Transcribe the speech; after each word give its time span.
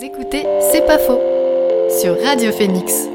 Vous 0.00 0.06
écoutez 0.06 0.46
C'est 0.72 0.86
pas 0.86 0.96
faux 0.98 1.20
sur 2.00 2.16
Radio 2.24 2.50
Phoenix. 2.52 3.06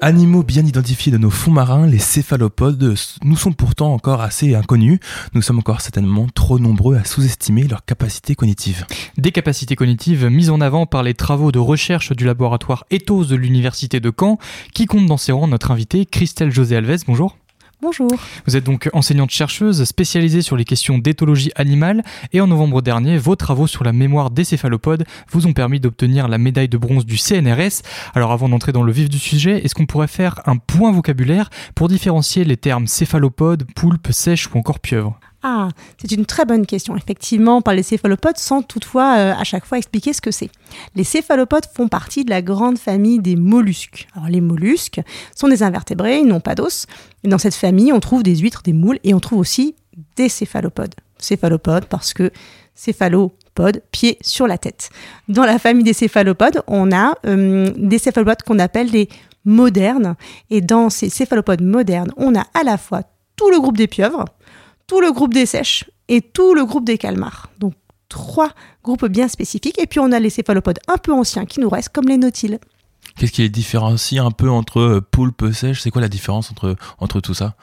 Animaux 0.00 0.42
bien 0.42 0.66
identifiés 0.66 1.12
de 1.12 1.18
nos 1.18 1.30
fonds 1.30 1.52
marins, 1.52 1.86
les 1.86 2.00
céphalopodes 2.00 2.96
nous 3.22 3.36
sont 3.36 3.52
pourtant 3.52 3.92
encore 3.92 4.20
assez 4.20 4.56
inconnus. 4.56 4.98
Nous 5.34 5.42
sommes 5.42 5.60
encore 5.60 5.80
certainement 5.80 6.26
trop 6.34 6.58
nombreux 6.58 6.96
à 6.96 7.04
sous-estimer 7.04 7.68
leurs 7.68 7.84
capacités 7.84 8.34
cognitives. 8.34 8.84
Des 9.16 9.30
capacités 9.30 9.76
cognitives 9.76 10.26
mises 10.26 10.50
en 10.50 10.60
avant 10.60 10.86
par 10.86 11.04
les 11.04 11.14
travaux 11.14 11.52
de 11.52 11.60
recherche 11.60 12.10
du 12.10 12.24
laboratoire 12.24 12.84
Ethos 12.90 13.26
de 13.26 13.36
l'Université 13.36 14.00
de 14.00 14.10
Caen, 14.10 14.38
qui 14.74 14.86
compte 14.86 15.06
dans 15.06 15.18
ses 15.18 15.30
rangs 15.30 15.46
notre 15.46 15.70
invité 15.70 16.04
Christelle 16.04 16.50
José 16.50 16.74
Alves. 16.74 17.04
Bonjour. 17.06 17.36
Bonjour. 17.82 18.12
Vous 18.46 18.56
êtes 18.56 18.62
donc 18.62 18.88
enseignante-chercheuse 18.92 19.82
spécialisée 19.82 20.40
sur 20.40 20.56
les 20.56 20.64
questions 20.64 20.98
d'éthologie 20.98 21.50
animale 21.56 22.04
et 22.32 22.40
en 22.40 22.46
novembre 22.46 22.80
dernier, 22.80 23.18
vos 23.18 23.34
travaux 23.34 23.66
sur 23.66 23.82
la 23.82 23.92
mémoire 23.92 24.30
des 24.30 24.44
céphalopodes 24.44 25.04
vous 25.32 25.48
ont 25.48 25.52
permis 25.52 25.80
d'obtenir 25.80 26.28
la 26.28 26.38
médaille 26.38 26.68
de 26.68 26.78
bronze 26.78 27.04
du 27.04 27.16
CNRS. 27.16 27.82
Alors 28.14 28.30
avant 28.30 28.48
d'entrer 28.48 28.70
dans 28.70 28.84
le 28.84 28.92
vif 28.92 29.08
du 29.08 29.18
sujet, 29.18 29.64
est-ce 29.64 29.74
qu'on 29.74 29.86
pourrait 29.86 30.06
faire 30.06 30.40
un 30.46 30.58
point 30.58 30.92
vocabulaire 30.92 31.50
pour 31.74 31.88
différencier 31.88 32.44
les 32.44 32.56
termes 32.56 32.86
céphalopode, 32.86 33.66
poulpe, 33.74 34.12
sèche 34.12 34.48
ou 34.54 34.58
encore 34.58 34.78
pieuvre 34.78 35.18
ah, 35.42 35.70
c'est 35.98 36.12
une 36.12 36.24
très 36.24 36.44
bonne 36.44 36.66
question, 36.66 36.96
effectivement, 36.96 37.62
par 37.62 37.74
les 37.74 37.82
céphalopodes, 37.82 38.38
sans 38.38 38.62
toutefois 38.62 39.16
euh, 39.16 39.34
à 39.34 39.42
chaque 39.42 39.64
fois 39.64 39.78
expliquer 39.78 40.12
ce 40.12 40.20
que 40.20 40.30
c'est. 40.30 40.50
Les 40.94 41.02
céphalopodes 41.02 41.66
font 41.74 41.88
partie 41.88 42.24
de 42.24 42.30
la 42.30 42.42
grande 42.42 42.78
famille 42.78 43.18
des 43.18 43.34
mollusques. 43.34 44.06
Alors, 44.14 44.28
les 44.28 44.40
mollusques 44.40 45.00
sont 45.34 45.48
des 45.48 45.64
invertébrés, 45.64 46.20
ils 46.20 46.26
n'ont 46.26 46.40
pas 46.40 46.54
d'os. 46.54 46.86
Et 47.24 47.28
dans 47.28 47.38
cette 47.38 47.54
famille, 47.54 47.92
on 47.92 47.98
trouve 47.98 48.22
des 48.22 48.36
huîtres, 48.36 48.62
des 48.62 48.72
moules, 48.72 49.00
et 49.02 49.14
on 49.14 49.20
trouve 49.20 49.40
aussi 49.40 49.74
des 50.16 50.28
céphalopodes. 50.28 50.94
Céphalopodes 51.18 51.86
parce 51.86 52.14
que 52.14 52.30
céphalopode, 52.74 53.82
pied 53.90 54.18
sur 54.22 54.46
la 54.46 54.58
tête. 54.58 54.90
Dans 55.28 55.44
la 55.44 55.58
famille 55.58 55.84
des 55.84 55.92
céphalopodes, 55.92 56.62
on 56.66 56.92
a 56.92 57.14
euh, 57.26 57.70
des 57.76 57.98
céphalopodes 57.98 58.42
qu'on 58.42 58.58
appelle 58.58 58.90
des 58.90 59.08
modernes. 59.44 60.14
Et 60.50 60.60
dans 60.60 60.88
ces 60.88 61.10
céphalopodes 61.10 61.62
modernes, 61.62 62.12
on 62.16 62.34
a 62.34 62.46
à 62.54 62.62
la 62.64 62.78
fois 62.78 63.02
tout 63.36 63.50
le 63.50 63.60
groupe 63.60 63.76
des 63.76 63.86
pieuvres, 63.86 64.24
tout 64.86 65.00
le 65.00 65.12
groupe 65.12 65.34
des 65.34 65.46
sèches 65.46 65.84
et 66.08 66.20
tout 66.20 66.54
le 66.54 66.64
groupe 66.64 66.84
des 66.84 66.98
calmars. 66.98 67.50
Donc 67.58 67.74
trois 68.08 68.50
groupes 68.84 69.06
bien 69.06 69.28
spécifiques. 69.28 69.80
Et 69.80 69.86
puis 69.86 70.00
on 70.00 70.12
a 70.12 70.20
les 70.20 70.30
céphalopodes 70.30 70.78
un 70.88 70.98
peu 70.98 71.12
anciens 71.12 71.46
qui 71.46 71.60
nous 71.60 71.68
restent, 71.68 71.90
comme 71.90 72.08
les 72.08 72.18
nautiles. 72.18 72.58
Qu'est-ce 73.16 73.32
qui 73.32 73.42
les 73.42 73.48
différencie 73.48 74.20
un 74.22 74.30
peu 74.30 74.50
entre 74.50 74.80
euh, 74.80 75.00
poulpe 75.00 75.52
sèche 75.52 75.80
C'est 75.80 75.90
quoi 75.90 76.00
la 76.00 76.08
différence 76.08 76.50
entre, 76.50 76.76
entre 76.98 77.20
tout 77.20 77.34
ça? 77.34 77.54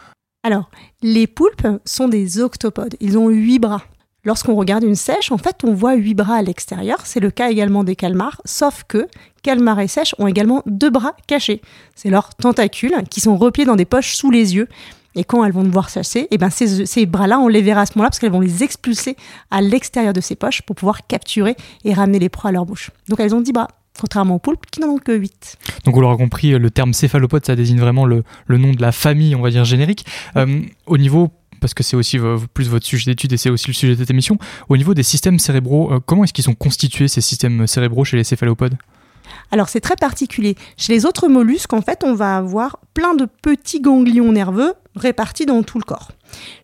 Alors, 0.44 0.70
les 1.02 1.28
poulpes 1.28 1.67
sont 1.86 2.08
des 2.08 2.39
octopodes. 2.39 2.95
Ils 3.00 3.17
ont 3.17 3.30
huit 3.30 3.59
bras. 3.59 3.83
Lorsqu'on 4.26 4.56
regarde 4.56 4.83
une 4.83 4.95
sèche, 4.95 5.31
en 5.31 5.38
fait, 5.38 5.64
on 5.64 5.73
voit 5.73 5.95
huit 5.95 6.14
bras 6.14 6.36
à 6.36 6.42
l'extérieur. 6.42 7.00
C'est 7.06 7.20
le 7.20 7.31
cas 7.31 7.50
également 7.50 7.83
des 7.83 7.95
calmars, 7.95 8.42
sauf 8.45 8.83
que 8.88 9.08
calmars 9.44 9.80
et 9.80 9.88
sèches 9.88 10.14
ont 10.17 10.28
également 10.28 10.61
deux 10.66 10.89
bras 10.89 11.16
cachés. 11.26 11.61
C'est 11.95 12.09
leurs 12.09 12.36
tentacules 12.36 12.95
qui 13.09 13.22
sont 13.22 13.38
repliés 13.38 13.66
dans 13.66 13.78
des 13.78 13.86
poches 13.86 14.16
sous 14.16 14.30
les 14.30 14.56
yeux. 14.56 14.67
Et 15.20 15.25
quand 15.25 15.44
elles 15.44 15.52
vont 15.52 15.66
devoir 15.66 15.89
chasser, 15.89 16.20
et 16.20 16.28
eh 16.31 16.38
ben 16.38 16.50
ces, 16.50 17.06
bras-là, 17.06 17.39
on 17.39 17.50
les 17.50 17.62
verra 17.62 17.81
à 17.81 17.86
ce 17.86 17.92
moment-là 17.95 18.09
parce 18.09 18.20
qu'elles 18.20 18.31
vont 18.31 18.39
les 18.39 18.64
expulser 18.64 19.17
à 19.52 19.59
l'extérieur 19.59 20.14
de 20.14 20.22
ces 20.22 20.38
poches 20.38 20.61
pour 20.61 20.78
pouvoir 20.78 21.06
capturer 21.08 21.58
et 21.84 21.94
ramener 21.94 22.20
les 22.20 22.30
proies 22.30 22.52
à 22.52 22.53
leur 22.53 22.66
bouche. 22.66 22.92
Donc 23.09 23.20
elles 23.20 23.36
ont 23.36 23.42
10 23.42 23.52
bras, 23.52 23.67
contrairement 24.00 24.36
aux 24.36 24.39
poulpes 24.39 24.66
qui 24.72 24.80
n'en 24.80 24.88
ont 24.88 24.98
que 24.98 25.11
8. 25.11 25.58
Donc 25.84 25.98
on 25.98 26.00
l'aura 26.00 26.16
compris, 26.16 26.58
le 26.58 26.72
terme 26.72 26.94
céphalopode, 26.94 27.45
ça 27.45 27.58
désigne 27.58 27.81
vraiment 27.81 28.06
le, 28.06 28.23
nom 28.48 28.72
de 28.72 28.81
la 28.81 28.94
famille, 28.94 29.36
on 29.36 29.42
va 29.42 29.50
dire 29.50 29.66
générique. 29.66 30.06
Euh, 30.38 30.61
au 30.86 30.98
niveau 30.98 31.33
parce 31.59 31.73
que 31.73 31.83
c'est 31.83 31.98
aussi 31.98 32.17
plus 32.54 32.70
votre 32.70 32.86
sujet 32.86 33.11
d'étude 33.11 33.33
et 33.33 33.38
c'est 33.38 33.50
aussi 33.50 33.67
le 33.67 33.73
sujet 33.73 33.95
de 33.95 34.00
cette 34.00 34.11
émission. 34.11 34.38
Au 34.70 34.78
niveau 34.78 34.94
des 34.94 35.04
systèmes 35.04 35.38
cérébraux, 35.38 35.92
euh, 35.92 36.00
comment 36.00 36.23
est-ce 36.23 36.31
qu'ils 36.31 36.45
sont 36.45 36.56
constitués 36.56 37.09
ces 37.09 37.20
systèmes 37.20 37.67
cérébraux 37.67 38.06
chez 38.06 38.16
les 38.16 38.23
céphalopodes 38.23 38.78
alors 39.52 39.69
c'est 39.69 39.80
très 39.80 39.95
particulier. 39.95 40.55
Chez 40.77 40.94
les 40.94 41.05
autres 41.05 41.27
mollusques, 41.27 41.73
en 41.73 41.81
fait, 41.81 42.03
on 42.03 42.13
va 42.13 42.38
avoir 42.38 42.80
plein 42.94 43.13
de 43.16 43.25
petits 43.25 43.81
ganglions 43.81 44.31
nerveux 44.31 44.73
répartis 44.95 45.45
dans 45.45 45.63
tout 45.63 45.77
le 45.77 45.83
corps. 45.83 46.11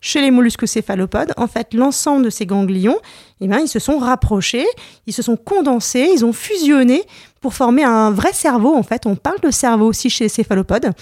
Chez 0.00 0.20
les 0.20 0.30
mollusques 0.30 0.68
céphalopodes, 0.68 1.32
en 1.36 1.46
fait, 1.46 1.74
l'ensemble 1.74 2.24
de 2.24 2.30
ces 2.30 2.46
ganglions, 2.46 2.98
eh 3.40 3.48
bien, 3.48 3.58
ils 3.58 3.68
se 3.68 3.78
sont 3.78 3.98
rapprochés, 3.98 4.66
ils 5.06 5.12
se 5.12 5.22
sont 5.22 5.36
condensés, 5.36 6.10
ils 6.14 6.24
ont 6.24 6.32
fusionné 6.32 7.02
pour 7.40 7.54
former 7.54 7.84
un 7.84 8.10
vrai 8.10 8.32
cerveau. 8.32 8.74
En 8.74 8.82
fait, 8.82 9.06
on 9.06 9.16
parle 9.16 9.40
de 9.40 9.50
cerveau 9.50 9.86
aussi 9.86 10.10
chez 10.10 10.24
les 10.24 10.28
céphalopodes 10.28 10.92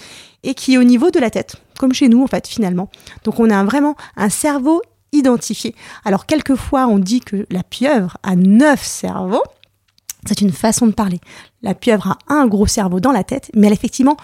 et 0.45 0.53
qui 0.53 0.75
est 0.75 0.77
au 0.77 0.83
niveau 0.83 1.11
de 1.11 1.19
la 1.19 1.29
tête, 1.29 1.57
comme 1.79 1.93
chez 1.93 2.07
nous 2.07 2.23
en 2.23 2.27
fait 2.27 2.47
finalement. 2.47 2.89
Donc 3.23 3.39
on 3.39 3.49
a 3.49 3.63
vraiment 3.63 3.95
un 4.15 4.29
cerveau 4.29 4.81
identifié. 5.11 5.75
Alors 6.05 6.25
quelquefois 6.25 6.87
on 6.87 6.99
dit 6.99 7.19
que 7.19 7.45
la 7.49 7.63
pieuvre 7.63 8.17
a 8.23 8.35
neuf 8.35 8.83
cerveaux. 8.83 9.43
C'est 10.27 10.41
une 10.41 10.51
façon 10.51 10.87
de 10.87 10.91
parler. 10.91 11.19
La 11.61 11.75
pieuvre 11.75 12.17
a 12.27 12.33
un 12.33 12.47
gros 12.47 12.67
cerveau 12.67 12.99
dans 12.99 13.11
la 13.11 13.23
tête, 13.23 13.51
mais 13.53 13.67
elle 13.67 13.73
a 13.73 13.75
effectivement 13.75 14.17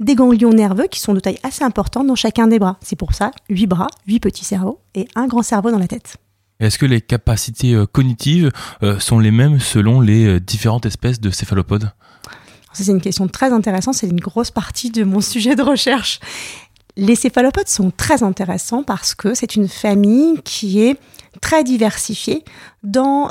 des 0.00 0.14
ganglions 0.14 0.52
nerveux 0.52 0.86
qui 0.86 1.00
sont 1.00 1.14
de 1.14 1.20
taille 1.20 1.38
assez 1.42 1.64
importante 1.64 2.06
dans 2.06 2.14
chacun 2.14 2.46
des 2.46 2.58
bras. 2.58 2.78
C'est 2.82 2.96
pour 2.96 3.14
ça, 3.14 3.30
huit 3.48 3.66
bras, 3.66 3.88
huit 4.06 4.20
petits 4.20 4.44
cerveaux 4.44 4.80
et 4.94 5.08
un 5.14 5.26
grand 5.26 5.42
cerveau 5.42 5.70
dans 5.70 5.78
la 5.78 5.88
tête. 5.88 6.16
Est-ce 6.60 6.78
que 6.78 6.86
les 6.86 7.00
capacités 7.00 7.74
euh, 7.74 7.86
cognitives 7.86 8.50
euh, 8.82 8.98
sont 8.98 9.20
les 9.20 9.30
mêmes 9.30 9.60
selon 9.60 10.00
les 10.00 10.26
euh, 10.26 10.40
différentes 10.40 10.86
espèces 10.86 11.20
de 11.20 11.30
céphalopodes? 11.30 11.92
C'est 12.72 12.86
une 12.86 13.00
question 13.00 13.28
très 13.28 13.52
intéressante, 13.52 13.94
c'est 13.94 14.08
une 14.08 14.20
grosse 14.20 14.50
partie 14.50 14.90
de 14.90 15.04
mon 15.04 15.20
sujet 15.22 15.54
de 15.54 15.62
recherche. 15.62 16.20
Les 16.96 17.14
céphalopodes 17.14 17.68
sont 17.68 17.90
très 17.90 18.24
intéressants 18.24 18.82
parce 18.82 19.14
que 19.14 19.34
c'est 19.34 19.54
une 19.54 19.68
famille 19.68 20.40
qui 20.42 20.82
est 20.82 20.98
très 21.40 21.62
diversifiée 21.62 22.44
dans 22.82 23.30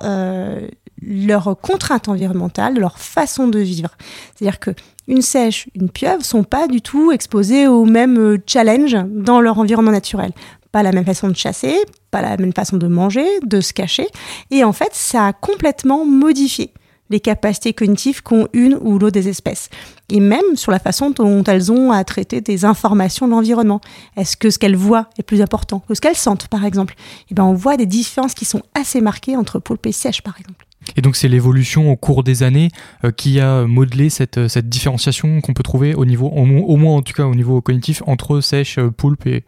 leurs 1.02 1.58
contraintes 1.60 2.08
environnementales, 2.08 2.78
leur 2.78 2.98
façon 2.98 3.48
de 3.48 3.60
vivre. 3.60 3.92
C'est-à-dire 4.36 4.60
que 4.60 4.72
une 5.08 5.22
sèche, 5.22 5.70
une 5.74 5.90
pieuvre 5.90 6.24
sont 6.26 6.44
pas 6.44 6.68
du 6.68 6.82
tout 6.82 7.12
exposées 7.12 7.68
au 7.68 7.86
même 7.86 8.18
euh, 8.18 8.38
challenge 8.46 8.98
dans 9.08 9.40
leur 9.40 9.58
environnement 9.58 9.92
naturel. 9.92 10.32
Pas 10.74 10.84
la 10.84 10.92
même 10.92 11.06
façon 11.06 11.30
de 11.30 11.36
chasser, 11.36 11.78
pas 12.12 12.22
la 12.22 12.36
même 12.36 12.54
façon 12.54 12.76
de 12.76 12.88
manger, 12.88 13.26
de 13.46 13.62
se 13.62 13.72
cacher. 13.72 14.08
Et 14.52 14.66
en 14.66 14.74
fait, 14.74 14.90
ça 14.92 15.28
a 15.28 15.34
complètement 15.34 16.06
modifié 16.06 16.74
les 17.10 17.22
capacités 17.22 17.74
cognitives 17.74 18.22
qu'ont 18.22 18.50
une 18.52 18.78
ou 18.82 19.00
l'autre 19.00 19.14
des 19.14 19.30
espèces. 19.30 19.70
Et 20.10 20.20
même 20.20 20.56
sur 20.56 20.74
la 20.74 20.80
façon 20.80 21.12
dont 21.12 21.42
elles 21.44 21.72
ont 21.72 21.94
à 21.94 22.04
traiter 22.04 22.42
des 22.42 22.66
informations 22.66 23.28
de 23.28 23.32
l'environnement. 23.32 23.80
Est-ce 24.18 24.36
que 24.36 24.50
ce 24.50 24.60
qu'elles 24.60 24.76
voient 24.76 25.10
est 25.18 25.24
plus 25.24 25.42
important 25.42 25.80
que 25.80 25.96
ce 25.96 26.02
qu'elles 26.02 26.18
sentent, 26.18 26.50
par 26.50 26.66
exemple? 26.66 26.96
Eh 27.32 27.34
ben, 27.34 27.44
on 27.44 27.54
voit 27.54 27.78
des 27.78 27.86
différences 27.86 28.34
qui 28.34 28.44
sont 28.44 28.62
assez 28.74 29.00
marquées 29.00 29.38
entre 29.38 29.60
poulpe 29.60 29.86
et 29.86 29.94
sèche, 29.94 30.22
par 30.22 30.38
exemple. 30.38 30.67
Et 30.96 31.02
donc 31.02 31.16
c'est 31.16 31.28
l'évolution 31.28 31.92
au 31.92 31.96
cours 31.96 32.24
des 32.24 32.44
années 32.44 32.70
euh, 33.04 33.12
qui 33.12 33.40
a 33.40 33.66
modelé 33.66 34.10
cette, 34.10 34.38
euh, 34.38 34.48
cette 34.48 34.70
différenciation 34.70 35.42
qu'on 35.42 35.54
peut 35.54 35.64
trouver 35.64 35.94
au 35.96 36.06
niveau, 36.06 36.28
au, 36.28 36.46
moins 36.46 36.96
en 36.96 37.02
tout 37.02 37.14
cas 37.14 37.26
au 37.26 37.36
niveau 37.36 37.62
cognitif, 37.62 38.02
entre 38.08 38.42
sèche, 38.42 38.78
euh, 38.78 38.90
poulpe 38.90 39.28
et, 39.28 39.44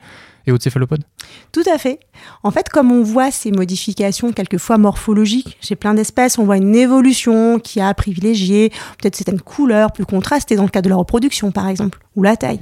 et 0.45 0.51
autres 0.51 0.63
céphalopodes 0.63 1.03
Tout 1.51 1.63
à 1.71 1.77
fait. 1.77 1.99
En 2.43 2.51
fait, 2.51 2.69
comme 2.69 2.91
on 2.91 3.03
voit 3.03 3.31
ces 3.31 3.51
modifications 3.51 4.31
quelquefois 4.33 4.77
morphologiques 4.77 5.57
chez 5.61 5.75
plein 5.75 5.93
d'espèces, 5.93 6.37
on 6.37 6.45
voit 6.45 6.57
une 6.57 6.75
évolution 6.75 7.59
qui 7.59 7.79
a 7.79 7.93
privilégié 7.93 8.69
peut-être 8.99 9.15
certaines 9.15 9.41
couleurs 9.41 9.91
plus 9.91 10.05
contrastées 10.05 10.55
dans 10.55 10.63
le 10.63 10.69
cas 10.69 10.81
de 10.81 10.89
la 10.89 10.95
reproduction 10.95 11.51
par 11.51 11.67
exemple, 11.67 11.99
ou 12.15 12.23
la 12.23 12.35
taille. 12.35 12.59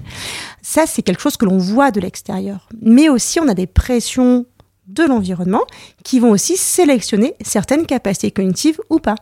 Ça, 0.62 0.86
c'est 0.86 1.02
quelque 1.02 1.22
chose 1.22 1.38
que 1.38 1.46
l'on 1.46 1.58
voit 1.58 1.92
de 1.92 2.00
l'extérieur. 2.00 2.70
Mais 2.82 3.10
aussi, 3.10 3.40
on 3.40 3.48
a 3.48 3.54
des 3.54 3.68
pressions 3.68 4.46
de 4.88 5.04
l'environnement 5.04 5.66
qui 6.04 6.20
vont 6.20 6.32
aussi 6.32 6.58
sélectionner 6.58 7.36
certaines 7.42 7.86
capacités 7.86 8.32
cognitives 8.32 8.80
ou 8.90 9.00
pas. 9.00 9.16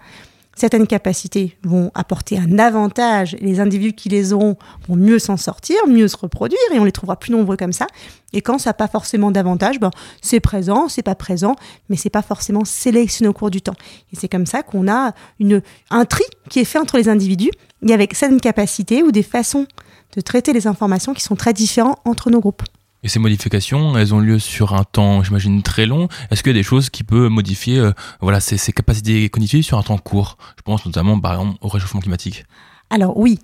Certaines 0.58 0.88
capacités 0.88 1.58
vont 1.64 1.92
apporter 1.96 2.40
un 2.40 2.60
avantage, 2.60 3.36
les 3.42 3.60
individus 3.60 3.92
qui 3.92 4.08
les 4.08 4.32
auront 4.32 4.56
vont 4.88 4.96
mieux 4.96 5.20
s'en 5.20 5.36
sortir, 5.36 5.76
mieux 5.86 6.08
se 6.08 6.16
reproduire, 6.16 6.58
et 6.74 6.80
on 6.80 6.86
les 6.86 6.94
trouvera 6.94 7.20
plus 7.20 7.34
nombreux 7.34 7.58
comme 7.58 7.74
ça. 7.74 7.88
Et 8.32 8.42
quand 8.42 8.58
ça 8.58 8.70
n'a 8.70 8.74
pas 8.74 8.88
forcément 8.88 9.32
d'avantage, 9.32 9.82
ben, 9.82 9.92
c'est 10.22 10.40
présent, 10.40 10.88
c'est 10.88 11.04
pas 11.04 11.14
présent, 11.14 11.58
mais 11.90 11.98
c'est 11.98 12.10
pas 12.10 12.22
forcément 12.22 12.64
sélectionné 12.64 13.28
au 13.28 13.34
cours 13.34 13.50
du 13.50 13.62
temps. 13.62 13.76
Et 14.14 14.16
c'est 14.16 14.30
comme 14.30 14.46
ça 14.46 14.64
qu'on 14.64 14.88
a 14.88 15.14
une, 15.40 15.62
un 15.90 16.06
tri 16.06 16.24
qui 16.50 16.60
est 16.60 16.66
fait 16.66 16.80
entre 16.80 16.96
les 16.96 17.10
individus, 17.10 17.52
et 17.86 17.94
avec 17.94 18.14
certaines 18.14 18.40
capacités 18.40 19.04
ou 19.04 19.12
des 19.12 19.24
façons 19.24 19.68
de 20.16 20.22
traiter 20.22 20.54
les 20.54 20.68
informations 20.68 21.14
qui 21.14 21.22
sont 21.22 21.36
très 21.36 21.52
différentes 21.52 22.00
entre 22.06 22.30
nos 22.30 22.40
groupes. 22.40 22.64
Et 23.06 23.08
ces 23.08 23.20
modifications, 23.20 23.96
elles 23.96 24.16
ont 24.16 24.20
lieu 24.20 24.40
sur 24.40 24.74
un 24.74 24.84
temps, 24.84 25.22
j'imagine, 25.22 25.62
très 25.62 25.86
long. 25.86 26.08
Est-ce 26.32 26.42
qu'il 26.42 26.54
y 26.54 26.56
a 26.56 26.58
des 26.58 26.64
choses 26.64 26.90
qui 26.90 27.04
peuvent 27.04 27.30
modifier 27.30 27.78
euh, 27.78 27.92
voilà, 28.20 28.40
ces, 28.40 28.58
capacités 28.74 29.30
cognitives 29.30 29.64
sur 29.64 29.78
un 29.78 29.84
temps 29.84 30.00
court? 30.00 30.40
Je 30.58 30.64
pense 30.64 30.84
notamment, 30.88 31.20
par 31.20 31.34
exemple, 31.34 31.56
au 31.62 31.68
réchauffement 31.68 32.00
climatique. 32.00 32.46
Alors 32.90 33.16
oui, 33.16 33.40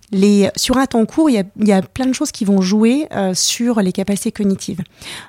sur 0.55 0.77
un 0.77 0.87
temps 0.87 1.05
court, 1.05 1.29
il 1.29 1.45
y 1.59 1.71
a, 1.71 1.81
plein 1.83 2.07
de 2.07 2.13
choses 2.13 2.31
qui 2.31 2.43
vont 2.43 2.61
jouer 2.61 3.07
euh, 3.11 3.35
sur 3.35 3.81
les 3.81 3.91
capacités 3.91 4.31
cognitives. 4.31 4.81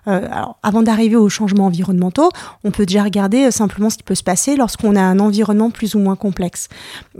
Euh, 0.08 0.26
avant 0.62 0.82
d'arriver 0.82 1.16
aux 1.16 1.28
changements 1.28 1.66
environnementaux, 1.66 2.30
on 2.64 2.70
peut 2.70 2.86
déjà 2.86 3.02
regarder 3.02 3.50
simplement 3.50 3.90
ce 3.90 3.98
qui 3.98 4.02
peut 4.02 4.14
se 4.14 4.22
passer 4.22 4.56
lorsqu'on 4.56 4.96
a 4.96 5.02
un 5.02 5.18
environnement 5.18 5.70
plus 5.70 5.94
ou 5.94 5.98
moins 5.98 6.16
complexe. 6.16 6.68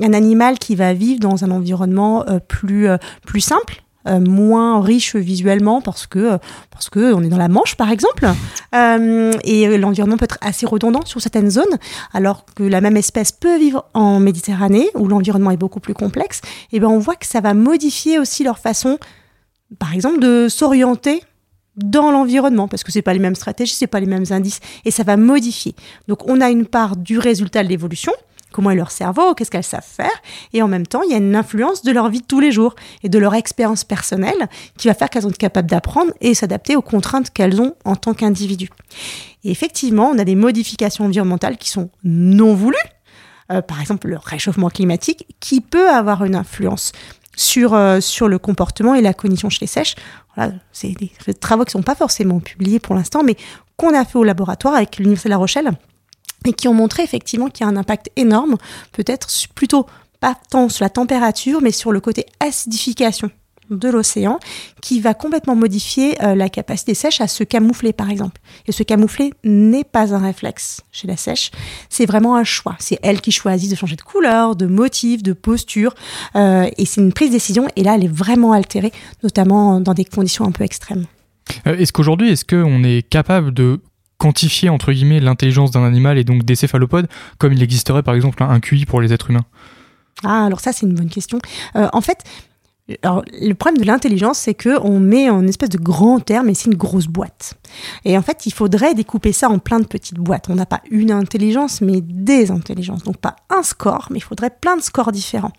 Un 0.01 0.15
animal 0.15 0.59
qui 0.59 0.77
va 0.77 0.95
vivre 0.95 1.21
dans 1.21 1.45
un 1.45 1.51
environnement 1.51 2.25
plus, 2.49 2.89
plus 3.27 3.41
simple, 3.41 3.83
euh, 4.09 4.21
moins 4.21 4.81
riche 4.83 5.17
visuellement 5.17 5.81
parce 5.81 6.07
que 6.07 6.39
parce 6.71 6.91
que 6.91 7.13
on 7.15 7.23
est 7.23 7.29
dans 7.29 7.37
la 7.37 7.49
Manche 7.49 7.77
par 7.77 7.91
exemple 7.91 8.27
euh, 8.75 9.33
et 9.45 9.79
l'environnement 9.79 10.17
peut 10.17 10.25
être 10.25 10.39
assez 10.41 10.67
redondant 10.67 11.05
sur 11.05 11.21
certaines 11.21 11.51
zones 11.51 11.79
alors 12.13 12.45
que 12.57 12.65
la 12.65 12.81
même 12.81 12.97
espèce 12.97 13.33
peut 13.33 13.59
vivre 13.59 13.85
en 13.95 14.21
Méditerranée 14.21 14.89
où 14.95 15.07
l'environnement 15.07 15.51
est 15.51 15.57
beaucoup 15.57 15.81
plus 15.81 15.95
complexe 15.95 16.41
et 16.73 16.81
ben 16.81 16.89
on 16.89 16.99
voit 16.99 17.17
que 17.17 17.27
ça 17.27 17.41
va 17.41 17.55
modifier 17.55 18.19
aussi 18.19 18.45
leur 18.45 18.59
façon 18.59 18.99
par 19.79 19.95
exemple 19.95 20.21
de 20.21 20.49
s'orienter 20.49 21.23
dans 21.77 22.11
l'environnement 22.11 22.69
parce 22.69 22.85
que 22.85 22.93
c'est 22.93 23.03
pas 23.03 23.13
les 23.13 23.19
mêmes 23.19 23.35
stratégies, 23.35 23.75
c'est 23.75 23.87
pas 23.87 24.01
les 24.01 24.07
mêmes 24.07 24.27
indices 24.31 24.61
et 24.85 24.91
ça 24.91 25.05
va 25.05 25.17
modifier. 25.17 25.75
Donc 26.09 26.29
on 26.29 26.41
a 26.41 26.51
une 26.51 26.67
part 26.67 26.97
du 26.97 27.19
résultat 27.19 27.63
de 27.63 27.69
l'évolution 27.69 28.13
comment 28.53 28.71
est 28.71 28.77
leur 28.77 28.91
cerveau, 28.91 29.35
qu'est-ce 29.35 29.51
qu'elles 29.51 29.65
savent 29.65 29.85
faire, 29.85 30.13
et 30.53 30.63
en 30.63 30.69
même 30.69 30.87
temps, 30.87 31.03
il 31.03 31.11
y 31.11 31.15
a 31.15 31.19
une 31.19 31.35
influence 31.35 31.83
de 31.83 31.91
leur 31.91 32.09
vie 32.09 32.21
de 32.21 32.27
tous 32.27 32.41
les 32.41 32.53
jours 32.53 32.75
et 33.03 33.09
de 33.09 33.19
leur 33.19 33.35
expérience 33.35 33.85
personnelle 33.85 34.49
qui 34.77 34.89
va 34.89 34.95
faire 34.95 35.11
qu'elles 35.11 35.23
sont 35.23 35.31
capables 35.31 35.69
d'apprendre 35.69 36.13
et 36.21 36.35
s'adapter 36.35 36.77
aux 36.77 36.83
contraintes 36.83 37.31
qu'elles 37.31 37.61
ont 37.61 37.75
en 37.85 37.97
tant 37.97 38.15
qu'individus. 38.15 38.71
Et 39.45 39.51
effectivement, 39.51 40.11
on 40.11 40.19
a 40.19 40.25
des 40.25 40.37
modifications 40.37 41.05
environnementales 41.05 41.57
qui 41.57 41.71
sont 41.71 41.91
non 42.05 42.55
voulues, 42.55 42.77
euh, 43.51 43.63
par 43.63 43.81
exemple 43.81 44.09
le 44.09 44.19
réchauffement 44.19 44.69
climatique, 44.69 45.27
qui 45.41 45.61
peut 45.61 45.91
avoir 45.91 46.25
une 46.25 46.37
influence 46.37 46.93
sur, 47.35 47.75
euh, 47.75 48.01
sur 48.01 48.29
le 48.29 48.39
comportement 48.39 48.95
et 48.95 49.01
la 49.01 49.15
cognition 49.15 49.49
chez 49.51 49.61
les 49.63 49.67
sèches. 49.67 49.95
Voilà, 50.37 50.53
c'est 50.73 50.93
des 50.93 51.35
travaux 51.35 51.65
qui 51.65 51.71
ne 51.77 51.81
sont 51.81 51.83
pas 51.83 51.95
forcément 51.95 52.41
publiés 52.41 52.79
pour 52.79 52.95
l'instant, 52.95 53.23
mais 53.23 53.37
qu'on 53.77 53.95
a 53.95 54.05
fait 54.05 54.19
au 54.19 54.25
laboratoire 54.25 54.75
avec 54.75 54.99
l'Université 54.99 55.29
de 55.29 55.31
La 55.31 55.39
Rochelle 55.39 55.73
et 56.47 56.53
qui 56.53 56.69
ont 56.69 56.75
montré 56.75 57.03
effectivement 57.03 57.49
qu'il 57.49 57.67
y 57.67 57.69
a 57.69 57.73
un 57.73 57.77
impact 57.77 58.11
énorme, 58.17 58.57
peut-être 58.93 59.29
plutôt 59.55 59.87
pas 60.21 60.37
tant 60.51 60.69
sur 60.69 60.85
la 60.85 60.91
température, 60.91 61.61
mais 61.61 61.73
sur 61.73 61.93
le 61.93 62.01
côté 62.01 62.27
acidification 62.41 63.31
de 63.71 63.89
l'océan, 63.89 64.39
qui 64.81 65.01
va 65.01 65.15
complètement 65.15 65.57
modifier 65.57 66.23
euh, 66.23 66.35
la 66.35 66.49
capacité 66.49 66.95
sèche 66.95 67.21
à 67.21 67.27
se 67.27 67.43
camoufler, 67.43 67.93
par 67.93 68.11
exemple. 68.11 68.41
Et 68.67 68.73
se 68.73 68.83
camoufler 68.83 69.33
n'est 69.45 69.85
pas 69.85 70.15
un 70.15 70.19
réflexe 70.19 70.83
chez 70.93 71.09
la 71.09 71.17
sèche, 71.17 71.51
c'est 71.89 72.07
vraiment 72.07 72.37
un 72.37 72.45
choix. 72.45 72.77
C'est 72.79 72.99
elle 73.03 73.21
qui 73.21 73.33
choisit 73.33 73.71
de 73.71 73.77
changer 73.77 73.97
de 73.97 74.03
couleur, 74.03 74.57
de 74.57 74.67
motif, 74.67 75.23
de 75.23 75.33
posture, 75.33 75.95
euh, 76.37 76.69
et 76.77 76.85
c'est 76.85 77.01
une 77.01 77.13
prise 77.13 77.29
de 77.29 77.35
décision, 77.35 77.67
et 77.77 77.83
là, 77.83 77.95
elle 77.95 78.05
est 78.05 78.13
vraiment 78.13 78.53
altérée, 78.53 78.93
notamment 79.23 79.81
dans 79.81 79.95
des 79.95 80.05
conditions 80.05 80.45
un 80.45 80.53
peu 80.53 80.65
extrêmes. 80.65 81.07
Euh, 81.67 81.77
est-ce 81.77 81.93
qu'aujourd'hui, 81.93 82.31
est-ce 82.31 82.45
qu'on 82.45 82.85
est 82.85 83.03
capable 83.09 83.53
de 83.53 83.81
quantifier 84.23 84.69
entre 84.69 84.93
guillemets 84.93 85.19
l'intelligence 85.19 85.73
d'un 85.73 85.85
animal 85.85 86.17
et 86.17 86.23
donc 86.23 86.45
des 86.45 86.55
céphalopodes 86.55 87.09
comme 87.39 87.53
il 87.53 87.61
existerait 87.61 88.05
par 88.05 88.15
exemple 88.15 88.41
un 88.41 88.61
QI 88.61 88.87
pour 88.87 89.01
les 89.01 89.13
êtres 89.13 89.31
humains 89.31 89.45
Ah 90.23 90.45
alors 90.45 90.61
ça 90.61 90.73
c'est 90.73 90.87
une 90.87 90.95
bonne 90.95 91.09
question. 91.09 91.41
Euh, 91.75 91.89
en 91.93 92.01
fait, 92.01 92.23
le 92.89 93.53
problème 93.55 93.81
de 93.81 93.87
l'intelligence, 93.87 94.39
c'est 94.39 94.55
que 94.55 94.81
on 94.83 94.99
met 94.99 95.31
en 95.31 95.47
espèce 95.47 95.69
de 95.71 95.79
grand 95.79 96.21
terme 96.21 96.49
et 96.49 96.55
c'est 96.55 96.67
une 96.67 96.77
grosse 96.77 97.07
boîte. 97.07 97.55
Et 98.05 98.19
en 98.19 98.23
fait, 98.23 98.45
il 98.47 98.53
faudrait 98.53 98.95
découper 98.95 99.33
ça 99.33 99.49
en 99.49 99.59
plein 99.59 99.79
de 99.79 99.87
petites 99.87 100.19
boîtes. 100.19 100.47
On 100.51 100.57
n'a 100.57 100.67
pas 100.67 100.81
une 100.91 101.13
intelligence, 101.13 101.81
mais 101.81 102.01
des 102.01 102.51
intelligences. 102.51 103.05
Donc 103.05 103.19
pas 103.19 103.37
un 103.51 103.63
score, 103.63 104.09
mais 104.11 104.19
il 104.19 104.23
faudrait 104.23 104.51
plein 104.51 104.77
de 104.77 104.83
scores 104.83 105.13
différents. 105.13 105.53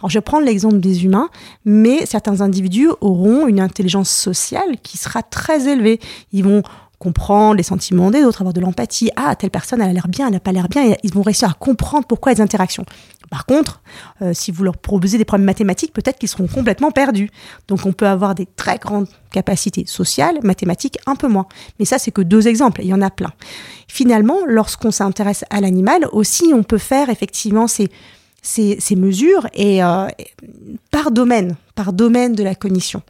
Alors, 0.00 0.10
je 0.10 0.20
prendre 0.20 0.46
l'exemple 0.46 0.78
des 0.78 1.04
humains, 1.04 1.28
mais 1.64 2.06
certains 2.06 2.40
individus 2.40 2.90
auront 3.00 3.46
une 3.46 3.60
intelligence 3.60 4.10
sociale 4.10 4.76
qui 4.82 4.98
sera 4.98 5.22
très 5.22 5.68
élevée. 5.68 6.00
Ils 6.32 6.44
vont 6.44 6.62
comprendre 6.98 7.54
les 7.54 7.62
sentiments 7.62 8.10
des 8.10 8.24
autres, 8.24 8.40
avoir 8.40 8.52
de 8.52 8.60
l'empathie. 8.60 9.10
Ah, 9.16 9.36
telle 9.36 9.50
personne, 9.50 9.80
elle 9.80 9.90
a 9.90 9.92
l'air 9.92 10.08
bien, 10.08 10.26
elle 10.26 10.32
n'a 10.32 10.40
pas 10.40 10.52
l'air 10.52 10.68
bien. 10.68 10.90
Et 10.90 10.96
ils 11.04 11.12
vont 11.12 11.22
réussir 11.22 11.50
à 11.50 11.54
comprendre 11.54 12.06
pourquoi 12.06 12.32
les 12.32 12.40
interactions. 12.40 12.84
Par 13.30 13.46
contre, 13.46 13.82
euh, 14.22 14.32
si 14.34 14.50
vous 14.50 14.64
leur 14.64 14.76
proposez 14.76 15.18
des 15.18 15.24
problèmes 15.24 15.46
mathématiques, 15.46 15.92
peut-être 15.92 16.18
qu'ils 16.18 16.28
seront 16.28 16.46
complètement 16.46 16.90
perdus. 16.90 17.30
Donc 17.68 17.86
on 17.86 17.92
peut 17.92 18.06
avoir 18.06 18.34
des 18.34 18.46
très 18.46 18.78
grandes 18.78 19.06
capacités 19.30 19.84
sociales, 19.86 20.38
mathématiques 20.42 20.98
un 21.06 21.14
peu 21.14 21.28
moins. 21.28 21.46
Mais 21.78 21.84
ça, 21.84 21.98
c'est 21.98 22.10
que 22.10 22.22
deux 22.22 22.48
exemples, 22.48 22.80
il 22.82 22.88
y 22.88 22.94
en 22.94 23.02
a 23.02 23.10
plein. 23.10 23.32
Finalement, 23.86 24.38
lorsqu'on 24.46 24.90
s'intéresse 24.90 25.44
à 25.50 25.60
l'animal, 25.60 26.06
aussi, 26.12 26.52
on 26.54 26.62
peut 26.62 26.78
faire 26.78 27.10
effectivement 27.10 27.68
ces, 27.68 27.90
ces, 28.42 28.96
mesures 28.96 29.46
et 29.54 29.84
euh, 29.84 30.06
par 30.90 31.10
domaine, 31.10 31.56
par 31.74 31.92
domaine 31.92 32.34
de 32.34 32.42
la 32.42 32.54
cognition 32.54 33.02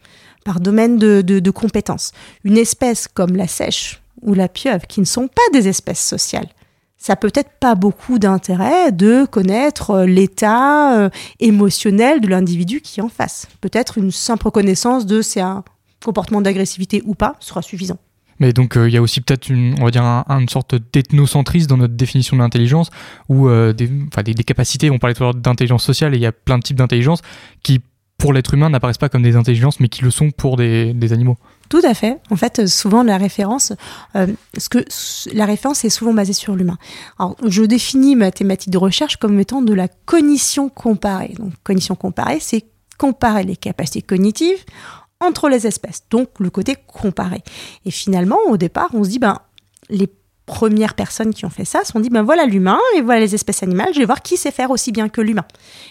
par 0.43 0.59
domaine 0.59 0.97
de, 0.97 1.49
compétences. 1.51 2.11
Une 2.43 2.57
espèce 2.57 3.07
comme 3.07 3.35
la 3.35 3.47
sèche 3.47 4.01
ou 4.21 4.33
la 4.33 4.47
pieuvre, 4.47 4.85
qui 4.87 4.99
ne 4.99 5.05
sont 5.05 5.27
pas 5.27 5.41
des 5.53 5.67
espèces 5.67 6.05
sociales, 6.05 6.49
ça 6.97 7.15
peut 7.15 7.31
être 7.33 7.51
pas 7.59 7.75
beaucoup 7.75 8.19
d'intérêt 8.19 8.91
de 8.91 9.25
connaître 9.25 9.91
euh, 9.91 10.05
l'état 10.05 10.99
euh, 10.99 11.09
émotionnel 11.39 12.19
de 12.19 12.27
l'individu 12.27 12.81
qui 12.81 12.99
en 12.99 13.07
face. 13.07 13.47
Peut-être 13.61 13.97
une 13.97 14.11
simple 14.11 14.51
connaissance 14.51 15.05
de 15.05 15.21
c'est 15.21 15.39
un 15.39 15.63
comportement 16.03 16.41
d'agressivité 16.41 17.01
ou 17.05 17.15
pas 17.15 17.35
sera 17.39 17.61
suffisant. 17.61 17.97
Mais 18.41 18.51
donc 18.51 18.75
euh, 18.75 18.89
il 18.89 18.93
y 18.93 18.97
a 18.97 19.01
aussi 19.01 19.21
peut-être 19.21 19.49
une, 19.49 19.75
on 19.79 19.85
va 19.85 19.91
dire 19.91 20.03
une 20.03 20.49
sorte 20.49 20.75
d'ethnocentrisme 20.91 21.67
dans 21.67 21.77
notre 21.77 21.93
définition 21.93 22.35
de 22.35 22.41
l'intelligence, 22.41 22.89
ou 23.29 23.49
des, 23.49 23.73
des, 23.73 24.33
des, 24.33 24.43
capacités. 24.43 24.89
On 24.89 24.99
parlait 24.99 25.13
tout 25.13 25.23
à 25.23 25.27
l'heure 25.27 25.35
d'intelligence 25.35 25.85
sociale 25.85 26.13
et 26.13 26.17
il 26.17 26.21
y 26.21 26.25
a 26.25 26.33
plein 26.33 26.57
de 26.57 26.63
types 26.63 26.77
d'intelligence 26.77 27.21
qui 27.63 27.81
pour 28.19 28.33
l'être 28.33 28.53
humain 28.53 28.69
n'apparaissent 28.69 28.97
pas 28.97 29.09
comme 29.09 29.23
des 29.23 29.37
intelligences, 29.37 29.79
mais 29.79 29.87
qui 29.87 30.03
le 30.03 30.11
sont 30.11 30.29
pour 30.29 30.57
des, 30.57 31.13
animaux. 31.13 31.37
Tout 31.69 31.81
à 31.83 31.93
fait. 31.93 32.17
En 32.29 32.35
fait, 32.35 32.67
souvent 32.67 33.01
la 33.01 33.17
référence, 33.17 33.73
euh, 34.15 34.27
ce 34.57 34.69
que 34.69 34.85
la 35.33 35.45
référence 35.45 35.85
est 35.85 35.89
souvent 35.89 36.13
basée 36.13 36.33
sur 36.33 36.55
l'humain. 36.55 36.77
Alors, 37.17 37.35
je 37.47 37.63
définis 37.63 38.15
ma 38.15 38.31
thématique 38.31 38.71
de 38.71 38.77
recherche 38.77 39.17
comme 39.17 39.39
étant 39.39 39.61
de 39.61 39.73
la 39.73 39.87
cognition 39.87 40.67
comparée. 40.67 41.33
Donc, 41.39 41.53
cognition 41.63 41.95
comparée, 41.95 42.39
c'est 42.41 42.65
comparer 42.97 43.43
les 43.43 43.55
capacités 43.55 44.01
cognitives 44.01 44.65
entre 45.21 45.47
les 45.47 45.65
espèces. 45.65 46.03
Donc, 46.09 46.27
le 46.39 46.49
côté 46.49 46.75
comparé. 46.75 47.41
Et 47.85 47.91
finalement, 47.91 48.37
au 48.49 48.57
départ, 48.57 48.89
on 48.93 49.05
se 49.05 49.09
dit, 49.09 49.19
ben, 49.19 49.39
les 49.89 50.09
premières 50.49 50.95
personnes 50.95 51.31
qui 51.31 51.45
ont 51.45 51.49
fait 51.51 51.63
ça 51.63 51.83
se 51.85 51.91
sont 51.91 51.99
dit 51.99 52.09
ben 52.09 52.23
voilà 52.23 52.45
l'humain 52.45 52.79
et 52.95 53.01
voilà 53.01 53.21
les 53.21 53.35
espèces 53.35 53.61
animales, 53.61 53.93
je 53.93 53.99
vais 53.99 54.05
voir 54.05 54.23
qui 54.23 54.35
sait 54.35 54.49
faire 54.49 54.71
aussi 54.71 54.91
bien 54.91 55.07
que 55.07 55.21
l'humain. 55.21 55.45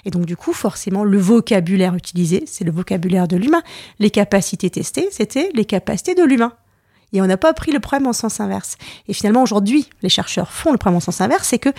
Et 0.05 0.11
donc 0.11 0.27
du 0.27 0.37
coup, 0.37 0.53
forcément, 0.53 1.05
le 1.05 1.19
vocabulaire 1.19 1.95
utilisé, 1.95 2.43
c'est 2.47 2.65
le 2.65 2.73
vocabulaire 2.73 3.29
de 3.29 3.37
l'humain. 3.37 3.63
Les 4.01 4.11
capacités 4.11 4.69
testées, 4.69 5.09
c'était 5.13 5.51
les 5.55 5.65
capacités 5.65 6.17
de 6.17 6.25
l'humain. 6.25 6.53
Et 7.13 7.23
on 7.23 7.27
n'a 7.27 7.37
pas 7.37 7.55
pris 7.55 7.71
le 7.71 7.79
problème 7.79 8.09
en 8.09 8.13
sens 8.13 8.41
inverse. 8.41 8.77
Et 9.07 9.15
finalement, 9.15 9.43
aujourd'hui, 9.43 9.89
les 10.03 10.09
chercheurs 10.09 10.51
font 10.51 10.73
le 10.73 10.79
problème 10.79 10.97
en 10.97 11.01
sens 11.01 11.21
inverse, 11.21 11.49
c'est 11.49 11.59
que 11.59 11.71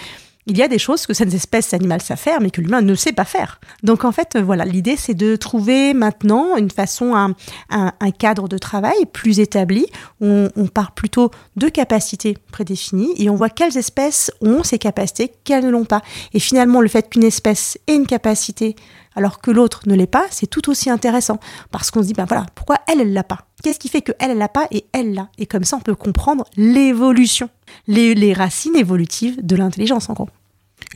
il 0.49 0.57
y 0.57 0.63
a 0.63 0.67
des 0.67 0.79
choses 0.79 1.05
que 1.05 1.13
certaines 1.13 1.35
espèces 1.35 1.73
animales 1.73 2.01
savent 2.01 2.17
faire, 2.19 2.41
mais 2.41 2.49
que 2.49 2.61
l'humain 2.61 2.81
ne 2.81 2.95
sait 2.95 3.11
pas 3.11 3.25
faire. 3.25 3.59
Donc 3.83 4.03
en 4.03 4.11
fait, 4.11 4.37
voilà, 4.37 4.65
l'idée 4.65 4.95
c'est 4.95 5.13
de 5.13 5.35
trouver 5.35 5.93
maintenant 5.93 6.57
une 6.57 6.71
façon, 6.71 7.13
un, 7.15 8.11
cadre 8.17 8.47
de 8.47 8.57
travail 8.57 9.05
plus 9.13 9.39
établi, 9.39 9.85
on, 10.19 10.49
on, 10.55 10.67
part 10.67 10.91
plutôt 10.91 11.31
de 11.55 11.69
capacités 11.69 12.37
prédéfinies 12.51 13.13
et 13.17 13.29
on 13.29 13.35
voit 13.35 13.49
quelles 13.49 13.77
espèces 13.77 14.31
ont 14.41 14.63
ces 14.63 14.79
capacités, 14.79 15.31
quelles 15.43 15.65
ne 15.65 15.69
l'ont 15.69 15.85
pas. 15.85 16.01
Et 16.33 16.39
finalement, 16.39 16.81
le 16.81 16.87
fait 16.87 17.09
qu'une 17.09 17.23
espèce 17.23 17.77
ait 17.87 17.95
une 17.95 18.07
capacité 18.07 18.75
alors 19.15 19.41
que 19.41 19.51
l'autre 19.51 19.81
ne 19.85 19.95
l'est 19.95 20.07
pas, 20.07 20.25
c'est 20.31 20.47
tout 20.47 20.69
aussi 20.69 20.89
intéressant. 20.89 21.39
Parce 21.71 21.91
qu'on 21.91 22.01
se 22.01 22.07
dit, 22.07 22.13
ben 22.13 22.25
voilà, 22.25 22.45
pourquoi 22.55 22.77
elle, 22.87 23.01
elle 23.01 23.13
l'a 23.13 23.23
pas? 23.23 23.39
Qu'est-ce 23.61 23.79
qui 23.79 23.89
fait 23.89 24.01
que 24.01 24.13
elle, 24.19 24.37
l'a 24.37 24.47
pas 24.47 24.67
et 24.71 24.85
elle 24.93 25.13
l'a? 25.13 25.29
Et 25.37 25.45
comme 25.45 25.65
ça, 25.65 25.77
on 25.77 25.81
peut 25.81 25.95
comprendre 25.95 26.45
l'évolution, 26.55 27.49
les, 27.87 28.33
racines 28.33 28.75
évolutives 28.75 29.45
de 29.45 29.55
l'intelligence, 29.55 30.09
en 30.09 30.13
gros. 30.13 30.29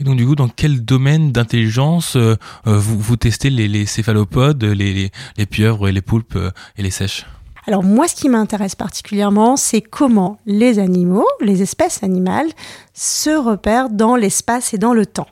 Et 0.00 0.04
donc 0.04 0.16
du 0.16 0.26
coup, 0.26 0.34
dans 0.34 0.48
quel 0.48 0.84
domaine 0.84 1.30
d'intelligence 1.32 2.16
euh, 2.16 2.36
euh, 2.66 2.78
vous, 2.78 3.16
testez 3.16 3.50
les, 3.50 3.86
céphalopodes, 3.86 4.64
les, 4.64 5.10
pieuvres 5.48 5.88
et 5.88 5.92
les 5.92 6.02
poulpes 6.02 6.36
euh, 6.36 6.50
et 6.76 6.82
les 6.82 6.90
sèches? 6.90 7.26
Alors 7.66 7.82
moi, 7.82 8.08
ce 8.08 8.14
qui 8.14 8.28
m'intéresse 8.28 8.74
particulièrement, 8.74 9.56
c'est 9.56 9.80
comment 9.80 10.38
les 10.46 10.78
animaux, 10.78 11.26
les 11.40 11.62
espèces 11.62 12.02
animales, 12.02 12.48
se 12.92 13.30
repèrent 13.30 13.88
dans 13.88 14.16
l'espace 14.16 14.74
et 14.74 14.78
dans 14.78 14.92
le 14.92 15.06
temps. 15.06 15.28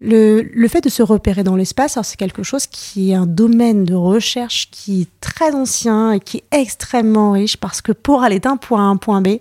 Le, 0.00 0.68
fait 0.68 0.82
de 0.82 0.88
se 0.88 1.02
repérer 1.02 1.44
dans 1.44 1.56
l'espace, 1.56 1.98
c'est 2.02 2.16
quelque 2.18 2.42
chose 2.42 2.66
qui 2.66 3.10
est 3.10 3.14
un 3.14 3.26
domaine 3.26 3.84
de 3.84 3.94
recherche 3.94 4.68
qui 4.70 5.02
est 5.02 5.20
très 5.20 5.54
ancien 5.54 6.12
et 6.12 6.20
qui 6.20 6.38
est 6.38 6.44
extrêmement 6.60 7.32
riche 7.32 7.56
parce 7.56 7.80
que 7.80 7.92
pour 7.92 8.22
aller 8.22 8.38
d'un 8.38 8.56
point 8.56 8.80
A 8.80 8.84
à 8.84 8.86
un 8.86 8.96
point 8.96 9.22
B, 9.22 9.38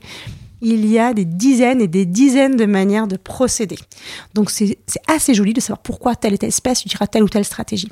il 0.64 0.90
y 0.90 0.98
a 0.98 1.14
des 1.14 1.26
dizaines 1.26 1.82
et 1.82 1.88
des 1.88 2.06
dizaines 2.06 2.56
de 2.56 2.66
manières 2.66 3.08
de 3.08 3.18
procéder. 3.18 3.78
Donc 4.34 4.50
c'est 4.50 4.80
assez 5.08 5.34
joli 5.34 5.54
de 5.54 5.60
savoir 5.60 5.80
pourquoi 5.80 6.16
telle 6.16 6.34
et 6.34 6.38
telle 6.38 6.50
espèce 6.50 6.82
utilisera 6.82 7.06
telle 7.06 7.24
ou 7.24 7.30
telle 7.30 7.46
stratégie. 7.46 7.90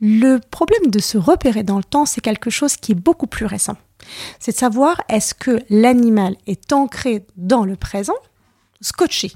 Le 0.00 0.38
problème 0.50 0.90
de 0.90 0.98
se 0.98 1.16
repérer 1.16 1.62
dans 1.62 1.78
le 1.78 1.84
temps, 1.84 2.06
c'est 2.06 2.20
quelque 2.20 2.50
chose 2.50 2.76
qui 2.76 2.92
est 2.92 2.96
beaucoup 2.96 3.26
plus 3.26 3.46
récent. 3.46 3.76
C'est 4.38 4.52
de 4.52 4.56
savoir 4.56 5.00
est-ce 5.08 5.32
que 5.32 5.62
l'animal 5.70 6.36
est 6.46 6.72
ancré 6.72 7.24
dans 7.36 7.64
le 7.64 7.76
présent, 7.76 8.16
scotché, 8.80 9.32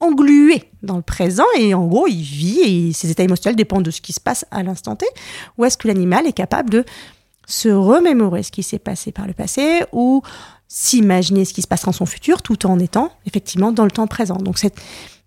englué 0.00 0.64
dans 0.82 0.96
le 0.96 1.02
présent 1.02 1.44
et 1.58 1.74
en 1.74 1.86
gros 1.86 2.06
il 2.06 2.22
vit 2.22 2.60
et 2.60 2.92
ses 2.92 3.10
états 3.10 3.24
émotionnels 3.24 3.56
dépendent 3.56 3.84
de 3.84 3.90
ce 3.90 4.00
qui 4.00 4.12
se 4.12 4.20
passe 4.20 4.44
à 4.50 4.62
l'instant 4.62 4.94
T 4.94 5.06
ou 5.56 5.64
est-ce 5.64 5.78
que 5.78 5.88
l'animal 5.88 6.26
est 6.26 6.32
capable 6.32 6.70
de 6.70 6.84
se 7.46 7.68
remémorer 7.68 8.42
ce 8.42 8.52
qui 8.52 8.62
s'est 8.62 8.78
passé 8.78 9.10
par 9.12 9.26
le 9.26 9.32
passé 9.32 9.82
ou 9.92 10.22
s'imaginer 10.68 11.44
ce 11.44 11.54
qui 11.54 11.62
se 11.62 11.68
passera 11.68 11.86
dans 11.86 11.96
son 11.96 12.06
futur 12.06 12.42
tout 12.42 12.66
en 12.66 12.78
étant 12.78 13.10
effectivement 13.26 13.72
dans 13.72 13.84
le 13.84 13.90
temps 13.90 14.06
présent. 14.06 14.36
Donc 14.36 14.58
cette, 14.58 14.80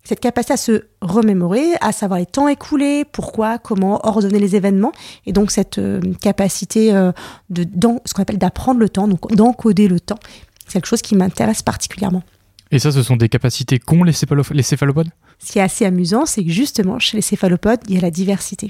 cette 0.03 0.19
capacité 0.19 0.53
à 0.53 0.57
se 0.57 0.85
remémorer, 1.01 1.65
à 1.81 1.91
savoir 1.91 2.19
les 2.19 2.25
temps 2.25 2.47
écoulés, 2.47 3.05
pourquoi, 3.05 3.57
comment 3.57 4.05
ordonner 4.05 4.39
les 4.39 4.55
événements, 4.55 4.91
et 5.25 5.33
donc 5.33 5.51
cette 5.51 5.77
euh, 5.77 6.01
capacité 6.21 6.93
euh, 6.93 7.11
de 7.49 7.63
dans, 7.63 8.01
ce 8.05 8.13
qu'on 8.13 8.21
appelle 8.21 8.37
d'apprendre 8.37 8.79
le 8.79 8.89
temps, 8.89 9.07
donc 9.07 9.33
d'encoder 9.35 9.87
le 9.87 9.99
temps, 9.99 10.19
c'est 10.65 10.73
quelque 10.73 10.87
chose 10.87 11.01
qui 11.01 11.15
m'intéresse 11.15 11.61
particulièrement. 11.61 12.23
Et 12.71 12.79
ça, 12.79 12.91
ce 12.91 13.01
sont 13.01 13.15
des 13.15 13.29
capacités 13.29 13.79
qu'ont 13.79 14.03
les, 14.03 14.13
les 14.51 14.63
céphalopodes 14.63 15.09
Ce 15.39 15.51
qui 15.51 15.59
est 15.59 15.63
assez 15.63 15.85
amusant, 15.85 16.25
c'est 16.25 16.43
que 16.43 16.51
justement, 16.51 16.99
chez 16.99 17.17
les 17.17 17.21
céphalopodes, 17.21 17.79
il 17.87 17.95
y 17.95 17.97
a 17.97 18.01
la 18.01 18.11
diversité. 18.11 18.69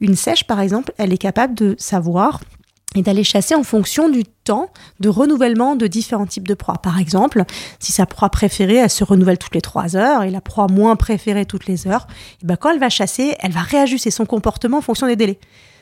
Une 0.00 0.14
sèche, 0.14 0.44
par 0.44 0.60
exemple, 0.60 0.92
elle 0.98 1.12
est 1.12 1.18
capable 1.18 1.54
de 1.54 1.74
savoir 1.78 2.40
et 2.96 3.02
d'aller 3.02 3.24
chasser 3.24 3.54
en 3.54 3.62
fonction 3.62 4.08
du 4.08 4.24
temps 4.24 4.70
de 5.00 5.08
renouvellement 5.08 5.76
de 5.76 5.86
différents 5.86 6.26
types 6.26 6.48
de 6.48 6.54
proies. 6.54 6.76
Par 6.82 6.98
exemple, 6.98 7.44
si 7.78 7.92
sa 7.92 8.06
proie 8.06 8.30
préférée, 8.30 8.76
elle 8.76 8.90
se 8.90 9.04
renouvelle 9.04 9.38
toutes 9.38 9.54
les 9.54 9.60
trois 9.60 9.96
heures 9.96 10.22
et 10.22 10.30
la 10.30 10.40
proie 10.40 10.66
moins 10.68 10.96
préférée 10.96 11.46
toutes 11.46 11.66
les 11.66 11.86
heures, 11.86 12.06
et 12.10 12.38
eh 12.42 12.46
ben 12.46 12.56
quand 12.56 12.70
elle 12.70 12.78
va 12.78 12.88
chasser, 12.88 13.34
elle 13.40 13.52
va 13.52 13.60
réajuster 13.60 14.10
son 14.10 14.26
comportement 14.26 14.78
en 14.78 14.82
fonction 14.82 15.06
des 15.06 15.16
délais. 15.16 15.38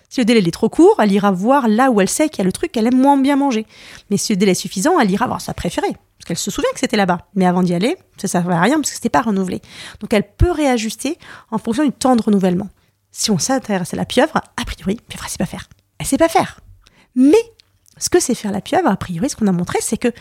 Si 0.09 0.21
le 0.21 0.25
délai 0.27 0.47
est 0.47 0.51
trop 0.53 0.69
court, 0.69 0.97
elle 1.01 1.13
ira 1.13 1.33
voir 1.33 1.67
là 1.67 1.91
où 1.91 2.01
elle 2.01 2.09
sait 2.09 2.29
qu'il 2.29 2.39
y 2.39 2.43
a 2.43 2.45
le 2.45 2.53
truc 2.53 2.71
qu'elle 2.71 2.87
aime 2.87 3.01
moins 3.01 3.17
bien 3.17 3.37
manger. 3.37 3.67
Mais 4.11 4.17
si 4.17 4.33
le 4.33 4.37
délai 4.37 4.53
est 4.53 4.55
suffisant, 4.55 5.01
elle 5.01 5.11
ira 5.11 5.27
voir 5.27 5.41
sa 5.41 5.55
préférée. 5.55 5.97
Parce 6.19 6.29
qu'elle 6.29 6.39
se 6.39 6.51
souvient 6.51 6.71
que 6.73 6.79
c'était 6.79 6.97
là-bas. 6.97 7.27
Mais 7.35 7.47
avant 7.47 7.63
d'y 7.63 7.75
aller, 7.75 7.97
ça 8.17 8.27
ne 8.27 8.29
servait 8.29 8.55
à 8.55 8.61
rien 8.61 8.77
parce 8.77 8.91
que 8.91 8.97
c'était 8.97 9.09
pas 9.09 9.23
renouvelé. 9.23 9.61
Donc 10.01 10.13
elle 10.13 10.23
peut 10.23 10.53
réajuster 10.53 11.19
en 11.51 11.59
fonction 11.59 11.85
du 11.85 11.91
temps 11.91 12.17
de 12.17 12.23
renouvellement. 12.23 12.69
Si 13.11 13.31
on 13.31 13.39
s'intéresse 13.39 13.93
à 13.93 13.97
la 13.97 14.05
pieuvre, 14.05 14.37
a 14.37 14.65
priori, 14.65 15.01
pieuvre, 15.09 15.25
elle 15.25 15.31
sait 15.31 15.39
pas 15.39 15.47
faire. 15.47 15.69
Elle 15.99 16.07
sait 16.07 16.17
pas 16.17 16.29
faire. 16.29 16.61
Mais 17.15 17.43
ce 17.99 18.09
que 18.09 18.21
c'est 18.21 18.35
faire 18.35 18.53
la 18.53 18.61
pieuvre, 18.61 18.89
a 18.89 18.97
priori, 18.97 19.29
ce 19.29 19.37
qu'on 19.37 19.47
a 19.47 19.53
montré, 19.53 19.79
c'est 19.81 19.97
que 19.97 20.13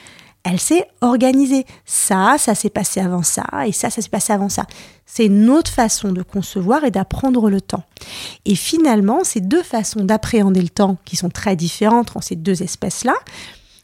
elle 0.44 0.60
s'est 0.60 0.88
organisée. 1.02 1.66
Ça, 1.86 2.36
ça 2.38 2.54
s'est 2.54 2.70
passé 2.70 3.00
avant 3.00 3.24
ça, 3.24 3.46
et 3.66 3.72
ça, 3.72 3.90
ça 3.90 4.02
s'est 4.02 4.10
passé 4.10 4.34
avant 4.34 4.50
ça. 4.50 4.66
C'est 5.06 5.26
une 5.26 5.50
autre 5.50 5.72
façon 5.72 6.12
de 6.12 6.22
concevoir 6.22 6.84
et 6.84 6.92
d'apprendre 6.92 7.50
le 7.50 7.62
temps. 7.62 7.84
Et 8.46 8.56
finalement, 8.56 9.24
ces 9.24 9.40
deux 9.40 9.64
façons 9.64 10.04
d'appréhender 10.04 10.62
le 10.62 10.70
temps, 10.70 10.98
qui 11.06 11.16
sont 11.16 11.30
très 11.30 11.56
différentes 11.56 12.10
entre 12.10 12.24
ces 12.24 12.36
deux 12.36 12.62
espèces-là, 12.62 13.16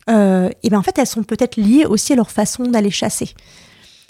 euh, 0.10 0.50
et 0.64 0.70
bien 0.70 0.80
en 0.80 0.84
fait, 0.84 0.98
elles 0.98 1.08
sont 1.08 1.24
peut-être 1.24 1.56
liées 1.56 1.86
aussi 1.86 2.14
à 2.14 2.16
leur 2.16 2.32
façon 2.32 2.64
d'aller 2.64 2.92
chasser 2.92 3.34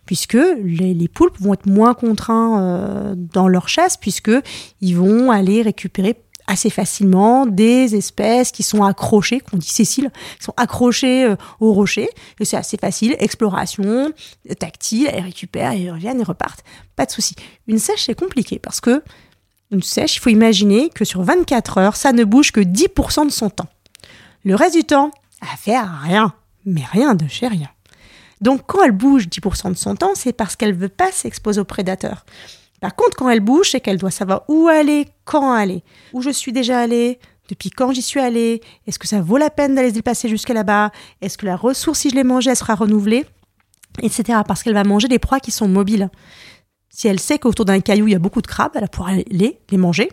puisque 0.06 0.40
les, 0.64 1.08
poulpes 1.08 1.40
vont 1.40 1.54
être 1.54 1.68
moins 1.68 1.94
contraints 1.94 2.64
euh, 2.64 3.14
dans 3.16 3.48
leur 3.48 3.70
chasse, 3.70 3.96
puisque 3.96 4.32
ils 4.82 4.96
vont 4.96 5.30
aller 5.30 5.62
récupérer 5.62 6.20
assez 6.50 6.70
facilement 6.70 7.46
des 7.46 7.96
espèces 7.96 8.52
qui 8.52 8.64
sont 8.64 8.84
accrochées, 8.84 9.40
qu'on 9.40 9.58
dit 9.58 9.70
Cécile, 9.70 10.12
qui 10.38 10.44
sont 10.44 10.54
accrochées 10.58 11.26
euh, 11.26 11.36
au 11.60 11.74
rocher. 11.74 12.10
Et 12.40 12.46
c'est 12.46 12.58
assez 12.58 12.78
facile, 12.78 13.16
exploration, 13.20 14.12
tactile, 14.58 15.10
elles 15.14 15.24
récupèrent, 15.24 15.72
elles 15.72 15.92
reviennent 15.92 16.20
et 16.20 16.24
repartent. 16.24 16.64
Pas 16.96 17.06
de 17.06 17.12
souci. 17.12 17.36
Une 17.68 17.80
sèche, 17.80 18.06
c'est 18.06 18.20
compliqué 18.20 18.60
parce 18.60 18.82
que 18.82 19.04
une 19.72 19.84
sèche, 19.84 20.16
il 20.16 20.20
faut 20.20 20.32
imaginer 20.32 20.90
que 20.90 21.06
sur 21.06 21.22
24 21.22 21.78
heures, 21.78 21.96
ça 21.96 22.12
ne 22.12 22.24
bouge 22.24 22.52
que 22.52 22.62
10% 22.62 23.28
de 23.28 23.32
son 23.32 23.52
temps. 23.52 23.70
Le 24.44 24.56
reste 24.56 24.76
du 24.76 24.84
temps, 24.84 25.12
à 25.42 25.56
faire 25.58 26.02
rien, 26.02 26.34
mais 26.66 26.84
rien 26.92 27.14
de 27.14 27.28
chez 27.28 27.48
rien. 27.48 27.70
Donc 28.42 28.62
quand 28.66 28.84
elle 28.84 28.92
bouge 28.92 29.28
10% 29.28 29.72
de 29.72 29.78
son 29.78 29.96
temps, 29.96 30.14
c'est 30.16 30.34
parce 30.34 30.56
qu'elle 30.56 30.74
veut 30.74 30.90
pas 30.90 31.12
s'exposer 31.12 31.62
aux 31.62 31.66
prédateurs. 31.66 32.26
Par 32.80 32.96
contre, 32.96 33.18
quand 33.18 33.30
elle 33.30 33.40
bouge, 33.40 33.72
c'est 33.72 33.82
qu'elle 33.82 33.98
doit 33.98 34.12
savoir 34.12 34.44
où 34.48 34.68
aller, 34.68 35.08
quand 35.26 35.52
aller, 35.52 35.84
où 36.14 36.22
je 36.22 36.30
suis 36.30 36.54
déjà 36.54 36.80
allée, 36.80 37.20
depuis 37.50 37.70
quand 37.70 37.92
j'y 37.92 38.02
suis 38.02 38.20
allée, 38.20 38.62
est-ce 38.88 39.00
que 39.00 39.08
ça 39.08 39.22
vaut 39.22 39.38
la 39.38 39.50
peine 39.50 39.76
d'aller 39.76 39.90
se 39.90 39.96
déplacer 39.96 40.30
jusqu'à 40.30 40.54
là-bas, 40.54 40.92
est-ce 41.22 41.38
que 41.38 41.46
la 41.46 41.56
ressource, 41.56 42.00
si 42.00 42.10
je 42.10 42.16
l'ai 42.16 42.24
mangée, 42.24 42.52
elle 42.52 42.56
sera 42.56 42.76
renouvelée, 42.76 43.26
etc. 44.02 44.40
Parce 44.48 44.64
qu'elle 44.64 44.74
va 44.74 44.84
manger 44.84 45.08
des 45.08 45.20
proies 45.20 45.40
qui 45.40 45.52
sont 45.52 45.68
mobiles. 45.68 46.10
Si 46.90 47.08
elle 47.08 47.20
sait 47.20 47.40
qu'autour 47.40 47.66
d'un 47.66 47.80
caillou, 47.82 48.08
il 48.08 48.12
y 48.12 48.16
a 48.16 48.20
beaucoup 48.20 48.42
de 48.42 48.48
crabes, 48.48 48.72
elle 48.76 48.88
pourra 48.90 49.14
les, 49.14 49.60
les 49.70 49.78
manger, 49.78 50.10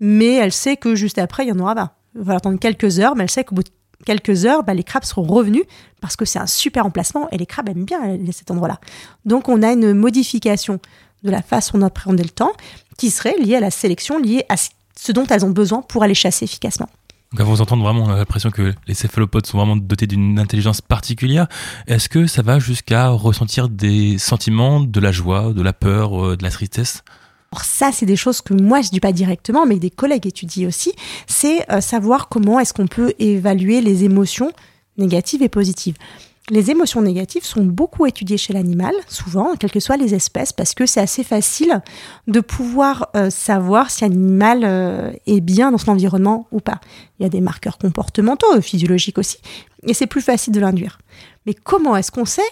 mais 0.00 0.34
elle 0.34 0.52
sait 0.52 0.76
que 0.76 0.94
juste 0.94 1.18
après, 1.18 1.44
il 1.44 1.48
y 1.48 1.52
en 1.52 1.58
aura 1.58 1.74
pas. 1.74 1.96
Elle 2.14 2.22
va 2.22 2.34
attendre 2.36 2.58
quelques 2.58 2.98
heures, 2.98 3.16
mais 3.16 3.24
elle 3.24 3.30
sait 3.30 3.44
qu'au 3.44 3.54
bout 3.54 3.62
de 3.62 3.70
quelques 4.04 4.44
heures, 4.44 4.62
bah, 4.62 4.74
les 4.74 4.84
crabes 4.84 5.04
seront 5.04 5.22
revenus 5.22 5.64
parce 6.00 6.16
que 6.16 6.24
c'est 6.24 6.38
un 6.38 6.46
super 6.46 6.86
emplacement 6.86 7.28
et 7.30 7.38
les 7.38 7.46
crabes 7.46 7.68
aiment 7.68 7.84
bien 7.84 8.00
cet 8.32 8.50
endroit-là. 8.50 8.80
Donc 9.24 9.48
on 9.48 9.62
a 9.62 9.72
une 9.72 9.92
modification 9.92 10.80
de 11.26 11.30
la 11.30 11.42
façon 11.42 11.78
d'appréhender 11.78 12.22
le 12.22 12.30
temps, 12.30 12.52
qui 12.96 13.10
serait 13.10 13.36
liée 13.38 13.56
à 13.56 13.60
la 13.60 13.70
sélection, 13.70 14.18
liée 14.18 14.44
à 14.48 14.54
ce 14.56 15.12
dont 15.12 15.26
elles 15.26 15.44
ont 15.44 15.50
besoin 15.50 15.82
pour 15.82 16.02
aller 16.02 16.14
chasser 16.14 16.44
efficacement. 16.44 16.88
Donc 17.32 17.40
à 17.40 17.44
vous 17.44 17.60
entendre 17.60 17.82
vraiment, 17.82 18.04
on 18.04 18.10
a 18.10 18.16
l'impression 18.16 18.50
que 18.50 18.72
les 18.86 18.94
céphalopodes 18.94 19.46
sont 19.46 19.58
vraiment 19.58 19.76
dotés 19.76 20.06
d'une 20.06 20.38
intelligence 20.38 20.80
particulière. 20.80 21.48
Est-ce 21.86 22.08
que 22.08 22.26
ça 22.26 22.42
va 22.42 22.58
jusqu'à 22.58 23.08
ressentir 23.08 23.68
des 23.68 24.16
sentiments, 24.16 24.80
de 24.80 25.00
la 25.00 25.12
joie, 25.12 25.52
de 25.52 25.62
la 25.62 25.72
peur, 25.72 26.24
euh, 26.24 26.36
de 26.36 26.42
la 26.42 26.50
tristesse? 26.50 27.02
Alors 27.52 27.64
ça, 27.64 27.90
c'est 27.92 28.06
des 28.06 28.16
choses 28.16 28.40
que 28.40 28.54
moi, 28.54 28.80
je 28.80 28.90
dis 28.90 29.00
pas 29.00 29.12
directement, 29.12 29.66
mais 29.66 29.78
des 29.78 29.90
collègues 29.90 30.26
étudient 30.26 30.68
aussi. 30.68 30.92
C'est 31.26 31.70
euh, 31.70 31.80
savoir 31.80 32.28
comment 32.28 32.60
est-ce 32.60 32.72
qu'on 32.72 32.86
peut 32.86 33.12
évaluer 33.18 33.80
les 33.80 34.04
émotions 34.04 34.52
négatives 34.96 35.42
et 35.42 35.48
positives. 35.48 35.96
Les 36.48 36.70
émotions 36.70 37.02
négatives 37.02 37.44
sont 37.44 37.64
beaucoup 37.64 38.06
étudiées 38.06 38.36
chez 38.36 38.52
l'animal, 38.52 38.94
souvent, 39.08 39.56
quelles 39.56 39.72
que 39.72 39.80
soient 39.80 39.96
les 39.96 40.14
espèces, 40.14 40.52
parce 40.52 40.74
que 40.74 40.86
c'est 40.86 41.00
assez 41.00 41.24
facile 41.24 41.82
de 42.28 42.38
pouvoir 42.38 43.10
euh, 43.16 43.30
savoir 43.30 43.90
si 43.90 44.04
un 44.04 44.12
animal 44.12 44.60
euh, 44.62 45.10
est 45.26 45.40
bien 45.40 45.72
dans 45.72 45.78
son 45.78 45.90
environnement 45.90 46.46
ou 46.52 46.60
pas. 46.60 46.80
Il 47.18 47.24
y 47.24 47.26
a 47.26 47.28
des 47.28 47.40
marqueurs 47.40 47.78
comportementaux, 47.78 48.60
physiologiques 48.60 49.18
aussi, 49.18 49.38
et 49.82 49.92
c'est 49.92 50.06
plus 50.06 50.20
facile 50.20 50.52
de 50.52 50.60
l'induire. 50.60 50.98
Mais 51.46 51.54
comment 51.54 51.96
est-ce 51.96 52.12
qu'on 52.12 52.24
sait 52.24 52.42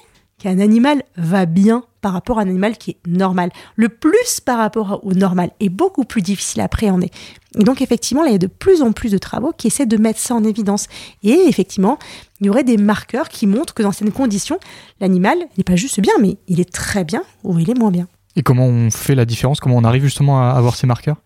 qu'un 0.45 0.59
animal 0.59 1.03
va 1.17 1.47
bien 1.47 1.85
par 2.03 2.13
rapport 2.13 2.39
à 2.39 2.43
un 2.43 2.49
animal 2.49 2.77
qui 2.77 2.91
est 2.91 2.97
normal. 3.07 3.51
Le 3.77 3.89
plus 3.89 4.41
par 4.45 4.59
rapport 4.59 5.01
au 5.03 5.15
normal 5.15 5.53
est 5.59 5.71
beaucoup 5.71 6.05
plus 6.05 6.21
difficile 6.21 6.61
à 6.61 6.65
appréhender. 6.65 7.11
Et 7.59 7.65
donc 7.65 7.81
effectivement, 7.81 8.25
il 8.25 8.33
y 8.33 8.35
a 8.35 8.39
de 8.39 8.47
plus 8.47 8.83
en 8.83 8.93
plus 8.93 9.11
de 9.11 9.17
travaux 9.17 9.53
qui 9.57 9.69
essaient 9.69 9.87
de 9.87 9.97
mettre 9.97 10.21
ça 10.21 10.35
en 10.35 10.45
évidence. 10.45 10.87
Et 11.23 11.47
effectivement, 11.49 11.99
il 12.41 12.47
y 12.47 12.51
aurait 12.51 12.63
des 12.63 12.77
marqueurs 12.77 13.31
qui 13.31 13.47
montrent 13.47 13.73
que 13.73 13.83
dans 13.83 13.91
certaines 13.91 14.13
conditions, 14.13 14.59
l'animal 15.01 15.39
n'est 15.57 15.65
pas 15.65 15.77
juste 15.77 15.99
bien, 16.01 16.13
mais 16.21 16.37
il 16.47 16.61
est 16.61 16.71
très 16.71 17.05
bien 17.05 17.23
ou 17.43 17.59
il 17.59 17.71
est 17.71 17.79
moins 17.79 17.91
bien. 17.91 18.07
Et 18.37 18.43
comment 18.43 18.67
on 18.67 18.91
fait 18.91 19.15
la 19.15 19.25
différence? 19.25 19.61
Comment 19.61 19.77
on 19.77 19.85
arrive 19.85 20.05
justement 20.05 20.43
à 20.43 20.51
avoir 20.51 20.77
ces 20.77 20.87
marqueurs? 20.87 21.17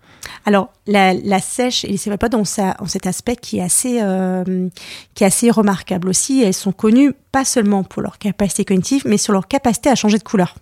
Alors, 0.44 0.73
la, 0.87 1.40
sèche 1.40 1.85
et 1.85 1.88
les 1.88 1.97
céphalopodes 1.97 2.35
ont, 2.35 2.44
cet 2.44 3.06
aspect 3.06 3.37
qui 3.37 3.58
est, 3.58 3.62
assez, 3.62 3.99
euh, 4.00 4.68
qui 5.14 5.25
est 5.25 5.26
assez 5.26 5.50
remarquable 5.50 6.08
aussi. 6.08 6.42
Elles 6.42 6.54
sont 6.54 6.73
connues 6.73 7.12
pas 7.32 7.44
seulement 7.44 7.85
pour 7.85 8.02
leur 8.02 8.18
capacité 8.18 8.64
cognitive, 8.64 9.02
mais 9.06 9.18
sur 9.18 9.32
leur 9.32 9.49
capacité 9.49 9.90
à 9.90 9.94
changer 9.94 10.18
de 10.18 10.25
couleur. 10.25 10.56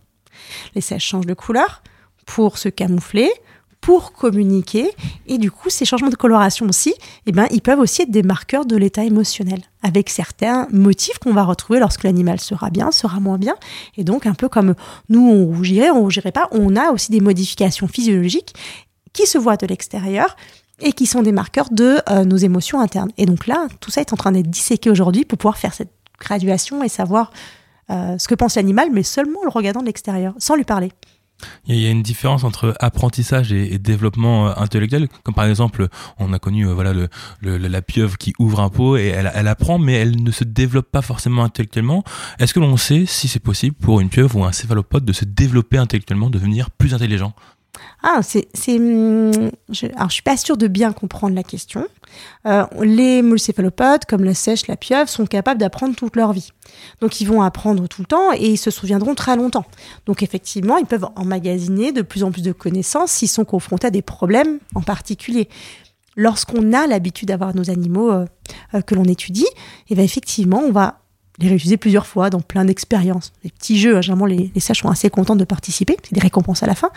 Les 0.74 0.80
sèches 0.80 1.06
changent 1.06 1.26
de 1.26 1.34
couleur 1.34 1.82
pour 2.26 2.58
se 2.58 2.68
camoufler, 2.68 3.30
pour 3.80 4.12
communiquer. 4.12 4.90
Et 5.28 5.38
du 5.38 5.52
coup, 5.52 5.70
ces 5.70 5.84
changements 5.84 6.10
de 6.10 6.16
coloration 6.16 6.66
aussi, 6.66 6.94
eh 7.26 7.32
ben, 7.32 7.46
ils 7.52 7.62
peuvent 7.62 7.78
aussi 7.78 8.02
être 8.02 8.10
des 8.10 8.24
marqueurs 8.24 8.66
de 8.66 8.76
l'état 8.76 9.04
émotionnel, 9.04 9.60
avec 9.82 10.10
certains 10.10 10.66
motifs 10.72 11.18
qu'on 11.18 11.32
va 11.32 11.44
retrouver 11.44 11.78
lorsque 11.78 12.02
l'animal 12.02 12.40
sera 12.40 12.70
bien, 12.70 12.90
sera 12.90 13.20
moins 13.20 13.38
bien. 13.38 13.54
Et 13.96 14.02
donc, 14.02 14.26
un 14.26 14.34
peu 14.34 14.48
comme 14.48 14.74
nous, 15.08 15.30
on 15.30 15.46
rougirait, 15.46 15.90
on 15.90 16.00
rougirait 16.00 16.32
pas, 16.32 16.48
on 16.50 16.74
a 16.74 16.90
aussi 16.90 17.12
des 17.12 17.20
modifications 17.20 17.86
physiologiques 17.86 18.54
qui 19.16 19.26
se 19.26 19.38
voient 19.38 19.56
de 19.56 19.66
l'extérieur 19.66 20.36
et 20.80 20.92
qui 20.92 21.06
sont 21.06 21.22
des 21.22 21.32
marqueurs 21.32 21.70
de 21.70 21.96
euh, 22.10 22.24
nos 22.24 22.36
émotions 22.36 22.80
internes. 22.80 23.10
Et 23.16 23.24
donc 23.24 23.46
là, 23.46 23.66
tout 23.80 23.90
ça 23.90 24.02
est 24.02 24.12
en 24.12 24.16
train 24.16 24.30
d'être 24.30 24.50
disséqué 24.50 24.90
aujourd'hui 24.90 25.24
pour 25.24 25.38
pouvoir 25.38 25.56
faire 25.56 25.72
cette 25.72 25.90
graduation 26.20 26.82
et 26.82 26.88
savoir 26.88 27.32
euh, 27.90 28.18
ce 28.18 28.28
que 28.28 28.34
pense 28.34 28.56
l'animal, 28.56 28.90
mais 28.92 29.02
seulement 29.02 29.40
en 29.40 29.44
le 29.44 29.50
regardant 29.50 29.80
de 29.80 29.86
l'extérieur, 29.86 30.34
sans 30.38 30.54
lui 30.54 30.64
parler. 30.64 30.92
Il 31.66 31.76
y 31.76 31.86
a 31.86 31.90
une 31.90 32.02
différence 32.02 32.44
entre 32.44 32.74
apprentissage 32.80 33.52
et, 33.52 33.78
développement 33.78 34.48
euh, 34.48 34.52
intellectuel, 34.56 35.08
comme 35.22 35.34
par 35.34 35.46
exemple, 35.46 35.88
on 36.18 36.32
a 36.34 36.38
connu 36.38 36.66
voilà 36.66 36.92
la 37.42 37.82
pieuvre 37.82 38.18
qui 38.18 38.34
ouvre 38.38 38.60
un 38.60 38.68
pot 38.68 38.98
et 38.98 39.06
elle, 39.06 39.30
elle, 39.34 39.48
apprend, 39.48 39.78
mais 39.78 39.94
elle 39.94 40.22
ne 40.22 40.30
se 40.30 40.44
développe 40.44 40.90
pas 40.90 41.02
forcément 41.02 41.42
intellectuellement. 41.42 42.04
Est-ce 42.38 42.52
que 42.52 42.60
l'on 42.60 42.76
sait 42.76 43.06
si 43.06 43.28
c'est 43.28 43.40
possible 43.40 43.76
pour 43.76 44.00
une 44.00 44.10
pieuvre 44.10 44.36
ou 44.36 44.44
un 44.44 44.52
céphalopode 44.52 45.06
de 45.06 45.12
se 45.14 45.24
développer 45.24 45.78
intellectuellement, 45.78 46.28
de 46.28 46.38
devenir 46.38 46.70
plus 46.70 46.92
intelligent? 46.92 47.34
Ah, 48.02 48.20
c'est, 48.22 48.48
c'est, 48.54 48.76
hum, 48.76 49.50
je, 49.68 49.86
alors 49.96 50.08
je 50.08 50.14
suis 50.14 50.22
pas 50.22 50.36
sûre 50.36 50.56
de 50.56 50.68
bien 50.68 50.92
comprendre 50.92 51.34
la 51.34 51.42
question. 51.42 51.86
Euh, 52.46 52.64
les 52.80 53.22
céphalopodes, 53.38 54.04
comme 54.06 54.24
la 54.24 54.34
sèche, 54.34 54.66
la 54.68 54.76
pieuvre, 54.76 55.08
sont 55.08 55.26
capables 55.26 55.60
d'apprendre 55.60 55.94
toute 55.96 56.16
leur 56.16 56.32
vie. 56.32 56.50
Donc 57.00 57.20
ils 57.20 57.26
vont 57.26 57.42
apprendre 57.42 57.86
tout 57.88 58.02
le 58.02 58.06
temps 58.06 58.32
et 58.32 58.50
ils 58.50 58.58
se 58.58 58.70
souviendront 58.70 59.14
très 59.14 59.36
longtemps. 59.36 59.66
Donc 60.06 60.22
effectivement, 60.22 60.78
ils 60.78 60.86
peuvent 60.86 61.08
emmagasiner 61.16 61.92
de 61.92 62.02
plus 62.02 62.22
en 62.22 62.30
plus 62.30 62.42
de 62.42 62.52
connaissances 62.52 63.12
s'ils 63.12 63.28
sont 63.28 63.44
confrontés 63.44 63.88
à 63.88 63.90
des 63.90 64.02
problèmes 64.02 64.58
en 64.74 64.82
particulier. 64.82 65.48
Lorsqu'on 66.16 66.72
a 66.72 66.86
l'habitude 66.86 67.28
d'avoir 67.28 67.54
nos 67.54 67.70
animaux 67.70 68.10
euh, 68.10 68.24
euh, 68.74 68.80
que 68.80 68.94
l'on 68.94 69.04
étudie, 69.04 69.44
et 69.44 69.90
eh 69.90 69.94
bien 69.96 70.04
effectivement, 70.04 70.60
on 70.60 70.72
va 70.72 71.00
les 71.38 71.48
réutiliser 71.48 71.76
plusieurs 71.76 72.06
fois 72.06 72.30
dans 72.30 72.40
plein 72.40 72.64
d'expériences. 72.64 73.32
Des 73.42 73.50
petits 73.50 73.78
jeux, 73.78 73.96
hein, 73.96 74.00
généralement 74.00 74.26
les, 74.26 74.50
les 74.54 74.60
sages 74.60 74.80
sont 74.80 74.88
assez 74.88 75.10
contents 75.10 75.36
de 75.36 75.44
participer, 75.44 75.96
c'est 76.02 76.14
des 76.14 76.20
récompenses 76.20 76.62
à 76.62 76.66
la 76.66 76.74
fin. 76.74 76.90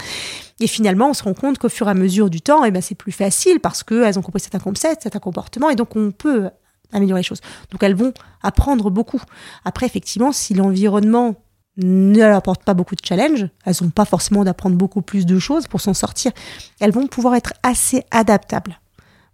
Et 0.59 0.67
finalement, 0.67 1.09
on 1.09 1.13
se 1.13 1.23
rend 1.23 1.33
compte 1.33 1.57
qu'au 1.57 1.69
fur 1.69 1.87
et 1.87 1.91
à 1.91 1.93
mesure 1.93 2.29
du 2.29 2.41
temps, 2.41 2.63
eh 2.63 2.71
ben, 2.71 2.81
c'est 2.81 2.95
plus 2.95 3.11
facile 3.11 3.59
parce 3.59 3.83
qu'elles 3.83 4.17
ont 4.17 4.21
compris 4.21 4.41
certains 4.41 4.59
concepts, 4.59 5.03
certains 5.03 5.19
comportements, 5.19 5.69
et 5.69 5.75
donc 5.75 5.95
on 5.95 6.11
peut 6.11 6.49
améliorer 6.91 7.21
les 7.21 7.23
choses. 7.23 7.41
Donc 7.71 7.83
elles 7.83 7.95
vont 7.95 8.13
apprendre 8.41 8.89
beaucoup. 8.89 9.21
Après, 9.65 9.85
effectivement, 9.85 10.31
si 10.31 10.53
l'environnement 10.53 11.35
ne 11.77 12.17
leur 12.17 12.35
apportent 12.35 12.63
pas 12.63 12.73
beaucoup 12.73 12.95
de 12.95 13.05
challenge, 13.05 13.47
elles 13.65 13.75
n'ont 13.81 13.89
pas 13.89 14.05
forcément 14.05 14.43
d'apprendre 14.43 14.75
beaucoup 14.75 15.01
plus 15.01 15.25
de 15.25 15.39
choses 15.39 15.67
pour 15.67 15.81
s'en 15.81 15.93
sortir. 15.93 16.31
Elles 16.79 16.91
vont 16.91 17.07
pouvoir 17.07 17.35
être 17.35 17.53
assez 17.63 18.03
adaptables 18.11 18.79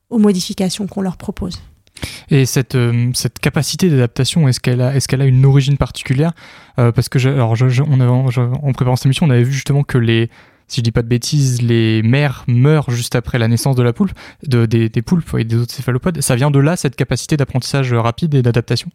aux 0.10 0.20
modifications 0.20 0.86
qu'on 0.86 1.02
leur 1.02 1.18
propose. 1.18 1.60
Et 2.30 2.46
cette, 2.46 2.76
euh, 2.76 3.12
cette 3.14 3.40
capacité 3.40 3.90
d'adaptation, 3.90 4.48
est-ce 4.48 4.60
qu'elle 4.60 4.82
a, 4.82 4.96
est 4.96 5.06
qu'elle 5.08 5.22
a 5.22 5.26
une 5.26 5.46
origine 5.46 5.78
particulière? 5.78 6.34
Euh, 6.80 6.92
Parce 6.92 7.10
que, 7.10 7.20
alors, 7.28 7.56
on 7.88 8.02
en 8.02 8.74
préparant 8.74 8.96
cette 8.96 9.06
émission, 9.06 9.26
on 9.26 9.30
avait 9.30 9.44
vu 9.44 9.54
justement 9.54 9.84
que 9.84 9.98
les, 9.98 10.30
si 10.68 10.82
je 10.82 10.84
dis 10.84 10.92
pas 10.92 11.04
de 11.04 11.08
bêtises, 11.08 11.62
les 11.62 12.02
mères 12.04 12.44
meurent 12.48 12.92
juste 12.92 13.16
après 13.16 13.38
la 13.38 13.48
naissance 13.48 13.76
de 13.76 13.84
la 13.84 13.94
poule, 13.94 14.12
de, 14.46 14.66
des, 14.66 14.90
des 14.90 15.02
poulpes 15.02 15.36
et 15.38 15.44
des 15.44 15.56
autres 15.56 15.74
céphalopodes. 15.74 16.22
Ça 16.22 16.36
vient 16.36 16.52
de 16.52 16.60
là, 16.60 16.76
cette 16.76 16.96
capacité 16.96 17.38
d'apprentissage 17.38 17.94
rapide 17.94 18.34
et 18.36 18.42
d'adaptation? 18.42 18.90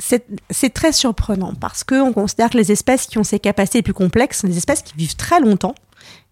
C'est 0.00 0.74
très 0.74 0.92
surprenant 0.92 1.54
parce 1.54 1.84
qu'on 1.84 2.12
considère 2.12 2.50
que 2.50 2.58
les 2.58 2.72
espèces 2.72 3.06
qui 3.06 3.18
ont 3.18 3.24
ces 3.24 3.38
capacités 3.38 3.78
les 3.78 3.82
plus 3.82 3.94
complexes 3.94 4.40
sont 4.40 4.48
des 4.48 4.56
espèces 4.56 4.82
qui 4.82 4.92
vivent 4.96 5.16
très 5.16 5.40
longtemps. 5.40 5.74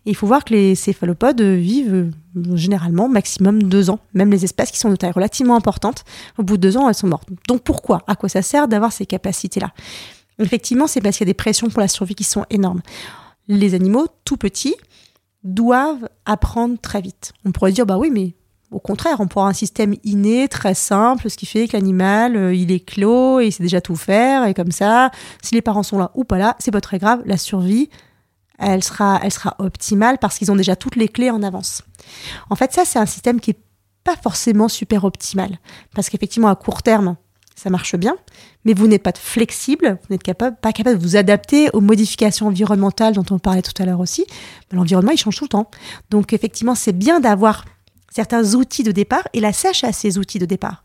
Il 0.06 0.16
faut 0.16 0.26
voir 0.26 0.44
que 0.44 0.54
les 0.54 0.74
céphalopodes 0.74 1.42
vivent 1.42 2.10
euh, 2.36 2.56
généralement 2.56 3.08
maximum 3.08 3.62
deux 3.62 3.90
ans. 3.90 4.00
Même 4.14 4.30
les 4.30 4.44
espèces 4.44 4.70
qui 4.70 4.78
sont 4.78 4.90
de 4.90 4.96
taille 4.96 5.12
relativement 5.12 5.56
importante, 5.56 6.04
au 6.38 6.42
bout 6.42 6.56
de 6.56 6.62
deux 6.62 6.76
ans, 6.76 6.88
elles 6.88 6.94
sont 6.94 7.06
mortes. 7.06 7.28
Donc 7.48 7.62
pourquoi? 7.62 8.02
À 8.06 8.16
quoi 8.16 8.28
ça 8.28 8.42
sert 8.42 8.66
d'avoir 8.66 8.92
ces 8.92 9.06
capacités-là? 9.06 9.72
Effectivement, 10.38 10.86
c'est 10.86 11.00
parce 11.00 11.18
qu'il 11.18 11.26
y 11.26 11.30
a 11.30 11.32
des 11.32 11.34
pressions 11.34 11.68
pour 11.68 11.80
la 11.80 11.88
survie 11.88 12.14
qui 12.14 12.24
sont 12.24 12.46
énormes. 12.48 12.80
Les 13.46 13.74
animaux 13.74 14.06
tout 14.24 14.36
petits 14.36 14.76
doivent 15.44 16.08
apprendre 16.24 16.78
très 16.80 17.00
vite. 17.00 17.32
On 17.44 17.52
pourrait 17.52 17.72
dire, 17.72 17.84
bah 17.84 17.98
oui, 17.98 18.10
mais 18.10 18.34
au 18.70 18.78
contraire, 18.78 19.16
on 19.20 19.26
pourra 19.26 19.48
un 19.48 19.52
système 19.52 19.94
inné, 20.04 20.48
très 20.48 20.74
simple, 20.74 21.28
ce 21.28 21.36
qui 21.36 21.46
fait 21.46 21.66
que 21.66 21.76
l'animal, 21.76 22.36
euh, 22.36 22.54
il 22.54 22.70
est 22.70 22.80
clos 22.80 23.40
et 23.40 23.46
il 23.46 23.52
sait 23.52 23.62
déjà 23.62 23.80
tout 23.80 23.96
faire. 23.96 24.44
Et 24.44 24.54
comme 24.54 24.70
ça, 24.70 25.10
si 25.42 25.54
les 25.54 25.62
parents 25.62 25.82
sont 25.82 25.98
là 25.98 26.10
ou 26.14 26.24
pas 26.24 26.38
là, 26.38 26.56
c'est 26.58 26.70
pas 26.70 26.80
très 26.80 26.98
grave. 26.98 27.22
La 27.26 27.36
survie, 27.36 27.90
elle 28.60 28.84
sera, 28.84 29.20
elle 29.22 29.32
sera 29.32 29.56
optimale 29.58 30.18
parce 30.18 30.38
qu'ils 30.38 30.52
ont 30.52 30.56
déjà 30.56 30.76
toutes 30.76 30.96
les 30.96 31.08
clés 31.08 31.30
en 31.30 31.42
avance. 31.42 31.82
En 32.50 32.56
fait, 32.56 32.72
ça, 32.72 32.84
c'est 32.84 32.98
un 32.98 33.06
système 33.06 33.40
qui 33.40 33.50
est 33.50 33.58
pas 34.04 34.16
forcément 34.16 34.68
super 34.68 35.04
optimal. 35.04 35.58
Parce 35.94 36.08
qu'effectivement, 36.08 36.48
à 36.48 36.54
court 36.54 36.82
terme, 36.82 37.16
ça 37.56 37.70
marche 37.70 37.96
bien, 37.96 38.16
mais 38.64 38.72
vous 38.72 38.86
n'êtes 38.86 39.02
pas 39.02 39.12
flexible, 39.14 39.98
vous 40.02 40.14
n'êtes 40.14 40.32
pas 40.32 40.72
capable 40.72 40.98
de 40.98 41.02
vous 41.02 41.16
adapter 41.16 41.68
aux 41.74 41.80
modifications 41.80 42.46
environnementales 42.46 43.14
dont 43.14 43.26
on 43.30 43.38
parlait 43.38 43.62
tout 43.62 43.82
à 43.82 43.84
l'heure 43.84 44.00
aussi. 44.00 44.24
L'environnement, 44.72 45.12
il 45.12 45.18
change 45.18 45.36
tout 45.36 45.44
le 45.44 45.50
temps. 45.50 45.70
Donc, 46.10 46.32
effectivement, 46.32 46.74
c'est 46.74 46.96
bien 46.96 47.20
d'avoir 47.20 47.64
certains 48.10 48.54
outils 48.54 48.82
de 48.82 48.92
départ 48.92 49.28
et 49.34 49.40
la 49.40 49.52
sèche 49.52 49.84
a 49.84 49.92
ses 49.92 50.18
outils 50.18 50.38
de 50.38 50.46
départ. 50.46 50.82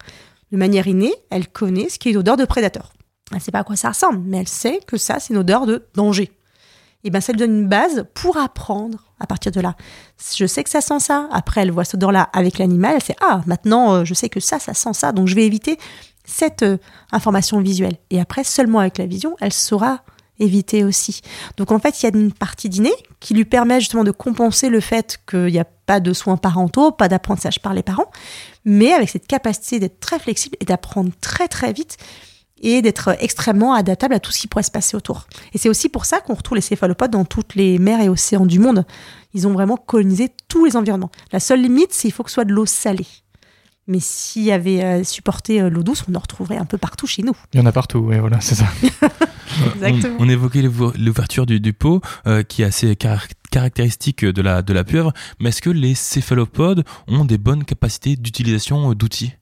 De 0.52 0.58
manière 0.58 0.88
innée, 0.88 1.14
elle 1.30 1.48
connaît 1.48 1.90
ce 1.90 1.98
qui 1.98 2.10
est 2.10 2.12
une 2.12 2.18
odeur 2.18 2.38
de 2.38 2.46
prédateur. 2.46 2.94
Elle 3.32 3.38
ne 3.38 3.42
sait 3.42 3.52
pas 3.52 3.60
à 3.60 3.64
quoi 3.64 3.76
ça 3.76 3.90
ressemble, 3.90 4.20
mais 4.26 4.38
elle 4.38 4.48
sait 4.48 4.80
que 4.86 4.98
ça, 4.98 5.20
c'est 5.20 5.34
une 5.34 5.40
odeur 5.40 5.66
de 5.66 5.88
danger. 5.96 6.32
Et 7.06 7.12
bien, 7.12 7.22
ça 7.22 7.32
lui 7.32 7.40
donne 7.40 7.56
une 7.56 7.68
base 7.68 8.06
pour 8.16 8.36
apprendre 8.38 8.98
à 9.20 9.28
partir 9.28 9.52
de 9.52 9.62
là. 9.62 9.76
Je 10.36 10.46
sais 10.46 10.64
que 10.64 10.70
ça 10.72 10.82
sent 10.82 11.00
ça. 11.00 11.30
Après, 11.32 11.62
elle 11.62 11.72
voit 11.72 11.86
cette 11.86 11.96
odeur-là 11.96 12.30
avec 12.34 12.58
l'animal. 12.58 12.96
Elle 12.96 13.04
sait, 13.04 13.16
ah, 13.22 13.42
maintenant, 13.46 13.94
euh, 13.94 14.06
je 14.06 14.14
sais 14.16 14.28
que 14.28 14.40
ça, 14.40 14.60
ça 14.60 14.74
sent 14.74 14.94
ça. 14.94 15.12
Donc, 15.12 15.28
je 15.28 15.36
vais 15.36 15.46
éviter 15.46 15.78
cette 16.26 16.64
euh, 16.64 16.78
information 17.12 17.62
visuelle. 17.62 17.98
Et 18.10 18.20
après, 18.20 18.44
seulement 18.44 18.80
avec 18.80 18.98
la 18.98 19.06
vision, 19.06 19.36
elle 19.40 19.54
saura 19.54 20.02
éviter 20.40 20.84
aussi. 20.84 21.22
Donc 21.56 21.72
en 21.72 21.80
fait, 21.80 22.02
il 22.02 22.06
y 22.06 22.14
a 22.14 22.18
une 22.18 22.34
partie 22.34 22.68
dîner 22.68 22.92
qui 23.22 23.34
lui 23.34 23.46
permet 23.46 23.80
justement 23.80 24.04
de 24.04 24.12
compenser 24.12 24.68
le 24.68 24.82
fait 24.82 25.18
qu'il 25.30 25.46
n'y 25.46 25.60
a 25.60 25.66
pas 25.86 26.02
de 26.02 26.12
soins 26.12 26.36
parentaux, 26.36 26.92
pas 26.92 27.08
d'apprentissage 27.08 27.62
par 27.62 27.74
les 27.74 27.84
parents, 27.84 28.12
mais 28.66 28.92
avec 28.92 29.10
cette 29.10 29.28
capacité 29.28 29.80
d'être 29.80 30.02
très 30.02 30.20
flexible 30.20 30.58
et 30.60 30.66
d'apprendre 30.66 31.12
très 31.22 31.48
très 31.48 31.72
vite 31.72 31.98
et 32.62 32.82
d'être 32.82 33.16
extrêmement 33.20 33.74
adaptable 33.74 34.14
à 34.14 34.20
tout 34.20 34.32
ce 34.32 34.40
qui 34.40 34.48
pourrait 34.48 34.64
se 34.64 34.72
passer 34.72 34.96
autour. 34.96 35.28
Et 35.54 35.58
c'est 35.58 35.70
aussi 35.70 35.90
pour 35.90 36.06
ça 36.06 36.20
qu'on 36.20 36.34
retrouve 36.34 36.56
les 36.56 36.62
céphalopodes 36.62 37.12
dans 37.12 37.26
toutes 37.26 37.56
les 37.56 37.80
mers 37.80 38.02
et 38.02 38.10
océans 38.10 38.46
du 38.46 38.60
monde. 38.60 38.86
Ils 39.34 39.48
ont 39.48 39.54
vraiment 39.54 39.78
colonisé 39.78 40.32
tous 40.48 40.66
les 40.66 40.76
environnements. 40.76 41.12
La 41.32 41.40
seule 41.40 41.62
limite, 41.62 41.94
c'est 41.94 42.04
qu'il 42.04 42.14
faut 42.14 42.24
que 42.24 42.30
ce 42.30 42.36
soit 42.36 42.46
de 42.46 42.54
l'eau 42.54 42.66
salée. 42.66 43.08
Mais 43.88 44.00
s'il 44.00 44.44
y 44.44 44.52
avait 44.52 44.84
euh, 44.84 45.04
supporté 45.04 45.62
euh, 45.62 45.70
l'eau 45.70 45.84
douce, 45.84 46.06
on 46.10 46.16
en 46.16 46.20
retrouverait 46.20 46.58
un 46.58 46.66
peu 46.66 46.80
partout 46.80 47.06
chez 47.06 47.22
nous. 47.22 47.36
Il 47.54 47.60
y 47.60 47.64
en 47.64 47.68
a 47.68 47.72
partout, 47.72 48.00
oui, 48.00 48.18
voilà, 48.18 48.42
c'est 48.42 48.56
ça. 48.56 48.66
Exactement. 49.76 50.16
On, 50.20 50.28
évoquait 50.28 50.64
l'ouverture 50.64 51.46
du, 51.46 51.74
pot, 51.74 52.02
euh, 52.26 52.42
qui 52.42 52.64
est 52.64 52.66
assez 52.66 52.96
caractéristique 52.96 54.26
de 54.26 54.42
la, 54.42 54.64
de 54.64 54.74
la 54.74 54.84
pieuvre, 54.84 55.14
mais 55.40 55.50
est-ce 55.50 55.62
que 55.62 55.70
les 55.70 55.94
céphalopodes 55.94 56.84
ont 57.08 57.26
des 57.26 57.38
bonnes 57.38 57.64
capacités 57.64 58.16
d'utilisation 58.16 58.92
d'outils? 58.94 59.36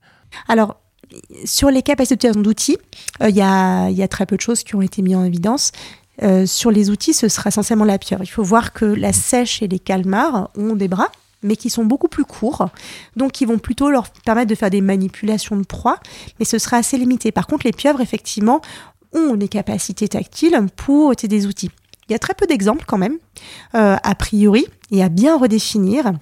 Alors, 0.49 0.82
sur 1.45 1.69
les 1.69 1.81
capacités 1.81 2.31
d'outils, 2.31 2.77
il 3.21 3.35
y, 3.35 3.41
a, 3.41 4.07
très 4.09 4.25
peu 4.25 4.35
de 4.35 4.41
choses 4.41 4.63
qui 4.63 4.75
ont 4.75 4.81
été 4.81 5.01
mises 5.01 5.15
en 5.15 5.23
évidence. 5.23 5.71
sur 6.45 6.71
les 6.71 6.89
outils, 6.89 7.13
ce 7.13 7.27
sera 7.27 7.49
essentiellement 7.49 7.85
la 7.85 7.97
pieuvre. 7.97 8.23
Il 8.23 8.27
faut 8.27 8.43
voir 8.43 8.73
que 8.73 8.85
la 8.85 9.13
sèche 9.13 9.61
et 9.61 9.67
les 9.67 9.79
calmars 9.79 10.49
ont 10.55 10.75
des 10.75 10.87
bras, 10.87 11.09
mais 11.43 11.55
qui 11.55 11.69
sont 11.69 11.85
beaucoup 11.85 12.07
plus 12.07 12.25
courts, 12.25 12.69
donc 13.15 13.33
qui 13.33 13.45
vont 13.45 13.59
plutôt 13.59 13.89
leur 13.89 14.09
permettre 14.09 14.49
de 14.49 14.55
faire 14.55 14.69
des 14.69 14.81
manipulations 14.81 15.57
de 15.57 15.65
proie, 15.65 15.99
mais 16.39 16.45
ce 16.45 16.57
sera 16.57 16.77
assez 16.77 16.97
limité. 16.97 17.31
Par 17.31 17.47
contre, 17.47 17.65
les 17.65 17.73
pieuvres, 17.73 18.01
effectivement, 18.01 18.61
ont 19.13 19.35
des 19.35 19.47
capacités 19.47 20.07
tactiles 20.07 20.57
pour 20.75 21.13
des 21.15 21.45
outils. 21.45 21.69
Il 22.09 22.11
y 22.11 22.15
a 22.15 22.19
très 22.19 22.33
peu 22.33 22.47
d'exemples 22.47 22.83
quand 22.85 22.97
même, 22.97 23.17
euh, 23.75 23.95
a 24.01 24.15
priori, 24.15 24.65
et 24.91 25.03
à 25.03 25.09
bien 25.09 25.37
redéfinir. 25.37 26.13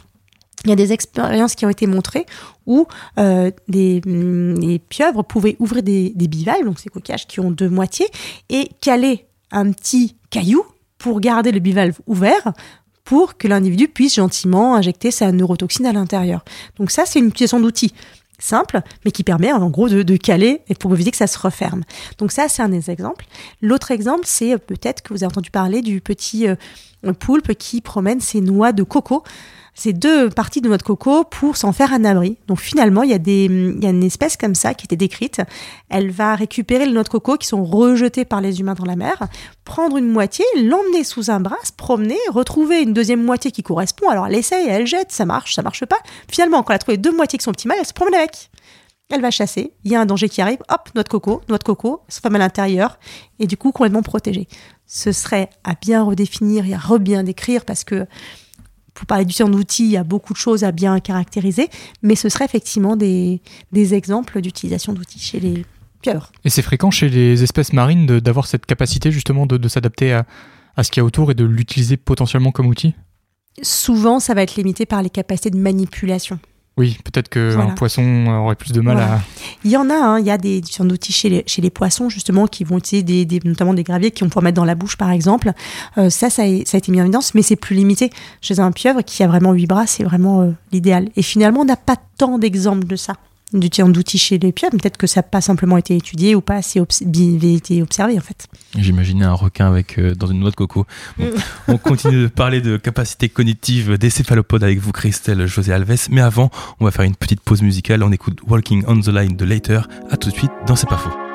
Il 0.66 0.70
y 0.70 0.74
a 0.74 0.76
des 0.76 0.94
expériences 0.94 1.56
qui 1.56 1.66
ont 1.66 1.70
été 1.70 1.88
montrées 1.88 2.26
où 2.66 2.88
euh, 3.18 3.52
des, 3.68 4.02
mm, 4.06 4.80
pieuvres 4.90 5.24
pouvaient 5.24 5.56
ouvrir 5.60 5.84
des, 5.84 6.14
bivalves, 6.16 6.66
donc 6.66 6.80
ces 6.80 6.90
coquillages 6.90 7.28
qui 7.28 7.40
ont 7.40 7.52
deux 7.52 7.70
moitiés, 7.70 8.08
et 8.50 8.70
caler 8.80 9.26
un 9.52 9.72
petit 9.72 10.16
caillou 10.30 10.64
pour 10.98 11.20
garder 11.20 11.52
le 11.52 11.60
bivalve 11.60 12.00
ouvert 12.06 12.54
pour 13.04 13.38
que 13.38 13.48
l'individu 13.48 13.88
puisse 13.88 14.16
gentiment 14.16 14.76
injecter 14.76 15.12
sa 15.12 15.32
neurotoxine 15.32 15.86
à 15.88 15.92
l'intérieur. 15.92 16.46
Donc 16.78 16.92
ça, 16.92 17.06
c'est 17.06 17.20
une 17.20 17.28
utilisation 17.28 17.60
d'outil 17.60 17.94
simple, 18.42 18.82
mais 19.06 19.12
qui 19.12 19.24
permet 19.24 19.52
en 19.52 19.70
gros 19.70 19.90
de, 19.90 20.18
caler 20.18 20.62
et 20.68 20.76
pour 20.76 20.94
éviter 20.94 21.12
que 21.12 21.18
ça 21.18 21.28
se 21.28 21.38
referme. 21.38 21.84
Donc 22.18 22.32
ça, 22.32 22.48
c'est 22.48 22.62
un 22.62 22.70
des 22.70 22.90
exemples. 22.90 23.26
L'autre 23.62 23.92
exemple, 23.92 24.24
c'est 24.26 24.54
euh, 24.54 24.58
peut-être 24.58 25.02
que 25.02 25.14
vous 25.14 25.24
avez 25.24 25.32
entendu 25.32 25.52
parler 25.52 25.82
du 25.82 26.02
petit 26.02 26.48
euh, 26.48 26.56
poulpe 27.20 27.54
qui 27.56 27.82
promène 27.82 28.20
ses 28.20 28.42
noix 28.42 28.72
de 28.72 28.84
coco 28.84 29.24
ces 29.82 29.94
deux 29.94 30.30
parties 30.30 30.62
de 30.62 30.68
noix 30.68 30.78
de 30.78 30.84
coco 30.84 31.24
pour 31.24 31.58
s'en 31.58 31.72
faire 31.72 31.92
un 31.92 32.06
abri. 32.06 32.38
Donc 32.46 32.60
finalement, 32.60 33.02
il 33.02 33.10
y, 33.10 33.16
a 33.16 33.18
des, 33.18 33.46
il 33.46 33.84
y 33.84 33.88
a 33.88 33.90
une 33.90 34.04
espèce 34.04 34.38
comme 34.38 34.54
ça 34.54 34.76
qui 34.76 34.86
était 34.86 34.96
décrite. 34.96 35.42
Elle 35.90 36.12
va 36.12 36.36
récupérer 36.36 36.86
les 36.86 36.92
noix 36.92 37.02
de 37.02 37.10
coco 37.10 37.36
qui 37.36 37.48
sont 37.48 37.64
rejetées 37.64 38.24
par 38.24 38.42
les 38.42 38.60
humains 38.60 38.76
dans 38.76 38.86
la 38.86 38.96
mer, 38.96 39.24
prendre 39.66 39.98
une 39.98 40.08
moitié, 40.08 40.46
l'emmener 40.56 41.04
sous 41.04 41.32
un 41.32 41.40
bras, 41.40 41.58
se 41.64 41.72
promener, 41.72 42.20
retrouver 42.30 42.84
une 42.84 42.94
deuxième 42.94 43.24
moitié 43.24 43.50
qui 43.50 43.64
correspond. 43.64 44.08
Alors 44.08 44.28
elle 44.28 44.36
essaye, 44.36 44.68
elle 44.68 44.86
jette, 44.86 45.12
ça 45.12 45.26
marche, 45.26 45.56
ça 45.56 45.64
marche 45.64 45.84
pas. 45.86 45.98
Finalement, 46.30 46.62
quand 46.62 46.74
elle 46.74 46.76
a 46.76 46.80
trouvé 46.80 46.98
deux 46.98 47.16
moitiés 47.16 47.40
qui 47.40 47.44
sont 47.44 47.50
optimales, 47.50 47.78
elle 47.80 47.88
se 47.88 47.94
promène 47.94 48.14
avec. 48.14 48.52
Elle 49.10 49.22
va 49.22 49.32
chasser, 49.32 49.74
il 49.84 49.92
y 49.92 49.96
a 49.96 50.00
un 50.00 50.06
danger 50.06 50.30
qui 50.30 50.42
arrive, 50.42 50.60
hop, 50.70 50.90
noix 50.94 51.04
de 51.04 51.10
coco, 51.10 51.42
noix 51.50 51.58
de 51.58 51.64
coco, 51.64 52.02
se 52.08 52.20
femme 52.22 52.36
à 52.36 52.40
l'intérieur, 52.40 53.00
et 53.40 53.48
du 53.48 53.58
coup 53.58 53.72
complètement 53.72 54.04
protégée. 54.04 54.48
Ce 54.86 55.12
serait 55.12 55.50
à 55.64 55.74
bien 55.74 56.04
redéfinir 56.04 56.66
et 56.66 56.74
à 56.76 56.78
re-bien 56.78 57.24
décrire 57.24 57.66
parce 57.66 57.84
que 57.84 58.06
pour 58.94 59.06
parler 59.06 59.26
du 59.26 59.34
d'outils, 59.44 59.86
il 59.86 59.92
y 59.92 59.98
a 59.98 60.04
beaucoup 60.04 60.34
de 60.34 60.38
choses 60.38 60.64
à 60.64 60.72
bien 60.72 61.00
caractériser, 61.00 61.70
mais 62.02 62.16
ce 62.16 62.30
serait 62.30 62.46
effectivement 62.46 62.96
des, 62.96 63.42
des 63.72 63.94
exemples 63.94 64.42
d'utilisation 64.42 64.94
d'outils 64.94 65.20
chez 65.20 65.40
les 65.40 65.66
pieuvres. 66.02 66.32
Et 66.44 66.50
c'est 66.50 66.62
fréquent 66.62 66.92
chez 66.92 67.10
les 67.10 67.44
espèces 67.44 67.74
marines 67.74 68.06
d'avoir 68.06 68.48
cette 68.48 68.66
capacité 68.66 69.12
justement 69.12 69.46
de, 69.46 69.58
de 69.58 69.68
s'adapter 69.68 70.14
à, 70.14 70.26
à 70.76 70.84
ce 70.84 70.92
qu'il 70.92 71.02
y 71.02 71.04
a 71.04 71.06
autour 71.06 71.32
et 71.32 71.34
de 71.34 71.46
l'utiliser 71.46 71.98
potentiellement 71.98 72.52
comme 72.52 72.68
outil? 72.68 72.94
Souvent, 73.62 74.20
ça 74.20 74.34
va 74.34 74.44
être 74.44 74.56
limité 74.56 74.86
par 74.86 75.02
les 75.02 75.10
capacités 75.10 75.50
de 75.50 75.58
manipulation. 75.58 76.40
Oui, 76.78 76.98
peut-être 77.04 77.28
qu'un 77.28 77.68
poisson 77.76 78.28
aurait 78.28 78.56
plus 78.56 78.72
de 78.72 78.80
mal 78.80 78.98
à. 78.98 79.20
Il 79.66 79.72
y 79.72 79.78
en 79.78 79.90
a, 79.90 79.94
hein, 79.94 80.20
il 80.20 80.26
y 80.26 80.32
a 80.32 80.38
des 80.38 80.62
outils 80.80 81.12
chez 81.12 81.30
les, 81.30 81.44
chez 81.46 81.62
les 81.62 81.70
poissons, 81.70 82.10
justement, 82.10 82.48
qui 82.48 82.64
vont 82.64 82.78
utiliser 82.78 83.26
des, 83.26 83.40
notamment 83.44 83.74
des 83.74 83.84
graviers 83.84 84.12
qui 84.12 84.24
vont 84.24 84.30
pouvoir 84.30 84.44
mettre 84.44 84.56
dans 84.56 84.66
la 84.66 84.76
bouche, 84.76 84.96
par 84.96 85.12
exemple. 85.12 85.52
Euh, 85.98 86.10
ça, 86.10 86.30
ça 86.30 86.44
a, 86.44 86.46
été 86.46 86.92
mis 86.92 87.02
en 87.02 87.04
évidence, 87.04 87.36
mais 87.36 87.42
c'est 87.42 87.58
plus 87.58 87.76
limité. 87.76 88.10
Chez 88.42 88.60
un 88.60 88.72
pieuvre 88.72 89.02
qui 89.02 89.22
a 89.22 89.28
vraiment 89.28 89.52
huit 89.52 89.68
bras, 89.68 89.86
c'est 89.86 90.06
vraiment 90.06 90.42
euh, 90.42 90.52
l'idéal. 90.72 91.10
Et 91.18 91.22
finalement, 91.22 91.62
on 91.62 91.66
n'a 91.66 91.76
pas 91.76 91.98
tant 92.18 92.40
d'exemples 92.40 92.88
de 92.88 92.96
ça 92.96 93.16
d'outils 93.54 94.18
chez 94.18 94.38
les 94.38 94.52
pieuvres. 94.52 94.78
Peut-être 94.78 94.98
que 94.98 95.08
ça 95.08 95.20
n'a 95.20 95.24
pas 95.24 95.42
simplement 95.42 95.78
été 95.78 95.96
étudié 95.96 96.36
ou 96.36 96.42
pas 96.42 96.56
assez 96.56 96.80
été 96.80 97.82
observé 97.82 98.18
en 98.18 98.22
fait. 98.22 98.48
J'imaginais 98.78 99.26
un 99.26 99.34
requin 99.34 99.68
avec 99.68 99.98
euh, 99.98 100.16
dans 100.16 100.28
une 100.28 100.40
noix 100.40 100.52
de 100.52 100.56
coco. 100.56 100.86
on 101.68 101.78
continue 101.78 102.24
de 102.24 102.28
parler 102.28 102.62
de 102.62 102.78
capacité 102.78 103.30
cognitive 103.30 103.98
des 103.98 104.10
céphalopodes 104.10 104.64
avec 104.64 104.80
vous, 104.80 104.92
Christelle 104.92 105.46
José 105.46 105.74
Alves. 105.74 106.08
Mais 106.10 106.22
avant, 106.22 106.50
on 106.80 106.86
va 106.86 106.92
faire 106.92 107.06
une 107.06 107.16
petite 107.16 107.42
pause 107.42 107.62
musicale. 107.62 108.04
On 108.04 108.12
écoute 108.12 108.40
Walking 108.48 108.84
on 108.88 109.00
the 109.00 109.08
Line 109.08 109.36
de 109.36 109.46
Later. 109.46 109.82
À 110.10 110.18
tout 110.18 110.30
de 110.30 110.36
suite 110.36 110.52
dans 110.68 110.76
C'est 110.76 110.90
pas 110.90 110.98
faux. 110.98 111.31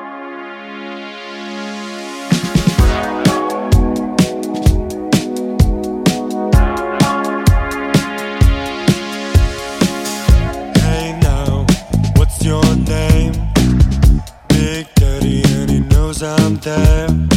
The 16.19 17.36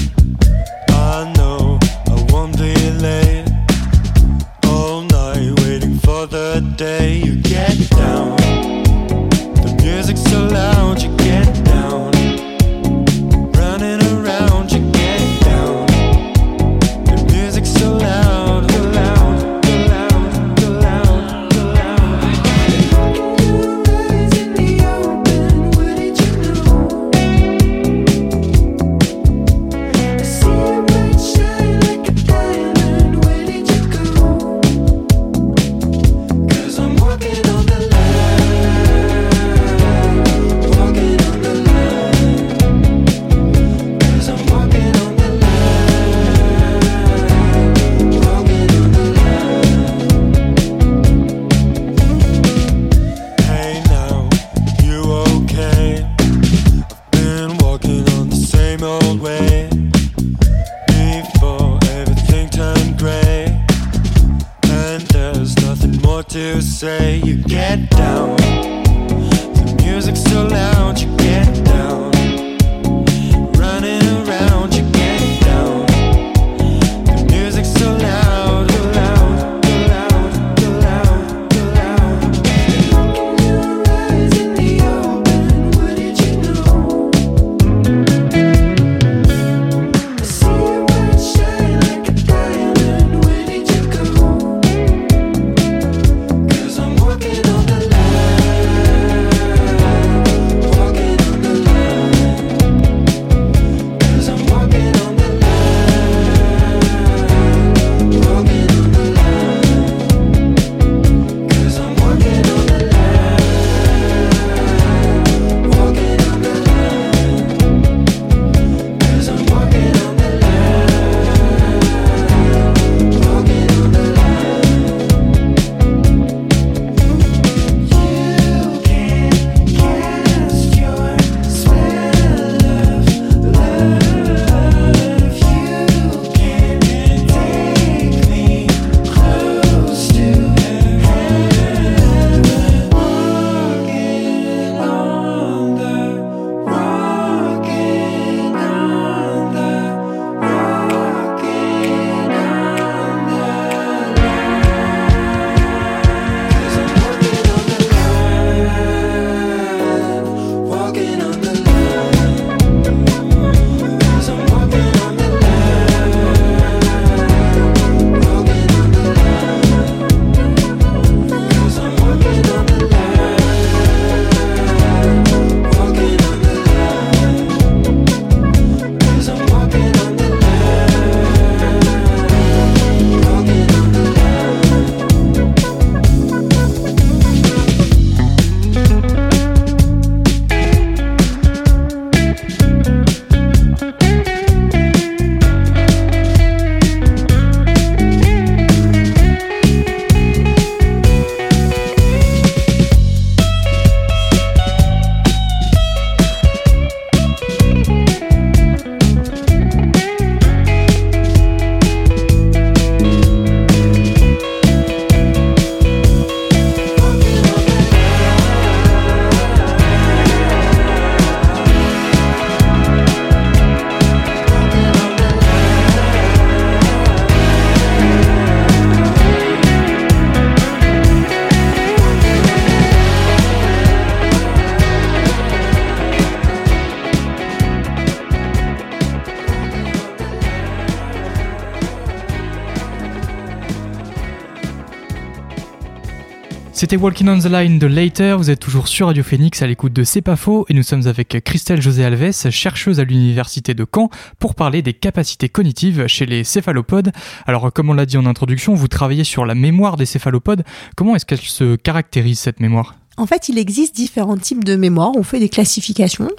C'était 246.81 246.97
Walking 246.97 247.29
on 247.29 247.39
the 247.39 247.45
Line 247.45 247.79
de 247.79 247.87
Later, 247.87 248.39
vous 248.39 248.49
êtes 248.49 248.59
toujours 248.59 248.89
sur 248.89 249.09
Radio 249.09 249.23
Phoenix 249.23 249.61
à 249.61 249.67
l'écoute 249.67 249.93
de 249.93 250.03
C'est 250.03 250.23
pas 250.23 250.37
faux 250.37 250.65
et 250.71 250.73
nous 250.73 250.83
sommes 250.83 251.07
avec 251.09 251.45
Christelle 251.45 251.83
José 251.83 252.07
Alves, 252.07 252.33
chercheuse 252.49 253.01
à 253.01 253.05
l'université 253.05 253.75
de 253.75 253.85
Caen 253.85 254.09
pour 254.39 254.55
parler 254.55 254.81
des 254.81 254.95
capacités 254.95 255.51
cognitives 255.51 256.07
chez 256.07 256.25
les 256.25 256.43
céphalopodes. 256.43 257.13
Alors 257.47 257.71
comme 257.71 257.91
on 257.91 257.93
l'a 257.93 258.07
dit 258.07 258.17
en 258.17 258.25
introduction, 258.25 258.73
vous 258.73 258.89
travaillez 258.89 259.25
sur 259.25 259.45
la 259.45 259.55
mémoire 259.55 259.99
des 259.99 260.07
céphalopodes. 260.07 260.65
Comment 260.97 261.15
est-ce 261.17 261.27
qu'elle 261.27 261.43
se 261.43 261.77
caractérise 261.77 262.39
cette 262.39 262.61
mémoire? 262.61 262.95
En 263.19 263.27
fait, 263.27 263.51
il 263.51 263.59
existe 263.59 263.95
différents 263.95 264.39
types 264.39 264.65
de 264.65 264.77
mémoires. 264.77 265.13
On 265.17 265.23
fait 265.23 265.39
des 265.39 265.51
classifications. 265.51 266.31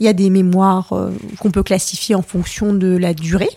Il 0.00 0.06
y 0.06 0.08
a 0.08 0.12
des 0.12 0.28
mémoires 0.28 0.92
euh, 0.92 1.12
qu'on 1.38 1.52
peut 1.52 1.62
classifier 1.62 2.16
en 2.16 2.22
fonction 2.22 2.74
de 2.74 2.96
la 2.96 3.14
durée, 3.14 3.50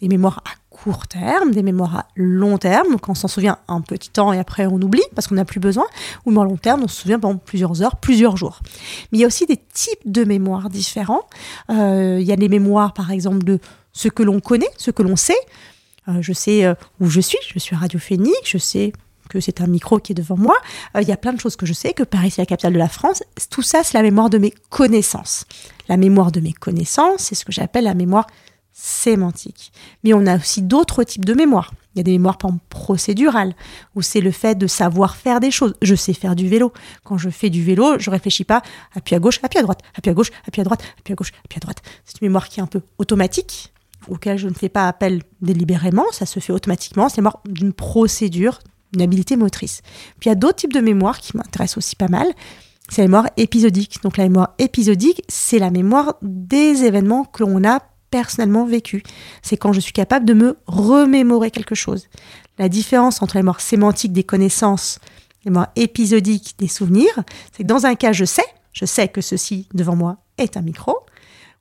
des 0.00 0.08
mémoires 0.08 0.42
à 0.46 0.59
court 0.82 1.06
terme, 1.06 1.50
des 1.50 1.62
mémoires 1.62 1.96
à 1.96 2.06
long 2.16 2.56
terme, 2.56 2.98
quand 3.00 3.12
on 3.12 3.14
s'en 3.14 3.28
souvient 3.28 3.58
un 3.68 3.80
petit 3.80 4.08
temps 4.08 4.32
et 4.32 4.38
après 4.38 4.66
on 4.66 4.80
oublie 4.80 5.02
parce 5.14 5.26
qu'on 5.26 5.34
n'a 5.34 5.44
plus 5.44 5.60
besoin, 5.60 5.84
ou 6.24 6.30
mémoire 6.30 6.46
à 6.46 6.48
long 6.48 6.56
terme, 6.56 6.82
on 6.84 6.88
se 6.88 7.02
souvient 7.02 7.18
pendant 7.18 7.38
plusieurs 7.38 7.82
heures, 7.82 7.96
plusieurs 7.96 8.36
jours. 8.36 8.60
Mais 9.12 9.18
il 9.18 9.20
y 9.20 9.24
a 9.24 9.26
aussi 9.26 9.46
des 9.46 9.58
types 9.58 10.00
de 10.06 10.24
mémoires 10.24 10.70
différents. 10.70 11.22
Euh, 11.70 12.18
il 12.20 12.26
y 12.26 12.32
a 12.32 12.36
des 12.36 12.48
mémoires, 12.48 12.94
par 12.94 13.10
exemple, 13.10 13.44
de 13.44 13.58
ce 13.92 14.08
que 14.08 14.22
l'on 14.22 14.40
connaît, 14.40 14.70
ce 14.78 14.90
que 14.90 15.02
l'on 15.02 15.16
sait. 15.16 15.38
Euh, 16.08 16.22
je 16.22 16.32
sais 16.32 16.64
euh, 16.64 16.74
où 17.00 17.10
je 17.10 17.20
suis, 17.20 17.38
je 17.52 17.58
suis 17.58 17.76
à 17.76 17.80
Radio 17.80 17.98
Phoenix, 17.98 18.38
je 18.44 18.58
sais 18.58 18.92
que 19.28 19.38
c'est 19.38 19.60
un 19.60 19.66
micro 19.66 19.98
qui 19.98 20.12
est 20.12 20.14
devant 20.14 20.36
moi. 20.36 20.56
Il 21.00 21.06
y 21.06 21.12
a 21.12 21.16
plein 21.16 21.32
de 21.32 21.38
choses 21.38 21.54
que 21.54 21.64
je 21.64 21.72
sais, 21.72 21.92
que 21.92 22.02
Paris 22.02 22.32
c'est 22.32 22.42
la 22.42 22.46
capitale 22.46 22.72
de 22.72 22.78
la 22.78 22.88
France. 22.88 23.22
Tout 23.48 23.62
ça, 23.62 23.84
c'est 23.84 23.96
la 23.96 24.02
mémoire 24.02 24.28
de 24.28 24.38
mes 24.38 24.52
connaissances. 24.70 25.44
La 25.88 25.96
mémoire 25.96 26.32
de 26.32 26.40
mes 26.40 26.52
connaissances, 26.52 27.24
c'est 27.24 27.36
ce 27.36 27.44
que 27.44 27.52
j'appelle 27.52 27.84
la 27.84 27.94
mémoire 27.94 28.26
sémantique. 28.80 29.72
Mais 30.04 30.14
on 30.14 30.26
a 30.26 30.36
aussi 30.36 30.62
d'autres 30.62 31.04
types 31.04 31.24
de 31.24 31.34
mémoire. 31.34 31.72
Il 31.94 31.98
y 31.98 32.00
a 32.00 32.04
des 32.04 32.12
mémoires 32.12 32.38
procédurales, 32.68 33.54
où 33.94 34.02
c'est 34.02 34.20
le 34.20 34.30
fait 34.30 34.56
de 34.56 34.66
savoir 34.66 35.16
faire 35.16 35.40
des 35.40 35.50
choses. 35.50 35.74
Je 35.82 35.94
sais 35.94 36.14
faire 36.14 36.34
du 36.34 36.48
vélo. 36.48 36.72
Quand 37.04 37.18
je 37.18 37.30
fais 37.30 37.50
du 37.50 37.62
vélo, 37.62 37.98
je 37.98 38.10
réfléchis 38.10 38.44
pas 38.44 38.62
appui 38.94 39.14
à 39.14 39.18
gauche, 39.18 39.40
appui 39.42 39.58
à 39.58 39.62
droite, 39.62 39.80
appui 39.94 40.10
à 40.10 40.14
gauche, 40.14 40.30
appui 40.46 40.60
à 40.60 40.64
droite, 40.64 40.82
appui 40.98 41.12
à 41.12 41.16
gauche, 41.16 41.32
appui 41.44 41.58
à 41.58 41.60
droite. 41.60 41.82
C'est 42.04 42.20
une 42.20 42.28
mémoire 42.28 42.48
qui 42.48 42.60
est 42.60 42.62
un 42.62 42.68
peu 42.68 42.80
automatique, 42.98 43.72
auquel 44.08 44.38
je 44.38 44.48
ne 44.48 44.54
fais 44.54 44.68
pas 44.68 44.88
appel 44.88 45.22
délibérément, 45.42 46.06
ça 46.12 46.24
se 46.24 46.40
fait 46.40 46.52
automatiquement. 46.52 47.08
C'est 47.08 47.18
mémoire 47.18 47.40
d'une 47.46 47.72
procédure, 47.72 48.60
une 48.94 49.02
habilité 49.02 49.36
motrice. 49.36 49.82
Puis 50.20 50.28
il 50.28 50.28
y 50.28 50.32
a 50.32 50.36
d'autres 50.36 50.56
types 50.56 50.72
de 50.72 50.80
mémoires 50.80 51.18
qui 51.18 51.36
m'intéressent 51.36 51.78
aussi 51.78 51.96
pas 51.96 52.08
mal. 52.08 52.28
C'est 52.88 53.02
la 53.02 53.08
mémoire 53.08 53.28
épisodique. 53.36 54.02
Donc 54.02 54.16
la 54.16 54.24
mémoire 54.24 54.54
épisodique, 54.58 55.22
c'est 55.28 55.58
la 55.58 55.70
mémoire 55.70 56.14
des 56.22 56.84
événements 56.84 57.24
que 57.24 57.44
l'on 57.44 57.64
a 57.64 57.80
personnellement 58.10 58.66
vécu. 58.66 59.02
C'est 59.42 59.56
quand 59.56 59.72
je 59.72 59.80
suis 59.80 59.92
capable 59.92 60.26
de 60.26 60.34
me 60.34 60.58
remémorer 60.66 61.50
quelque 61.50 61.74
chose. 61.74 62.08
La 62.58 62.68
différence 62.68 63.22
entre 63.22 63.36
la 63.36 63.42
mémoire 63.42 63.60
sémantique 63.60 64.12
des 64.12 64.24
connaissances, 64.24 64.98
la 65.44 65.50
mémoire 65.50 65.68
épisodique 65.76 66.54
des 66.58 66.68
souvenirs, 66.68 67.22
c'est 67.52 67.62
que 67.62 67.68
dans 67.68 67.86
un 67.86 67.94
cas, 67.94 68.12
je 68.12 68.24
sais, 68.24 68.44
je 68.72 68.84
sais 68.84 69.08
que 69.08 69.20
ceci 69.20 69.68
devant 69.74 69.96
moi 69.96 70.18
est 70.38 70.56
un 70.56 70.62
micro, 70.62 70.96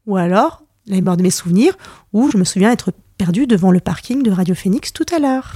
ou 0.05 0.17
alors 0.17 0.63
la 0.87 0.95
mémoire 0.95 1.17
de 1.17 1.23
mes 1.23 1.29
souvenirs, 1.29 1.77
où 2.13 2.29
je 2.31 2.37
me 2.37 2.43
souviens 2.43 2.71
être 2.71 2.91
perdu 3.17 3.47
devant 3.47 3.71
le 3.71 3.79
parking 3.79 4.23
de 4.23 4.31
Radio 4.31 4.55
Phoenix 4.55 4.93
tout 4.93 5.05
à 5.13 5.19
l'heure. 5.19 5.53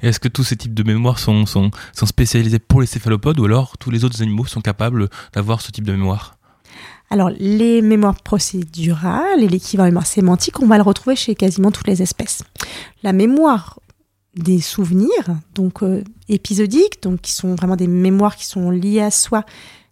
Est-ce 0.00 0.20
que 0.20 0.28
tous 0.28 0.44
ces 0.44 0.56
types 0.56 0.74
de 0.74 0.84
mémoires 0.84 1.18
sont, 1.18 1.44
sont, 1.44 1.70
sont 1.92 2.06
spécialisés 2.06 2.60
pour 2.60 2.80
les 2.80 2.86
céphalopodes 2.86 3.40
ou 3.40 3.44
alors 3.44 3.76
tous 3.78 3.90
les 3.90 4.04
autres 4.04 4.22
animaux 4.22 4.46
sont 4.46 4.60
capables 4.60 5.08
d'avoir 5.32 5.60
ce 5.60 5.72
type 5.72 5.84
de 5.84 5.92
mémoire? 5.92 6.39
Alors, 7.12 7.30
les 7.40 7.82
mémoires 7.82 8.22
procédurales 8.22 9.42
et 9.42 9.48
l'équivalent 9.48 9.88
mémoire 9.88 10.06
sémantique, 10.06 10.60
on 10.60 10.66
va 10.66 10.76
le 10.76 10.84
retrouver 10.84 11.16
chez 11.16 11.34
quasiment 11.34 11.72
toutes 11.72 11.88
les 11.88 12.02
espèces. 12.02 12.44
La 13.02 13.12
mémoire 13.12 13.80
des 14.36 14.60
souvenirs, 14.60 15.36
donc 15.56 15.82
euh, 15.82 16.04
épisodiques, 16.28 17.02
donc 17.02 17.20
qui 17.20 17.32
sont 17.32 17.56
vraiment 17.56 17.74
des 17.74 17.88
mémoires 17.88 18.36
qui 18.36 18.46
sont 18.46 18.70
liées 18.70 19.00
à 19.00 19.10
soi, 19.10 19.44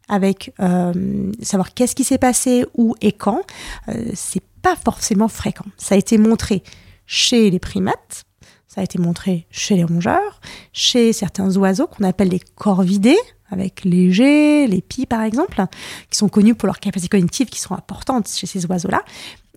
avec 0.09 0.53
euh, 0.61 1.33
savoir 1.43 1.75
qu'est-ce 1.75 1.97
qui 1.97 2.05
s'est 2.05 2.19
passé, 2.19 2.65
où 2.75 2.95
et 3.01 3.11
quand, 3.11 3.43
euh, 3.89 4.11
c'est 4.15 4.45
pas 4.63 4.77
forcément 4.77 5.29
fréquent. 5.29 5.67
Ça 5.77 5.97
a 5.97 5.99
été 5.99 6.19
montré 6.19 6.63
chez 7.05 7.51
les 7.51 7.59
primates, 7.59 8.27
ça 8.69 8.81
a 8.81 8.85
été 8.85 8.99
montré 8.99 9.49
chez 9.51 9.75
les 9.75 9.83
rongeurs, 9.83 10.41
chez 10.73 11.13
certains 11.13 11.57
oiseaux 11.57 11.89
qu'on 11.89 12.05
appelle 12.05 12.29
les 12.29 12.41
corvidés, 12.55 13.19
avec 13.51 13.85
les 13.85 14.13
G, 14.13 14.67
les 14.67 14.83
pies 14.83 15.07
par 15.07 15.23
exemple, 15.23 15.65
qui 16.11 16.19
sont 16.19 16.29
connus 16.29 16.55
pour 16.55 16.67
leurs 16.67 16.81
capacités 16.81 17.09
cognitives 17.09 17.49
qui 17.49 17.61
sont 17.61 17.75
importantes 17.75 18.29
chez 18.29 18.47
ces 18.47 18.67
oiseaux-là. 18.67 19.03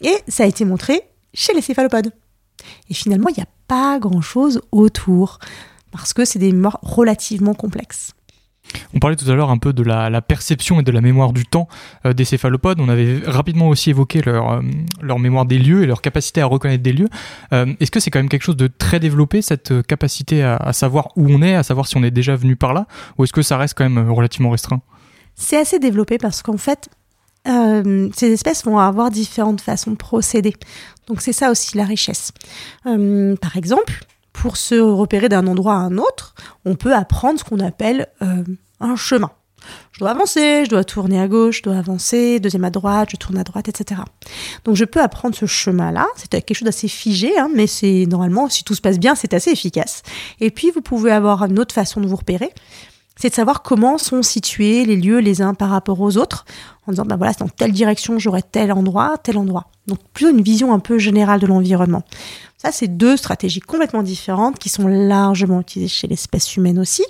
Et 0.01 0.15
ça 0.27 0.43
a 0.43 0.47
été 0.47 0.65
montré 0.65 1.01
chez 1.33 1.53
les 1.53 1.61
céphalopodes. 1.61 2.11
Et 2.89 2.93
finalement, 2.93 3.29
il 3.29 3.35
n'y 3.35 3.43
a 3.43 3.49
pas 3.67 3.99
grand-chose 3.99 4.61
autour, 4.71 5.39
parce 5.91 6.13
que 6.13 6.25
c'est 6.25 6.39
des 6.39 6.51
mémoires 6.51 6.79
relativement 6.81 7.53
complexes. 7.53 8.13
On 8.93 8.99
parlait 8.99 9.15
tout 9.15 9.29
à 9.29 9.33
l'heure 9.33 9.49
un 9.49 9.57
peu 9.57 9.73
de 9.73 9.83
la, 9.83 10.21
perception 10.21 10.79
et 10.79 10.83
de 10.83 10.91
la 10.91 11.01
mémoire 11.01 11.33
du 11.33 11.45
temps 11.45 11.67
euh, 12.05 12.13
des 12.13 12.25
céphalopodes. 12.25 12.79
On 12.79 12.89
avait 12.89 13.21
rapidement 13.25 13.69
aussi 13.69 13.89
évoqué 13.89 14.21
leur, 14.21 14.51
euh, 14.51 14.61
leur 15.01 15.19
mémoire 15.19 15.45
des 15.45 15.57
lieux 15.57 15.83
et 15.83 15.85
leur 15.85 16.01
capacité 16.01 16.41
à 16.41 16.45
reconnaître 16.45 16.83
des 16.83 16.93
lieux. 16.93 17.09
Euh, 17.53 17.73
Est-ce 17.79 17.91
que 17.91 17.99
c'est 17.99 18.11
quand 18.11 18.19
même 18.19 18.29
quelque 18.29 18.43
chose 18.43 18.57
de 18.57 18.67
très 18.67 18.99
développé, 18.99 19.41
cette 19.41 19.85
capacité 19.87 20.43
à, 20.43 20.57
à, 20.57 20.73
savoir 20.73 21.09
où 21.15 21.27
on 21.29 21.41
est, 21.41 21.55
à 21.55 21.63
savoir 21.63 21.87
si 21.87 21.97
on 21.97 22.03
est 22.03 22.11
déjà 22.11 22.35
venu 22.35 22.55
par 22.55 22.73
là, 22.73 22.87
ou 23.17 23.23
est-ce 23.23 23.33
que 23.33 23.41
ça 23.41 23.57
reste 23.57 23.77
quand 23.77 23.89
même 23.89 24.11
relativement 24.11 24.51
restreint? 24.51 24.81
C'est 25.35 25.57
assez 25.57 25.79
développé 25.79 26.17
parce 26.17 26.41
qu'en 26.41 26.57
fait, 26.57 26.89
ces 27.45 28.31
espèces 28.31 28.63
vont 28.65 28.77
avoir 28.77 29.09
différentes 29.09 29.61
façons 29.61 29.91
de 29.91 29.95
procéder. 29.95 30.53
Donc 31.07 31.21
c'est 31.21 31.33
ça 31.33 31.49
aussi 31.49 31.75
la 31.75 31.85
richesse. 31.85 32.31
Par 32.83 33.57
exemple, 33.57 34.05
pour 34.33 34.57
se 34.57 34.75
repérer 34.75 35.29
d'un 35.29 35.47
endroit 35.47 35.73
à 35.73 35.77
un 35.77 35.97
autre, 35.97 36.35
on 36.65 36.75
peut 36.75 36.95
apprendre 36.95 37.39
ce 37.39 37.43
qu'on 37.43 37.59
appelle 37.59 38.07
euh, 38.21 38.43
un 38.79 38.95
chemin. 38.95 39.31
Je 39.91 39.99
dois 39.99 40.09
avancer, 40.09 40.65
je 40.65 40.69
dois 40.69 40.83
tourner 40.83 41.19
à 41.19 41.27
gauche, 41.27 41.57
je 41.57 41.63
dois 41.63 41.77
avancer, 41.77 42.39
deuxième 42.39 42.63
à 42.63 42.69
droite, 42.69 43.09
je 43.11 43.17
tourne 43.17 43.37
à 43.37 43.43
droite, 43.43 43.69
etc. 43.69 44.01
Donc 44.65 44.75
je 44.75 44.85
peux 44.85 45.01
apprendre 45.01 45.35
ce 45.35 45.45
chemin-là. 45.45 46.07
C'est 46.15 46.29
quelque 46.29 46.55
chose 46.55 46.65
d'assez 46.65 46.87
figé, 46.87 47.37
hein, 47.37 47.49
mais 47.53 47.67
c'est 47.67 48.05
normalement, 48.07 48.49
si 48.49 48.63
tout 48.63 48.73
se 48.73 48.81
passe 48.81 48.99
bien, 48.99 49.15
c'est 49.15 49.33
assez 49.33 49.51
efficace. 49.51 50.01
Et 50.39 50.49
puis 50.49 50.71
vous 50.71 50.81
pouvez 50.81 51.11
avoir 51.11 51.43
une 51.43 51.59
autre 51.59 51.75
façon 51.75 52.01
de 52.01 52.07
vous 52.07 52.15
repérer 52.15 52.51
c'est 53.21 53.29
de 53.29 53.35
savoir 53.35 53.61
comment 53.61 53.99
sont 53.99 54.23
situés 54.23 54.83
les 54.83 54.95
lieux 54.95 55.19
les 55.19 55.43
uns 55.43 55.53
par 55.53 55.69
rapport 55.69 56.01
aux 56.01 56.17
autres, 56.17 56.43
en 56.87 56.91
disant, 56.91 57.05
ben 57.05 57.17
voilà, 57.17 57.33
dans 57.33 57.47
telle 57.47 57.71
direction, 57.71 58.17
j'aurai 58.17 58.41
tel 58.41 58.71
endroit, 58.71 59.19
tel 59.21 59.37
endroit. 59.37 59.67
Donc 59.85 59.99
plutôt 60.11 60.31
une 60.31 60.41
vision 60.41 60.73
un 60.73 60.79
peu 60.79 60.97
générale 60.97 61.39
de 61.39 61.45
l'environnement. 61.45 62.03
Ça, 62.57 62.71
c'est 62.71 62.87
deux 62.87 63.17
stratégies 63.17 63.59
complètement 63.59 64.01
différentes 64.01 64.57
qui 64.57 64.69
sont 64.69 64.87
largement 64.87 65.61
utilisées 65.61 65.87
chez 65.87 66.07
l'espèce 66.07 66.55
humaine 66.57 66.79
aussi, 66.79 67.03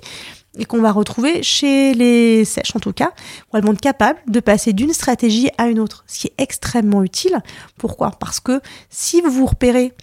et 0.58 0.66
qu'on 0.66 0.82
va 0.82 0.92
retrouver 0.92 1.44
chez 1.44 1.94
les 1.94 2.44
sèches 2.44 2.76
en 2.76 2.82
tout 2.82 2.92
cas, 2.92 3.14
où 3.52 3.58
elles 3.58 3.64
vont 3.64 3.72
être 3.72 3.80
capables 3.80 4.20
de 4.28 4.42
passer 4.42 4.74
d'une 4.74 4.92
stratégie 4.92 5.50
à 5.58 5.70
une 5.70 5.80
autre, 5.80 6.04
ce 6.08 6.20
qui 6.20 6.28
est 6.28 6.34
extrêmement 6.38 7.04
utile. 7.04 7.40
Pourquoi? 7.78 8.12
Parce 8.20 8.42
que 8.42 8.60
si 8.90 9.22
vous 9.22 9.32
vous 9.32 9.46
repérez 9.46 9.94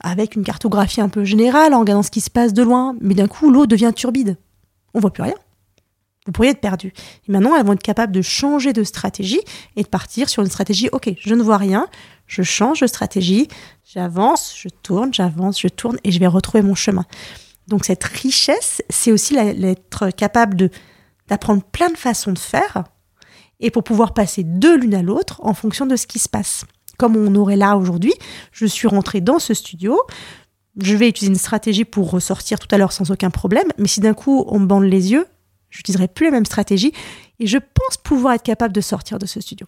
avec 0.00 0.36
une 0.36 0.44
cartographie 0.44 1.00
un 1.00 1.08
peu 1.08 1.24
générale, 1.24 1.74
en 1.74 1.80
regardant 1.80 2.04
ce 2.04 2.12
qui 2.12 2.20
se 2.20 2.30
passe 2.30 2.52
de 2.52 2.62
loin, 2.62 2.94
mais 3.00 3.14
d'un 3.14 3.26
coup 3.26 3.50
l'eau 3.50 3.66
devient 3.66 3.92
turbide, 3.92 4.36
on 4.94 5.00
voit 5.00 5.12
plus 5.12 5.24
rien 5.24 5.34
vous 6.26 6.32
pourriez 6.32 6.50
être 6.50 6.60
perdu. 6.60 6.92
Et 7.28 7.32
maintenant, 7.32 7.56
elles 7.56 7.64
vont 7.64 7.72
être 7.72 7.82
capables 7.82 8.12
de 8.12 8.22
changer 8.22 8.72
de 8.72 8.84
stratégie 8.84 9.40
et 9.76 9.82
de 9.82 9.88
partir 9.88 10.28
sur 10.28 10.42
une 10.42 10.50
stratégie, 10.50 10.88
ok, 10.92 11.10
je 11.18 11.34
ne 11.34 11.42
vois 11.42 11.56
rien, 11.56 11.88
je 12.26 12.42
change 12.42 12.80
de 12.80 12.86
stratégie, 12.86 13.48
j'avance, 13.84 14.54
je 14.56 14.68
tourne, 14.68 15.14
j'avance, 15.14 15.60
je 15.60 15.68
tourne 15.68 15.98
et 16.04 16.10
je 16.10 16.18
vais 16.18 16.26
retrouver 16.26 16.62
mon 16.62 16.74
chemin. 16.74 17.04
Donc 17.68 17.84
cette 17.84 18.04
richesse, 18.04 18.82
c'est 18.90 19.12
aussi 19.12 19.34
d'être 19.34 20.10
capable 20.10 20.70
d'apprendre 21.28 21.62
plein 21.62 21.90
de 21.90 21.96
façons 21.96 22.32
de 22.32 22.38
faire 22.38 22.84
et 23.58 23.70
pour 23.70 23.84
pouvoir 23.84 24.14
passer 24.14 24.44
de 24.44 24.68
l'une 24.68 24.94
à 24.94 25.02
l'autre 25.02 25.40
en 25.42 25.54
fonction 25.54 25.86
de 25.86 25.96
ce 25.96 26.06
qui 26.06 26.18
se 26.18 26.28
passe. 26.28 26.64
Comme 26.98 27.16
on 27.16 27.34
aurait 27.34 27.56
là 27.56 27.76
aujourd'hui, 27.76 28.14
je 28.52 28.66
suis 28.66 28.88
rentrée 28.88 29.20
dans 29.20 29.38
ce 29.38 29.54
studio, 29.54 30.00
je 30.80 30.94
vais 30.94 31.08
utiliser 31.08 31.32
une 31.32 31.38
stratégie 31.38 31.84
pour 31.84 32.10
ressortir 32.10 32.58
tout 32.58 32.68
à 32.70 32.78
l'heure 32.78 32.92
sans 32.92 33.10
aucun 33.10 33.30
problème, 33.30 33.68
mais 33.78 33.88
si 33.88 34.00
d'un 34.00 34.14
coup 34.14 34.44
on 34.48 34.60
me 34.60 34.66
bande 34.66 34.84
les 34.84 35.12
yeux, 35.12 35.26
j'utiliserai 35.76 36.08
plus 36.08 36.26
la 36.26 36.32
même 36.32 36.46
stratégie 36.46 36.92
et 37.38 37.46
je 37.46 37.58
pense 37.58 37.96
pouvoir 38.02 38.34
être 38.34 38.42
capable 38.42 38.72
de 38.72 38.80
sortir 38.80 39.18
de 39.18 39.26
ce 39.26 39.40
studio. 39.40 39.66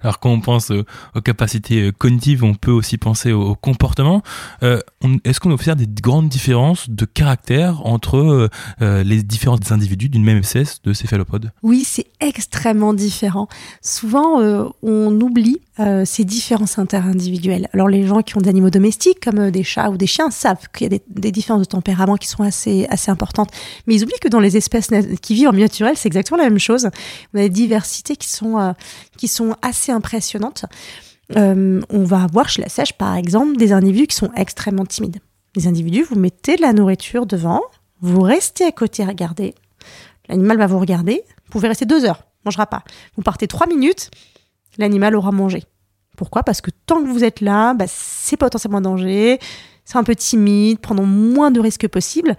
Alors 0.00 0.20
quand 0.20 0.30
on 0.30 0.40
pense 0.40 0.70
euh, 0.70 0.84
aux 1.14 1.20
capacités 1.20 1.88
euh, 1.88 1.92
cognitives, 1.92 2.44
on 2.44 2.54
peut 2.54 2.70
aussi 2.70 2.98
penser 2.98 3.32
au, 3.32 3.54
comportement. 3.54 4.22
Euh, 4.62 4.80
Est-ce 5.24 5.40
qu'on 5.40 5.50
observe 5.50 5.78
des 5.78 5.88
grandes 6.00 6.28
différences 6.28 6.90
de 6.90 7.04
caractère 7.04 7.84
entre 7.86 8.50
euh, 8.82 9.02
les 9.02 9.22
différents 9.22 9.58
individus 9.70 10.08
d'une 10.08 10.24
même 10.24 10.38
espèce 10.38 10.80
de 10.82 10.92
céphalopodes 10.92 11.52
Oui, 11.62 11.84
c'est 11.84 12.06
extrêmement 12.20 12.94
différent. 12.94 13.48
Souvent, 13.82 14.40
euh, 14.40 14.64
on 14.82 15.20
oublie 15.20 15.60
euh, 15.80 16.04
ces 16.04 16.24
différences 16.24 16.78
interindividuelles. 16.78 17.68
Alors 17.72 17.88
les 17.88 18.06
gens 18.06 18.22
qui 18.22 18.36
ont 18.36 18.40
des 18.40 18.48
animaux 18.48 18.70
domestiques, 18.70 19.20
comme 19.20 19.50
des 19.50 19.64
chats 19.64 19.90
ou 19.90 19.96
des 19.96 20.06
chiens, 20.06 20.30
savent 20.30 20.68
qu'il 20.72 20.92
y 20.92 20.94
a 20.94 20.98
des, 21.08 21.32
différences 21.32 21.60
de 21.60 21.66
tempérament 21.66 22.16
qui 22.16 22.28
sont 22.28 22.42
assez, 22.42 22.86
assez 22.90 23.10
importantes. 23.10 23.50
Mais 23.86 23.94
ils 23.94 24.04
oublient 24.04 24.20
que 24.20 24.28
dans 24.28 24.40
les 24.40 24.56
espèces 24.56 24.88
qui 25.20 25.34
vivent 25.34 25.48
en 25.48 25.52
milieu 25.52 25.64
naturel, 25.64 25.96
c'est 25.96 26.06
exactement 26.06 26.38
la 26.38 26.44
même 26.44 26.58
chose. 26.58 26.88
On 27.34 27.38
a 27.38 27.42
des 27.42 27.48
diversités 27.48 28.16
qui 28.16 28.28
sont, 28.28 28.74
qui 29.16 29.28
sont 29.28 29.56
assez 29.74 29.90
impressionnante. 29.90 30.66
Euh, 31.36 31.80
on 31.90 32.04
va 32.04 32.22
avoir 32.22 32.48
chez 32.48 32.62
la 32.62 32.68
sèche, 32.68 32.92
par 32.92 33.16
exemple, 33.16 33.56
des 33.56 33.72
individus 33.72 34.06
qui 34.06 34.16
sont 34.16 34.30
extrêmement 34.36 34.86
timides. 34.86 35.18
Les 35.56 35.66
individus, 35.66 36.04
vous 36.04 36.16
mettez 36.16 36.56
de 36.56 36.62
la 36.62 36.72
nourriture 36.72 37.26
devant, 37.26 37.60
vous 38.00 38.20
restez 38.20 38.64
à 38.64 38.72
côté 38.72 39.02
à 39.02 39.06
regarder, 39.06 39.54
l'animal 40.28 40.58
va 40.58 40.66
vous 40.66 40.78
regarder, 40.78 41.22
vous 41.44 41.50
pouvez 41.50 41.68
rester 41.68 41.86
deux 41.86 42.04
heures, 42.04 42.24
mangera 42.44 42.66
pas. 42.66 42.84
Vous 43.16 43.22
partez 43.22 43.48
trois 43.48 43.66
minutes, 43.66 44.10
l'animal 44.78 45.16
aura 45.16 45.32
mangé. 45.32 45.64
Pourquoi? 46.16 46.44
Parce 46.44 46.60
que 46.60 46.70
tant 46.86 47.02
que 47.02 47.08
vous 47.08 47.24
êtes 47.24 47.40
là, 47.40 47.74
bah, 47.74 47.86
c'est 47.88 48.36
potentiellement 48.36 48.78
un 48.78 48.82
danger, 48.82 49.40
c'est 49.84 49.98
un 49.98 50.04
peu 50.04 50.14
timide, 50.14 50.78
prenons 50.78 51.06
moins 51.06 51.50
de 51.50 51.60
risques 51.60 51.88
possible. 51.88 52.36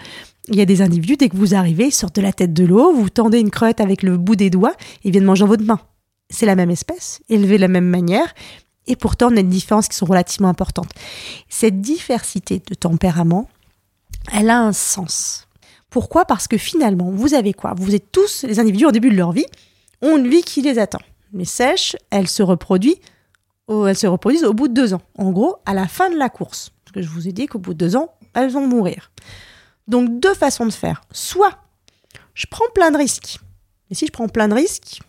Il 0.48 0.56
y 0.56 0.62
a 0.62 0.66
des 0.66 0.82
individus, 0.82 1.18
dès 1.18 1.28
que 1.28 1.38
vous 1.38 1.56
arrivez, 1.56 1.88
ils 1.88 1.92
sortent 1.92 2.16
de 2.16 2.22
la 2.22 2.32
tête 2.32 2.54
de 2.54 2.64
l'eau, 2.64 2.94
vous 2.94 3.10
tendez 3.10 3.40
une 3.40 3.50
crevette 3.50 3.82
avec 3.82 4.04
le 4.04 4.18
bout 4.18 4.36
des 4.36 4.50
doigts, 4.50 4.76
ils 5.04 5.12
viennent 5.12 5.26
manger 5.26 5.42
dans 5.42 5.48
votre 5.48 5.66
main 5.66 5.80
c'est 6.36 6.46
la 6.46 6.56
même 6.56 6.70
espèce, 6.70 7.22
élevée 7.30 7.56
de 7.56 7.62
la 7.62 7.68
même 7.68 7.88
manière, 7.88 8.34
et 8.88 8.96
pourtant 8.96 9.28
on 9.28 9.38
a 9.38 9.42
des 9.42 9.44
différences 9.44 9.88
qui 9.88 9.96
sont 9.96 10.06
relativement 10.06 10.50
importantes. 10.50 10.92
Cette 11.50 11.82
diversité 11.82 12.62
de 12.66 12.76
tempérament, 12.76 13.50
elle 14.34 14.50
a 14.50 14.60
un 14.60 14.74
sens. 14.74 15.48
Pourquoi? 15.90 16.26
Parce 16.26 16.48
que 16.48 16.58
finalement, 16.58 17.10
vous 17.10 17.34
avez 17.34 17.54
quoi? 17.54 17.74
Vous 17.78 17.96
êtes 17.96 18.12
tous, 18.12 18.44
les 18.44 18.60
individus 18.60 18.86
au 18.86 18.92
début 18.92 19.10
de 19.10 19.16
leur 19.16 19.32
vie, 19.32 19.46
ont 20.02 20.18
une 20.18 20.28
vie 20.28 20.44
qui 20.44 20.62
les 20.62 20.78
attend. 20.78 21.00
Les 21.34 21.46
sèches, 21.46 21.96
elles 22.10 22.28
se 22.28 22.44
reproduisent, 22.44 23.00
elles 23.70 23.98
se 23.98 24.08
reproduisent 24.08 24.44
au 24.44 24.54
bout 24.54 24.68
de 24.68 24.74
deux 24.74 24.94
ans. 24.94 25.02
En 25.18 25.32
gros, 25.32 25.56
à 25.66 25.74
la 25.74 25.88
fin 25.88 26.10
de 26.10 26.18
la 26.18 26.30
course. 26.30 26.72
Parce 26.84 26.94
que 26.94 27.02
je 27.02 27.10
vous 27.10 27.28
ai 27.28 27.32
dit 27.32 27.48
qu'au 27.48 27.60
bout 27.60 27.74
de 27.74 27.80
deux 27.80 27.96
ans, 27.96 28.14
elles 28.34 28.50
vont 28.50 28.68
mourir. 28.68 29.12
Donc 29.88 30.20
deux 30.20 30.34
façons 30.34 30.66
de 30.66 30.72
faire. 30.72 31.02
Soit 31.12 31.58
je 32.34 32.46
prends 32.50 32.66
plein 32.74 32.92
de 32.92 32.98
risques. 32.98 33.40
Et 33.90 33.96
si 33.96 34.06
je 34.06 34.12
prends 34.12 34.28
plein 34.28 34.48
de 34.48 34.54
risques, 34.54 35.00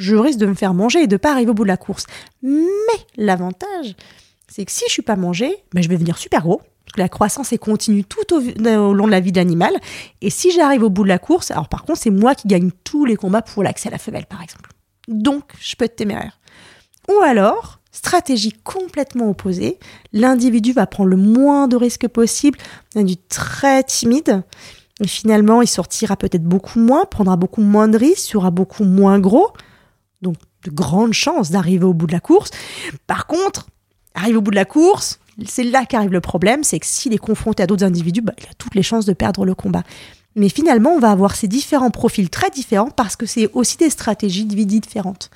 je 0.00 0.16
risque 0.16 0.38
de 0.38 0.46
me 0.46 0.54
faire 0.54 0.72
manger 0.72 1.02
et 1.02 1.06
de 1.06 1.16
pas 1.18 1.30
arriver 1.30 1.50
au 1.50 1.54
bout 1.54 1.64
de 1.64 1.68
la 1.68 1.76
course. 1.76 2.06
Mais 2.42 2.98
l'avantage, 3.16 3.94
c'est 4.48 4.64
que 4.64 4.72
si 4.72 4.84
je 4.88 4.92
suis 4.92 5.02
pas 5.02 5.16
mangé, 5.16 5.54
ben 5.72 5.82
je 5.82 5.88
vais 5.88 5.94
devenir 5.94 6.16
super 6.16 6.42
gros, 6.42 6.62
que 6.92 6.98
la 6.98 7.08
croissance 7.08 7.52
est 7.52 7.58
continue 7.58 8.02
tout 8.04 8.34
au, 8.34 8.40
au 8.40 8.94
long 8.94 9.06
de 9.06 9.10
la 9.10 9.20
vie 9.20 9.30
de 9.30 9.36
l'animal. 9.36 9.74
Et 10.22 10.30
si 10.30 10.50
j'arrive 10.52 10.82
au 10.82 10.90
bout 10.90 11.04
de 11.04 11.08
la 11.08 11.18
course, 11.18 11.50
alors 11.50 11.68
par 11.68 11.84
contre, 11.84 12.00
c'est 12.00 12.10
moi 12.10 12.34
qui 12.34 12.48
gagne 12.48 12.70
tous 12.82 13.04
les 13.04 13.16
combats 13.16 13.42
pour 13.42 13.62
l'accès 13.62 13.88
à 13.88 13.92
la 13.92 13.98
femelle, 13.98 14.24
par 14.26 14.42
exemple. 14.42 14.70
Donc, 15.06 15.44
je 15.60 15.76
peux 15.76 15.84
être 15.84 15.96
téméraire. 15.96 16.40
Ou 17.08 17.20
alors, 17.22 17.80
stratégie 17.92 18.52
complètement 18.52 19.28
opposée, 19.28 19.78
l'individu 20.14 20.72
va 20.72 20.86
prendre 20.86 21.10
le 21.10 21.16
moins 21.16 21.68
de 21.68 21.76
risques 21.76 22.08
possible, 22.08 22.58
individu 22.96 23.22
très 23.28 23.82
timide, 23.82 24.42
et 25.02 25.08
finalement, 25.08 25.62
il 25.62 25.68
sortira 25.68 26.16
peut-être 26.16 26.44
beaucoup 26.44 26.78
moins, 26.78 27.04
prendra 27.06 27.36
beaucoup 27.36 27.62
moins 27.62 27.88
de 27.88 27.98
risques, 27.98 28.30
sera 28.30 28.50
beaucoup 28.50 28.84
moins 28.84 29.18
gros, 29.18 29.50
donc 30.22 30.36
de 30.64 30.70
grandes 30.70 31.12
chances 31.12 31.50
d'arriver 31.50 31.84
au 31.84 31.94
bout 31.94 32.06
de 32.06 32.12
la 32.12 32.20
course. 32.20 32.50
Par 33.06 33.26
contre, 33.26 33.68
arrive 34.14 34.36
au 34.38 34.40
bout 34.40 34.50
de 34.50 34.56
la 34.56 34.64
course, 34.64 35.18
c'est 35.46 35.64
là 35.64 35.86
qu'arrive 35.86 36.12
le 36.12 36.20
problème, 36.20 36.64
c'est 36.64 36.78
que 36.78 36.86
s'il 36.86 37.12
est 37.12 37.18
confronté 37.18 37.62
à 37.62 37.66
d'autres 37.66 37.84
individus, 37.84 38.20
bah, 38.20 38.34
il 38.38 38.44
a 38.44 38.54
toutes 38.58 38.74
les 38.74 38.82
chances 38.82 39.06
de 39.06 39.12
perdre 39.12 39.44
le 39.44 39.54
combat. 39.54 39.82
Mais 40.36 40.48
finalement, 40.48 40.90
on 40.90 41.00
va 41.00 41.10
avoir 41.10 41.34
ces 41.34 41.48
différents 41.48 41.90
profils 41.90 42.30
très 42.30 42.50
différents 42.50 42.90
parce 42.90 43.16
que 43.16 43.26
c'est 43.26 43.50
aussi 43.52 43.76
des 43.76 43.90
stratégies 43.90 44.44
de 44.44 44.54
vie 44.54 44.66
différentes. 44.66 45.30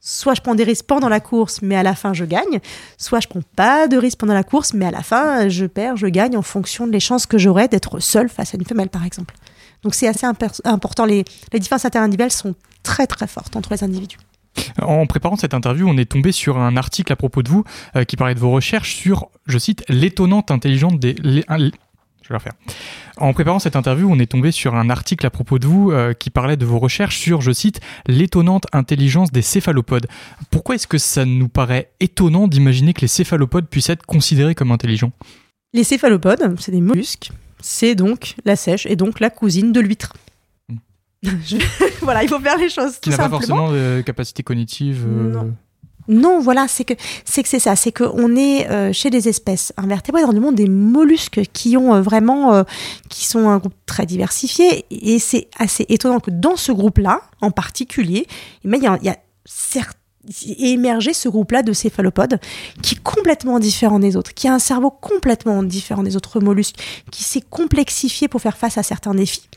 Soit 0.00 0.34
je 0.34 0.42
prends 0.42 0.54
des 0.54 0.64
risques 0.64 0.84
pendant 0.86 1.08
la 1.08 1.20
course, 1.20 1.62
mais 1.62 1.76
à 1.76 1.82
la 1.82 1.94
fin 1.94 2.12
je 2.12 2.24
gagne. 2.24 2.60
Soit 2.98 3.20
je 3.20 3.28
prends 3.28 3.40
pas 3.56 3.88
de 3.88 3.96
risques 3.96 4.18
pendant 4.18 4.34
la 4.34 4.42
course, 4.42 4.74
mais 4.74 4.86
à 4.86 4.90
la 4.90 5.02
fin 5.02 5.48
je 5.48 5.64
perds, 5.64 5.96
je 5.96 6.06
gagne 6.08 6.36
en 6.36 6.42
fonction 6.42 6.86
des 6.86 7.00
chances 7.00 7.26
que 7.26 7.38
j'aurai 7.38 7.68
d'être 7.68 8.00
seul 8.00 8.28
face 8.28 8.54
à 8.54 8.58
une 8.58 8.66
femelle, 8.66 8.90
par 8.90 9.04
exemple. 9.04 9.34
Donc 9.82 9.94
c'est 9.94 10.08
assez 10.08 10.26
important. 10.64 11.04
Les, 11.04 11.24
les 11.52 11.58
différences 11.58 11.84
interindividuelles 11.84 12.32
sont 12.32 12.54
très 12.84 13.08
très 13.08 13.26
fortes 13.26 13.56
entre 13.56 13.72
les 13.72 13.82
individus. 13.82 14.18
En 14.80 15.04
préparant 15.06 15.34
cette 15.34 15.52
interview, 15.54 15.88
on 15.88 15.96
est 15.98 16.04
tombé 16.08 16.30
sur 16.30 16.58
un 16.58 16.76
article 16.76 17.12
à 17.12 17.16
propos 17.16 17.42
de 17.42 17.48
vous 17.48 17.64
euh, 17.96 18.04
qui 18.04 18.14
parlait 18.16 18.36
de 18.36 18.40
vos 18.40 18.52
recherches 18.52 18.94
sur, 18.94 19.26
je 19.46 19.58
cite, 19.58 19.82
l'étonnante 19.88 20.52
intelligence 20.52 20.98
des. 21.00 21.14
les- 21.24 21.44
un- 21.48 21.58
je 21.58 22.28
vais 22.28 22.32
le 22.32 22.36
refaire. 22.36 22.52
En 23.18 23.32
préparant 23.34 23.58
cette 23.58 23.76
interview, 23.76 24.08
on 24.10 24.18
est 24.18 24.30
tombé 24.30 24.50
sur 24.52 24.74
un 24.76 24.88
article 24.90 25.26
à 25.26 25.30
propos 25.30 25.58
de 25.58 25.66
vous 25.66 25.90
euh, 25.90 26.14
qui 26.14 26.30
parlait 26.30 26.56
de 26.56 26.64
vos 26.64 26.78
recherches 26.78 27.18
sur, 27.18 27.40
je 27.42 27.50
cite, 27.52 27.80
l'étonnante 28.06 28.64
intelligence 28.72 29.30
des 29.32 29.42
céphalopodes. 29.42 30.06
Pourquoi 30.50 30.76
est-ce 30.76 30.86
que 30.86 30.98
ça 30.98 31.24
nous 31.24 31.48
paraît 31.48 31.90
étonnant 32.00 32.46
d'imaginer 32.48 32.94
que 32.94 33.02
les 33.02 33.08
céphalopodes 33.08 33.66
puissent 33.66 33.90
être 33.90 34.06
considérés 34.06 34.54
comme 34.54 34.70
intelligents? 34.72 35.12
Les 35.74 35.84
céphalopodes, 35.84 36.54
c'est 36.60 36.72
des 36.72 36.80
mollusques. 36.80 37.30
C'est 37.60 37.94
donc 37.94 38.36
la 38.44 38.56
sèche 38.56 38.86
et 38.86 38.94
donc 38.96 39.20
la 39.20 39.30
cousine 39.30 39.72
de 39.72 39.80
l'huître. 39.80 40.14
Je- 41.46 41.56
voilà, 42.02 42.22
il 42.22 42.28
faut 42.28 42.40
faire 42.40 42.58
les 42.58 42.68
choses 42.68 42.94
Qui 42.94 43.10
tout 43.10 43.10
n'a 43.10 43.16
pas 43.16 43.28
forcément 43.28 43.72
de 43.72 44.02
capacité 44.04 44.42
cognitive 44.42 45.04
euh, 45.06 45.30
Non. 45.32 45.54
Non, 46.06 46.38
voilà, 46.40 46.68
c'est 46.68 46.84
que 46.84 46.92
c'est 47.24 47.42
que 47.42 47.48
c'est 47.48 47.58
ça, 47.58 47.76
c'est 47.76 47.90
que 47.90 48.04
on 48.04 48.36
est 48.36 48.68
euh, 48.70 48.92
chez 48.92 49.08
des 49.08 49.26
espèces 49.28 49.72
invertébrées 49.78 50.20
dans 50.20 50.32
le 50.32 50.40
monde 50.40 50.54
des 50.54 50.68
mollusques 50.68 51.40
qui 51.54 51.78
ont 51.78 51.94
euh, 51.94 52.02
vraiment 52.02 52.62
qui 53.08 53.24
sont 53.24 53.48
un 53.48 53.56
groupe 53.56 53.72
très 53.86 54.04
diversifié 54.04 54.84
et 54.90 55.18
c'est 55.18 55.48
assez 55.58 55.86
étonnant 55.88 56.20
que 56.20 56.30
dans 56.30 56.56
ce 56.56 56.72
groupe-là 56.72 57.22
en 57.40 57.50
particulier, 57.50 58.26
eh 58.64 58.68
ben, 58.68 58.76
il 58.76 58.84
y 58.84 58.86
a, 58.86 58.98
y 59.02 59.08
a 59.08 59.16
émergé 60.58 61.12
ce 61.12 61.28
groupe-là 61.28 61.62
de 61.62 61.72
céphalopodes 61.72 62.38
qui 62.82 62.94
est 62.94 63.02
complètement 63.02 63.58
différent 63.58 63.98
des 63.98 64.16
autres, 64.16 64.34
qui 64.34 64.48
a 64.48 64.54
un 64.54 64.58
cerveau 64.58 64.90
complètement 64.90 65.62
différent 65.62 66.02
des 66.02 66.16
autres 66.16 66.40
mollusques, 66.40 66.76
qui 67.10 67.24
s'est 67.24 67.42
complexifié 67.42 68.28
pour 68.28 68.40
faire 68.40 68.56
face 68.56 68.78
à 68.78 68.82
certains 68.82 69.14
défis. 69.14 69.48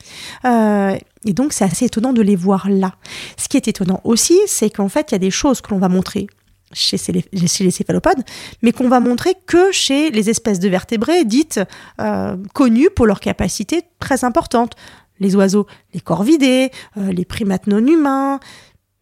Euh, 0.44 0.96
et 1.24 1.32
donc 1.32 1.52
c'est 1.52 1.64
assez 1.64 1.86
étonnant 1.86 2.12
de 2.12 2.22
les 2.22 2.36
voir 2.36 2.68
là. 2.68 2.94
Ce 3.36 3.48
qui 3.48 3.56
est 3.56 3.68
étonnant 3.68 4.00
aussi, 4.04 4.38
c'est 4.46 4.70
qu'en 4.70 4.88
fait 4.88 5.10
il 5.10 5.14
y 5.14 5.16
a 5.16 5.20
des 5.20 5.30
choses 5.30 5.60
que 5.60 5.70
l'on 5.70 5.78
va 5.78 5.88
montrer 5.88 6.26
chez, 6.72 6.96
les 7.32 7.70
céphalopodes, 7.70 8.22
mais 8.62 8.72
qu'on 8.72 8.88
va 8.88 9.00
montrer 9.00 9.34
que 9.46 9.72
chez 9.72 10.10
les 10.10 10.30
espèces 10.30 10.58
de 10.58 10.68
vertébrés 10.68 11.24
dites 11.24 11.60
euh, 12.00 12.36
connues 12.54 12.90
pour 12.94 13.06
leur 13.06 13.20
capacité 13.20 13.82
très 13.98 14.24
importante. 14.24 14.74
Les 15.20 15.34
oiseaux, 15.34 15.66
les 15.94 16.00
corvidés, 16.00 16.70
euh, 16.96 17.10
les 17.10 17.24
primates 17.24 17.66
non 17.66 17.84
humains, 17.84 18.38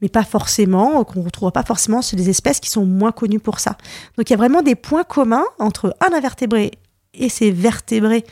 mais 0.03 0.09
pas 0.09 0.25
forcément, 0.25 1.05
qu'on 1.05 1.21
ne 1.21 1.25
retrouvera 1.25 1.53
pas 1.53 1.63
forcément 1.63 2.03
chez 2.03 2.17
des 2.17 2.29
espèces 2.29 2.61
qui 2.61 2.71
sont 2.71 2.85
moins 2.85 3.13
connues 3.13 3.41
pour 3.41 3.61
ça. 3.61 3.77
Donc 4.17 4.29
il 4.29 4.33
y 4.33 4.35
a 4.35 4.37
vraiment 4.37 4.63
des 4.63 4.75
points 4.75 5.05
communs 5.05 5.45
entre 5.59 5.95
un 6.01 6.15
invertébré 6.15 6.73
et 7.15 7.29
ces 7.29 7.51
vertébrés 7.51 8.25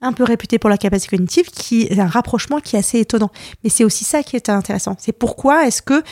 un 0.00 0.12
peu 0.12 0.24
réputés 0.24 0.58
pour 0.58 0.68
la 0.68 0.76
capacité 0.76 1.16
cognitive, 1.16 1.46
qui 1.46 1.82
est 1.82 1.98
un 1.98 2.06
rapprochement 2.06 2.60
qui 2.60 2.76
est 2.76 2.78
assez 2.78 3.00
étonnant. 3.00 3.30
Mais 3.64 3.70
c'est 3.70 3.84
aussi 3.84 4.04
ça 4.04 4.22
qui 4.22 4.36
est 4.36 4.48
intéressant. 4.48 4.96
C'est 4.98 5.12
pourquoi 5.12 5.66
est-ce 5.66 5.80
que 5.80 6.02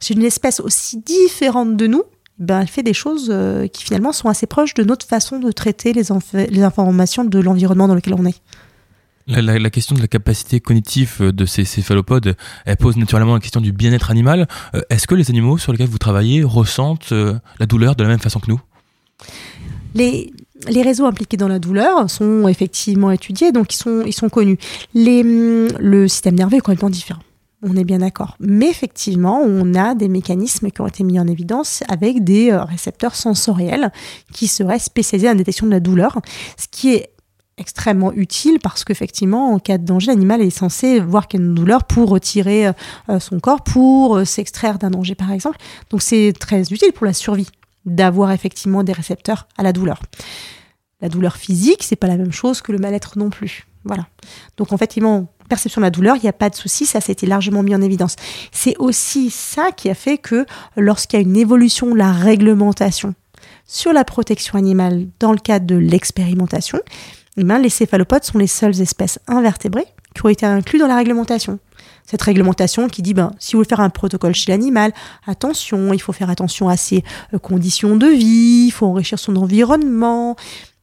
c'est 0.00 0.14
une 0.14 0.24
espèce 0.24 0.60
aussi 0.60 0.98
différente 0.98 1.76
de 1.76 1.86
nous, 1.86 2.02
ben, 2.38 2.62
elle 2.62 2.68
fait 2.68 2.82
des 2.82 2.94
choses 2.94 3.28
euh, 3.30 3.66
qui 3.68 3.84
finalement 3.84 4.12
sont 4.12 4.28
assez 4.28 4.46
proches 4.46 4.72
de 4.72 4.82
notre 4.82 5.06
façon 5.06 5.38
de 5.38 5.52
traiter 5.52 5.92
les 5.92 6.62
informations 6.62 7.24
de 7.24 7.38
l'environnement 7.38 7.86
dans 7.86 7.94
lequel 7.94 8.14
on 8.14 8.24
est. 8.24 8.40
La, 9.30 9.70
question 9.70 9.94
de 9.94 10.00
la 10.00 10.08
capacité 10.08 10.58
cognitive 10.58 11.18
euh, 11.20 11.32
de 11.32 11.46
ces 11.46 11.64
céphalopodes, 11.64 12.34
elle 12.66 12.76
pose 12.76 12.96
naturellement 12.96 13.34
la 13.34 13.40
question 13.40 13.60
du 13.60 13.70
bien-être 13.70 14.10
animal. 14.10 14.48
Euh, 14.74 14.80
Est-ce 14.90 15.06
que 15.06 15.14
les 15.14 15.30
animaux 15.30 15.56
sur 15.56 15.70
lesquels 15.70 15.88
vous 15.88 15.98
travaillez 15.98 16.42
ressentent 16.42 17.12
euh, 17.12 17.38
la 17.60 17.66
douleur 17.66 17.94
de 17.94 18.02
la 18.02 18.08
même 18.08 18.18
façon 18.18 18.40
que 18.40 18.50
nous? 18.50 18.60
Les, 19.94 20.32
réseaux 20.66 21.06
impliqués 21.06 21.36
dans 21.36 21.46
la 21.46 21.60
douleur 21.60 22.10
sont 22.10 22.48
effectivement 22.48 23.12
étudiés, 23.12 23.52
donc 23.52 23.72
ils 23.72 23.76
sont, 23.76 24.02
ils 24.04 24.12
sont 24.12 24.28
connus. 24.28 24.58
Hum, 24.96 25.68
le 25.78 26.08
système 26.08 26.34
nerveux 26.34 26.56
est 26.56 26.60
complètement 26.60 26.90
différent. 26.90 27.22
On 27.62 27.76
est 27.76 27.84
bien 27.84 27.98
d'accord. 27.98 28.36
Mais 28.40 28.68
effectivement, 28.68 29.40
on 29.42 29.74
a 29.74 29.94
des 29.94 30.08
mécanismes 30.08 30.70
qui 30.70 30.80
ont 30.80 30.86
été 30.86 31.04
mis 31.04 31.20
en 31.20 31.26
évidence 31.28 31.84
avec 31.88 32.24
des 32.24 32.52
récepteurs 32.52 33.14
sensoriels 33.14 33.92
qui 34.32 34.48
seraient 34.48 34.78
spécialisés 34.78 35.28
la 35.28 35.34
détection 35.34 35.66
de 35.66 35.70
la 35.70 35.80
douleur, 35.80 36.20
ce 36.56 36.66
qui 36.70 36.94
est 36.94 37.10
extrêmement 37.60 38.12
utile 38.12 38.58
parce 38.60 38.82
qu'effectivement, 38.82 39.52
en 39.52 39.58
cas 39.58 39.78
de 39.78 39.84
danger, 39.84 40.08
l'animal 40.08 40.40
est 40.40 40.50
censé 40.50 40.98
voir 40.98 41.28
qu'il 41.28 41.38
y 41.38 41.42
a 41.42 41.46
une 41.46 41.54
douleur 41.54 41.84
pour 41.84 42.08
retirer 42.08 42.68
euh, 42.68 43.20
son 43.20 43.38
corps, 43.38 43.62
pour 43.62 44.16
euh, 44.16 44.24
s'extraire 44.24 44.78
d'un 44.78 44.90
danger, 44.90 45.14
par 45.14 45.30
exemple. 45.30 45.58
Donc 45.90 46.02
c'est 46.02 46.32
très 46.38 46.62
utile 46.62 46.92
pour 46.92 47.06
la 47.06 47.12
survie 47.12 47.48
d'avoir 47.84 48.32
effectivement 48.32 48.82
des 48.82 48.92
récepteurs 48.92 49.46
à 49.56 49.62
la 49.62 49.72
douleur. 49.72 50.00
La 51.00 51.08
douleur 51.08 51.36
physique, 51.36 51.82
c'est 51.82 51.96
pas 51.96 52.08
la 52.08 52.16
même 52.16 52.32
chose 52.32 52.62
que 52.62 52.72
le 52.72 52.78
mal-être 52.78 53.18
non 53.18 53.30
plus. 53.30 53.66
Voilà. 53.84 54.06
Donc 54.56 54.72
en 54.72 54.76
fait, 54.76 54.98
perception 55.48 55.80
de 55.80 55.86
la 55.86 55.90
douleur, 55.90 56.16
il 56.16 56.22
n'y 56.22 56.28
a 56.28 56.34
pas 56.34 56.48
de 56.48 56.54
souci, 56.54 56.86
ça 56.86 57.00
s'était 57.00 57.26
largement 57.26 57.62
mis 57.62 57.74
en 57.74 57.82
évidence. 57.82 58.16
C'est 58.52 58.76
aussi 58.78 59.30
ça 59.30 59.72
qui 59.72 59.90
a 59.90 59.94
fait 59.94 60.16
que 60.16 60.46
lorsqu'il 60.76 61.18
y 61.18 61.22
a 61.22 61.26
une 61.26 61.36
évolution 61.36 61.90
de 61.90 61.96
la 61.96 62.12
réglementation 62.12 63.14
sur 63.66 63.92
la 63.92 64.04
protection 64.04 64.58
animale 64.58 65.06
dans 65.18 65.32
le 65.32 65.38
cadre 65.38 65.66
de 65.66 65.76
l'expérimentation, 65.76 66.80
les 67.36 67.68
céphalopodes 67.68 68.24
sont 68.24 68.38
les 68.38 68.46
seules 68.46 68.80
espèces 68.80 69.18
invertébrées 69.26 69.86
qui 70.14 70.24
ont 70.24 70.28
été 70.28 70.46
incluses 70.46 70.80
dans 70.80 70.88
la 70.88 70.96
réglementation. 70.96 71.58
Cette 72.04 72.22
réglementation 72.22 72.88
qui 72.88 73.02
dit, 73.02 73.14
ben, 73.14 73.32
si 73.38 73.52
vous 73.52 73.58
voulez 73.58 73.68
faire 73.68 73.80
un 73.80 73.90
protocole 73.90 74.34
chez 74.34 74.50
l'animal, 74.50 74.92
attention, 75.26 75.92
il 75.92 76.00
faut 76.00 76.12
faire 76.12 76.30
attention 76.30 76.68
à 76.68 76.76
ses 76.76 77.04
euh, 77.32 77.38
conditions 77.38 77.96
de 77.96 78.06
vie, 78.06 78.64
il 78.66 78.72
faut 78.72 78.86
enrichir 78.86 79.18
son 79.18 79.36
environnement, 79.36 80.34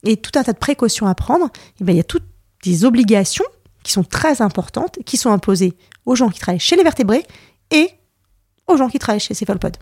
et 0.03 0.15
tout 0.15 0.31
un 0.39 0.43
tas 0.43 0.53
de 0.53 0.57
précautions 0.57 1.05
à 1.05 1.15
prendre. 1.15 1.49
Eh 1.81 1.83
ben, 1.83 1.93
il 1.93 1.97
y 1.97 2.01
a 2.01 2.05
toutes 2.05 2.23
des 2.63 2.85
obligations 2.85 3.45
qui 3.83 3.91
sont 3.91 4.03
très 4.03 4.41
importantes, 4.41 4.99
qui 5.05 5.17
sont 5.17 5.31
imposées 5.31 5.73
aux 6.05 6.15
gens 6.15 6.29
qui 6.29 6.39
travaillent 6.39 6.59
chez 6.59 6.75
les 6.75 6.83
vertébrés 6.83 7.25
et 7.71 7.89
aux 8.67 8.77
gens 8.77 8.89
qui 8.89 8.99
travaillent 8.99 9.19
chez 9.19 9.33
les 9.33 9.35
céphalopodes. 9.35 9.77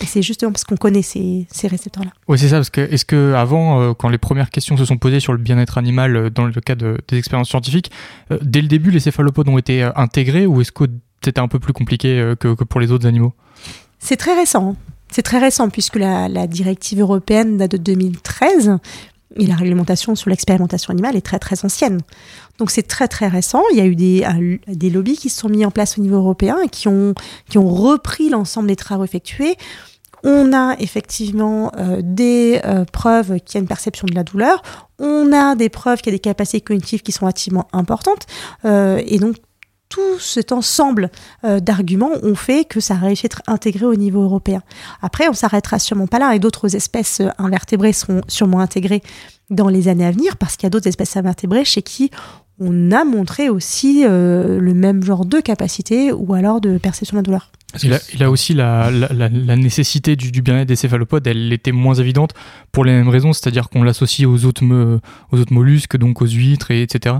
Et 0.00 0.06
c'est 0.06 0.22
justement 0.22 0.50
parce 0.52 0.64
qu'on 0.64 0.76
connaît 0.76 1.02
ces, 1.02 1.46
ces 1.50 1.68
récepteurs-là. 1.68 2.10
Oui, 2.26 2.38
c'est 2.38 2.48
ça, 2.48 2.56
parce 2.56 2.70
que 2.70 2.80
est-ce 2.80 3.04
que 3.04 3.34
avant, 3.34 3.80
euh, 3.80 3.92
quand 3.94 4.08
les 4.08 4.18
premières 4.18 4.50
questions 4.50 4.76
se 4.76 4.84
sont 4.84 4.96
posées 4.98 5.20
sur 5.20 5.32
le 5.32 5.38
bien-être 5.38 5.78
animal 5.78 6.16
euh, 6.16 6.30
dans 6.30 6.46
le 6.46 6.52
cadre 6.60 6.96
des 7.08 7.18
expériences 7.18 7.50
scientifiques, 7.50 7.90
euh, 8.30 8.38
dès 8.42 8.62
le 8.62 8.68
début, 8.68 8.90
les 8.90 9.00
céphalopodes 9.00 9.48
ont 9.48 9.58
été 9.58 9.82
intégrés 9.94 10.46
ou 10.46 10.60
est-ce 10.60 10.72
que 10.72 10.84
c'était 11.24 11.40
un 11.40 11.48
peu 11.48 11.60
plus 11.60 11.72
compliqué 11.72 12.34
que, 12.40 12.54
que 12.54 12.64
pour 12.64 12.80
les 12.80 12.90
autres 12.90 13.06
animaux? 13.06 13.32
C'est 14.00 14.16
très 14.16 14.34
récent. 14.34 14.70
hein. 14.70 14.76
C'est 15.12 15.22
très 15.22 15.38
récent 15.38 15.68
puisque 15.68 15.96
la, 15.96 16.26
la 16.28 16.46
directive 16.46 16.98
européenne 17.00 17.58
date 17.58 17.72
de 17.72 17.76
2013 17.76 18.78
et 19.36 19.46
la 19.46 19.54
réglementation 19.56 20.14
sur 20.14 20.30
l'expérimentation 20.30 20.92
animale 20.92 21.16
est 21.16 21.20
très 21.22 21.38
très 21.38 21.64
ancienne. 21.64 22.00
Donc 22.58 22.70
c'est 22.70 22.82
très 22.82 23.08
très 23.08 23.28
récent. 23.28 23.62
Il 23.72 23.78
y 23.78 23.80
a 23.80 23.86
eu 23.86 23.96
des, 23.96 24.24
un- 24.24 24.56
des 24.66 24.90
lobbies 24.90 25.16
qui 25.16 25.28
se 25.28 25.40
sont 25.40 25.48
mis 25.48 25.64
en 25.64 25.70
place 25.70 25.98
au 25.98 26.02
niveau 26.02 26.16
européen 26.16 26.58
et 26.64 26.68
qui 26.68 26.88
ont, 26.88 27.14
qui 27.48 27.58
ont 27.58 27.68
repris 27.68 28.28
l'ensemble 28.28 28.68
des 28.68 28.76
travaux 28.76 29.04
effectués. 29.04 29.56
On 30.24 30.52
a 30.52 30.76
effectivement 30.78 31.72
euh, 31.78 32.00
des 32.02 32.60
euh, 32.64 32.84
preuves 32.84 33.40
qu'il 33.40 33.54
y 33.54 33.58
a 33.58 33.60
une 33.60 33.66
perception 33.66 34.06
de 34.06 34.14
la 34.14 34.22
douleur. 34.22 34.62
On 35.00 35.32
a 35.32 35.56
des 35.56 35.68
preuves 35.68 36.00
qu'il 36.00 36.12
y 36.12 36.14
a 36.14 36.18
des 36.18 36.20
capacités 36.20 36.60
cognitives 36.60 37.02
qui 37.02 37.10
sont 37.10 37.24
relativement 37.24 37.66
importantes. 37.72 38.26
Euh, 38.64 39.02
et 39.04 39.18
donc 39.18 39.36
tout 39.92 40.18
cet 40.18 40.52
ensemble 40.52 41.10
euh, 41.44 41.60
d'arguments 41.60 42.12
ont 42.22 42.34
fait 42.34 42.64
que 42.64 42.80
ça 42.80 42.94
a 42.94 42.98
réussi 42.98 43.26
à 43.26 43.28
être 43.28 43.42
intégré 43.46 43.84
au 43.84 43.94
niveau 43.94 44.22
européen. 44.22 44.62
Après, 45.02 45.28
on 45.28 45.34
s'arrêtera 45.34 45.78
sûrement 45.78 46.06
pas 46.06 46.18
là 46.18 46.34
et 46.34 46.38
d'autres 46.38 46.74
espèces 46.74 47.20
euh, 47.20 47.28
invertébrées 47.36 47.92
seront 47.92 48.22
sûrement 48.26 48.60
intégrées 48.60 49.02
dans 49.50 49.68
les 49.68 49.88
années 49.88 50.06
à 50.06 50.10
venir 50.10 50.38
parce 50.38 50.56
qu'il 50.56 50.64
y 50.66 50.68
a 50.68 50.70
d'autres 50.70 50.88
espèces 50.88 51.14
invertébrées 51.18 51.66
chez 51.66 51.82
qui 51.82 52.10
on 52.58 52.90
a 52.92 53.04
montré 53.04 53.48
aussi 53.50 54.04
euh, 54.06 54.58
le 54.60 54.72
même 54.72 55.02
genre 55.02 55.24
de 55.26 55.40
capacité 55.40 56.10
ou 56.12 56.32
alors 56.32 56.60
de 56.60 56.78
perception 56.78 57.16
de 57.16 57.18
la 57.18 57.22
douleur. 57.24 57.50
Et 57.82 57.88
là, 57.88 57.98
et 58.14 58.16
là 58.18 58.30
aussi, 58.30 58.54
la, 58.54 58.90
la, 58.90 59.08
la- 59.12 59.28
la 59.28 59.56
nécessité 59.56 60.14
du, 60.16 60.30
du 60.30 60.42
bien-être 60.42 60.68
des 60.68 60.76
céphalopodes, 60.76 61.26
elle 61.26 61.52
était 61.52 61.72
moins 61.72 61.94
évidente 61.94 62.32
pour 62.70 62.84
les 62.84 62.92
mêmes 62.92 63.08
raisons, 63.08 63.32
c'est-à-dire 63.32 63.68
qu'on 63.68 63.82
l'associe 63.82 64.26
aux 64.28 64.44
autres, 64.44 64.62
aux 65.32 65.38
autres 65.38 65.52
mollusques, 65.52 65.96
donc 65.96 66.20
aux 66.22 66.26
huîtres, 66.26 66.70
et, 66.70 66.82
etc. 66.82 67.16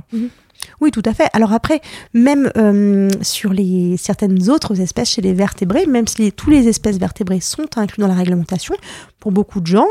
Oui, 0.81 0.91
tout 0.91 1.03
à 1.05 1.15
fait. 1.15 1.29
Alors 1.33 1.53
après, 1.53 1.81
même 2.15 2.51
euh, 2.57 3.09
sur 3.23 3.53
les 3.53 3.97
certaines 3.97 4.51
autres 4.51 4.81
espèces 4.81 5.11
chez 5.11 5.23
les 5.23 5.33
vertébrés, 5.33 5.87
même 5.87 6.07
si 6.07 6.33
tous 6.33 6.51
les 6.51 6.69
espèces 6.69 6.99
vertébrées 6.99 7.41
sont 7.41 7.69
inclus 7.77 8.01
dans 8.01 8.09
la 8.09 8.15
réglementation, 8.15 8.75
pour 9.19 9.33
beaucoup 9.33 9.61
de 9.61 9.67
gens, 9.67 9.89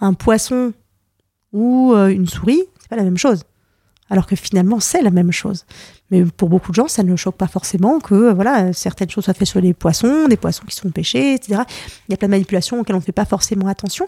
un 0.00 0.14
poisson 0.14 0.72
ou 1.52 1.92
euh, 1.94 2.08
une 2.08 2.26
souris, 2.26 2.62
c'est 2.80 2.88
pas 2.88 2.96
la 2.96 3.04
même 3.04 3.18
chose. 3.18 3.44
Alors 4.10 4.26
que 4.26 4.36
finalement, 4.36 4.80
c'est 4.80 5.02
la 5.02 5.10
même 5.10 5.32
chose. 5.32 5.64
Mais 6.10 6.24
pour 6.24 6.48
beaucoup 6.48 6.72
de 6.72 6.74
gens, 6.74 6.88
ça 6.88 7.04
ne 7.04 7.14
choque 7.14 7.36
pas 7.36 7.46
forcément 7.46 8.00
que 8.00 8.14
euh, 8.14 8.32
voilà 8.32 8.72
certaines 8.72 9.08
choses 9.08 9.24
soient 9.24 9.34
faites 9.34 9.46
sur 9.46 9.60
les 9.60 9.72
poissons, 9.72 10.26
des 10.28 10.36
poissons 10.36 10.64
qui 10.66 10.74
sont 10.74 10.90
pêchés, 10.90 11.34
etc. 11.34 11.62
Il 12.08 12.12
y 12.12 12.14
a 12.14 12.16
plein 12.16 12.26
de 12.26 12.32
manipulations 12.32 12.80
auxquelles 12.80 12.96
on 12.96 12.98
ne 12.98 13.04
fait 13.04 13.12
pas 13.12 13.24
forcément 13.24 13.68
attention. 13.68 14.06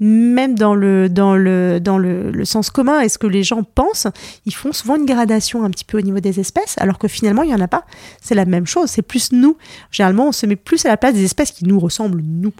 Même 0.00 0.56
dans 0.56 0.74
le 0.74 1.08
dans 1.08 1.36
le 1.36 1.78
dans 1.80 1.98
le, 1.98 2.44
sens 2.44 2.70
commun, 2.70 2.98
est-ce 3.00 3.16
que 3.16 3.28
les 3.28 3.44
gens 3.44 3.62
pensent 3.62 4.08
ils 4.44 4.54
font 4.54 4.72
souvent 4.72 4.96
une 4.96 5.06
gradation 5.06 5.64
un 5.64 5.70
petit 5.70 5.84
peu 5.84 5.98
au 5.98 6.00
niveau 6.00 6.18
des 6.18 6.40
espèces, 6.40 6.76
alors 6.78 6.98
que 6.98 7.06
finalement, 7.06 7.44
il 7.44 7.48
n'y 7.48 7.54
en 7.54 7.60
a 7.60 7.68
pas. 7.68 7.84
C'est 8.20 8.34
la 8.34 8.44
même 8.44 8.66
chose, 8.66 8.90
c'est 8.90 9.02
plus 9.02 9.30
nous. 9.30 9.56
Généralement, 9.92 10.28
on 10.28 10.32
se 10.32 10.46
met 10.46 10.56
plus 10.56 10.84
à 10.84 10.88
la 10.88 10.96
place 10.96 11.14
des 11.14 11.24
espèces 11.24 11.52
qui 11.52 11.64
nous 11.64 11.78
ressemblent, 11.78 12.22
nous. 12.22 12.52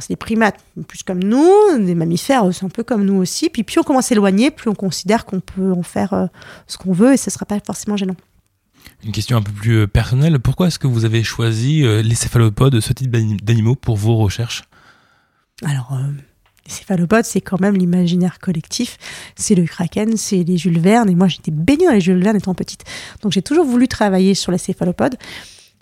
C'est 0.00 0.08
des 0.08 0.16
primates, 0.16 0.56
plus 0.88 1.04
comme 1.04 1.22
nous, 1.22 1.48
des 1.78 1.94
mammifères, 1.94 2.52
c'est 2.52 2.64
un 2.64 2.68
peu 2.68 2.82
comme 2.82 3.04
nous 3.04 3.14
aussi. 3.14 3.48
Puis 3.48 3.62
plus 3.62 3.78
on 3.78 3.84
commence 3.84 4.06
à 4.06 4.08
s'éloigner, 4.08 4.50
plus 4.50 4.68
on 4.68 4.74
considère 4.74 5.24
qu'on 5.24 5.38
peut 5.38 5.72
en 5.72 5.84
faire 5.84 6.12
euh, 6.14 6.26
ce 6.66 6.76
qu'on 6.76 6.92
veut 6.92 7.12
et 7.12 7.16
ce 7.16 7.30
ne 7.30 7.32
sera 7.32 7.46
pas 7.46 7.60
forcément 7.64 7.96
gênant. 7.96 8.16
Une 9.04 9.12
question 9.12 9.36
un 9.36 9.42
peu 9.42 9.52
plus 9.52 9.82
euh, 9.82 9.86
personnelle. 9.86 10.38
Pourquoi 10.40 10.66
est-ce 10.66 10.80
que 10.80 10.88
vous 10.88 11.04
avez 11.04 11.22
choisi 11.22 11.84
euh, 11.84 12.02
les 12.02 12.16
céphalopodes, 12.16 12.80
ce 12.80 12.92
type 12.92 13.10
d'anim- 13.10 13.40
d'animaux, 13.40 13.76
pour 13.76 13.96
vos 13.96 14.16
recherches? 14.16 14.64
Alors, 15.64 15.92
euh, 15.92 16.10
les 16.66 16.72
céphalopodes, 16.72 17.24
c'est 17.24 17.40
quand 17.40 17.60
même 17.60 17.76
l'imaginaire 17.76 18.40
collectif. 18.40 18.98
C'est 19.36 19.54
le 19.54 19.64
kraken, 19.64 20.16
c'est 20.16 20.42
les 20.42 20.58
Jules 20.58 20.80
Verne. 20.80 21.08
Et 21.08 21.14
moi, 21.14 21.28
j'étais 21.28 21.52
baignée 21.52 21.86
dans 21.86 21.92
les 21.92 22.00
Jules 22.00 22.22
Verne 22.22 22.36
étant 22.36 22.54
petite. 22.54 22.84
Donc, 23.22 23.30
j'ai 23.30 23.42
toujours 23.42 23.64
voulu 23.64 23.86
travailler 23.86 24.34
sur 24.34 24.50
les 24.50 24.58
céphalopodes. 24.58 25.16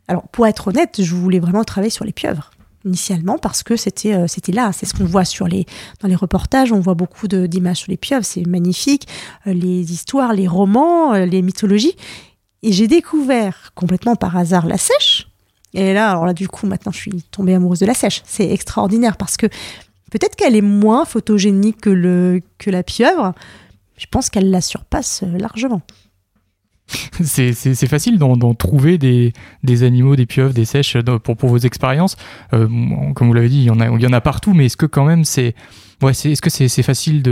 Alors, 0.07 0.29
pour 0.29 0.47
être 0.47 0.69
honnête, 0.69 1.01
je 1.03 1.15
voulais 1.15 1.41
vraiment 1.41 1.65
travailler 1.65 1.91
sur 1.91 2.05
les 2.05 2.13
pieuvres 2.13 2.51
initialement 2.85 3.39
parce 3.39 3.63
que 3.63 3.77
c'était 3.77 4.15
euh, 4.15 4.27
c'était 4.27 4.53
là. 4.53 4.73
C'est 4.73 4.87
ce 4.87 4.95
qu'on 4.95 5.05
voit 5.05 5.25
sur 5.25 5.47
les 5.47 5.67
dans 6.01 6.09
les 6.09 6.15
reportages. 6.15 6.73
On 6.73 6.81
voit 6.81 6.95
beaucoup 6.95 7.29
d'images 7.29 7.79
sur 7.79 7.91
les 7.91 7.97
pieuvres. 7.97 8.25
C'est 8.25 8.47
magnifique. 8.47 9.07
Euh, 9.47 9.53
les 9.53 9.93
histoires 9.93 10.33
les 10.33 10.49
romans 10.49 11.15
euh, 11.15 11.27
les 11.27 11.43
mythologies. 11.43 11.97
Et 12.63 12.73
j'ai 12.73 12.87
découvert 12.87 13.73
complètement 13.75 14.17
par 14.17 14.37
hasard 14.37 14.67
la 14.67 14.79
sèche. 14.79 15.29
Et 15.75 15.95
là 15.95 16.11
alors 16.11 16.27
là 16.27 16.35
du 16.35 16.49
coup 16.49 16.67
maintenant 16.67 16.93
je 16.93 16.99
suis 16.99 17.23
tombée 17.31 17.55
amoureuse 17.55 17.81
de 17.81 17.87
la 17.87 17.95
sèche. 17.95 18.23
C'est 18.25 18.51
extraordinaire 18.51 19.17
parce 19.17 19.37
que 19.37 19.47
Peut-être 20.13 20.37
qu'elle 20.37 20.55
est 20.55 20.61
moins 20.61 21.07
photogénique 21.07 21.81
que, 21.81 21.89
le, 21.89 22.43
que 22.59 22.69
la 22.69 22.83
pieuvre. 22.83 23.33
Je 23.97 24.05
pense 24.11 24.29
qu'elle 24.29 24.51
la 24.51 24.61
surpasse 24.61 25.23
largement. 25.23 25.81
C'est 27.23 27.87
facile 27.87 28.19
d'en 28.19 28.55
trouver 28.55 28.99
des, 28.99 29.33
animaux, 29.83 30.17
des 30.17 30.27
pieuvres, 30.27 30.53
des 30.53 30.65
sèches 30.65 30.97
dans- 30.97 31.19
pour, 31.19 31.49
vos 31.49 31.59
expériences. 31.59 32.17
Euh, 32.53 32.69
comme 33.15 33.29
vous 33.29 33.35
l'avez 33.35 33.49
dit, 33.49 33.59
il 33.59 33.65
y, 33.65 33.71
en 33.71 34.13
a, 34.13 34.21
partout, 34.21 34.55
mais 34.55 34.67
est-ce 34.67 34.77
que 34.77 34.87
quand 34.87 35.05
même 35.05 35.25
c'est. 35.25 35.55
Ouais, 36.03 36.13
est-ce 36.13 36.41
que 36.41 36.83
facile 36.83 37.23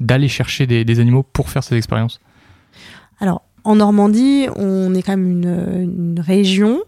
d'aller 0.00 0.28
chercher 0.28 0.66
des, 0.66 1.00
animaux 1.00 1.22
pour 1.22 1.50
faire 1.50 1.64
ces 1.64 1.76
expériences? 1.76 2.20
Alors, 3.18 3.42
en 3.64 3.76
Normandie, 3.76 4.46
on 4.56 4.94
est 4.94 5.02
quand 5.02 5.16
même 5.16 5.30
une, 5.30 6.20
région 6.20 6.80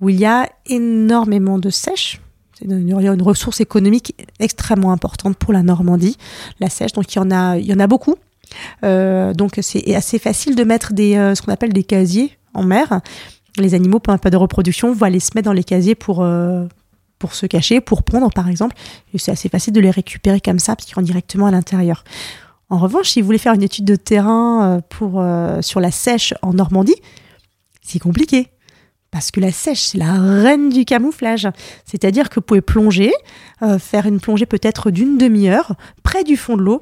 où 0.00 0.08
il 0.08 0.16
y 0.16 0.26
a 0.26 0.48
énormément 0.66 1.58
de 1.58 1.70
sèches. 1.70 2.20
C'est 2.58 2.66
une, 2.66 2.88
une 2.88 3.22
ressource 3.22 3.60
économique 3.60 4.14
extrêmement 4.38 4.92
importante 4.92 5.36
pour 5.36 5.52
la 5.52 5.62
Normandie, 5.62 6.16
la 6.60 6.70
sèche. 6.70 6.92
Donc, 6.92 7.12
il 7.12 7.18
y 7.18 7.72
en 7.74 7.80
a 7.80 7.86
beaucoup. 7.88 8.14
Euh, 8.84 9.32
donc, 9.34 9.58
c'est 9.62 9.94
assez 9.94 10.18
facile 10.18 10.56
de 10.56 10.64
mettre 10.64 10.92
des, 10.92 11.16
euh, 11.16 11.34
ce 11.34 11.42
qu'on 11.42 11.52
appelle 11.52 11.72
des 11.72 11.84
casiers 11.84 12.36
en 12.54 12.62
mer. 12.62 13.00
Les 13.56 13.74
animaux, 13.74 14.00
la 14.06 14.18
période 14.18 14.32
de 14.32 14.38
reproduction, 14.38 14.92
vont 14.92 15.06
aller 15.06 15.20
se 15.20 15.30
mettre 15.34 15.46
dans 15.46 15.52
les 15.52 15.64
casiers 15.64 15.94
pour, 15.94 16.22
euh, 16.22 16.66
pour 17.18 17.34
se 17.34 17.46
cacher, 17.46 17.80
pour 17.80 18.02
pondre, 18.02 18.30
par 18.32 18.48
exemple. 18.48 18.76
Et 19.12 19.18
c'est 19.18 19.32
assez 19.32 19.48
facile 19.48 19.72
de 19.72 19.80
les 19.80 19.90
récupérer 19.90 20.40
comme 20.40 20.58
ça, 20.58 20.76
parce 20.76 20.86
qu'ils 20.86 21.02
directement 21.04 21.46
à 21.46 21.50
l'intérieur. 21.50 22.04
En 22.70 22.78
revanche, 22.78 23.10
si 23.10 23.20
vous 23.20 23.26
voulez 23.26 23.38
faire 23.38 23.54
une 23.54 23.62
étude 23.62 23.84
de 23.84 23.96
terrain 23.96 24.80
pour, 24.88 25.22
sur 25.60 25.80
la 25.80 25.90
sèche 25.90 26.34
en 26.42 26.54
Normandie, 26.54 26.96
c'est 27.82 27.98
compliqué. 27.98 28.48
Parce 29.10 29.30
que 29.30 29.38
la 29.38 29.52
sèche, 29.52 29.82
c'est 29.82 29.98
la 29.98 30.14
reine 30.14 30.70
du 30.70 30.84
camouflage. 30.84 31.46
C'est-à-dire 31.84 32.30
que 32.30 32.36
vous 32.36 32.40
pouvez 32.40 32.62
plonger, 32.62 33.12
faire 33.78 34.06
une 34.06 34.18
plongée 34.18 34.46
peut-être 34.46 34.90
d'une 34.90 35.18
demi-heure, 35.18 35.74
près 36.02 36.24
du 36.24 36.36
fond 36.36 36.56
de 36.56 36.62
l'eau, 36.62 36.80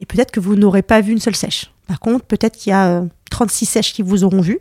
et 0.00 0.06
peut-être 0.06 0.30
que 0.30 0.40
vous 0.40 0.56
n'aurez 0.56 0.82
pas 0.82 1.00
vu 1.00 1.12
une 1.12 1.20
seule 1.20 1.36
sèche. 1.36 1.72
Par 1.86 2.00
contre, 2.00 2.24
peut-être 2.24 2.56
qu'il 2.56 2.70
y 2.70 2.74
a 2.74 2.88
euh, 2.88 3.06
36 3.30 3.66
sèches 3.66 3.92
qui 3.92 4.02
vous 4.02 4.24
auront 4.24 4.40
vu, 4.40 4.60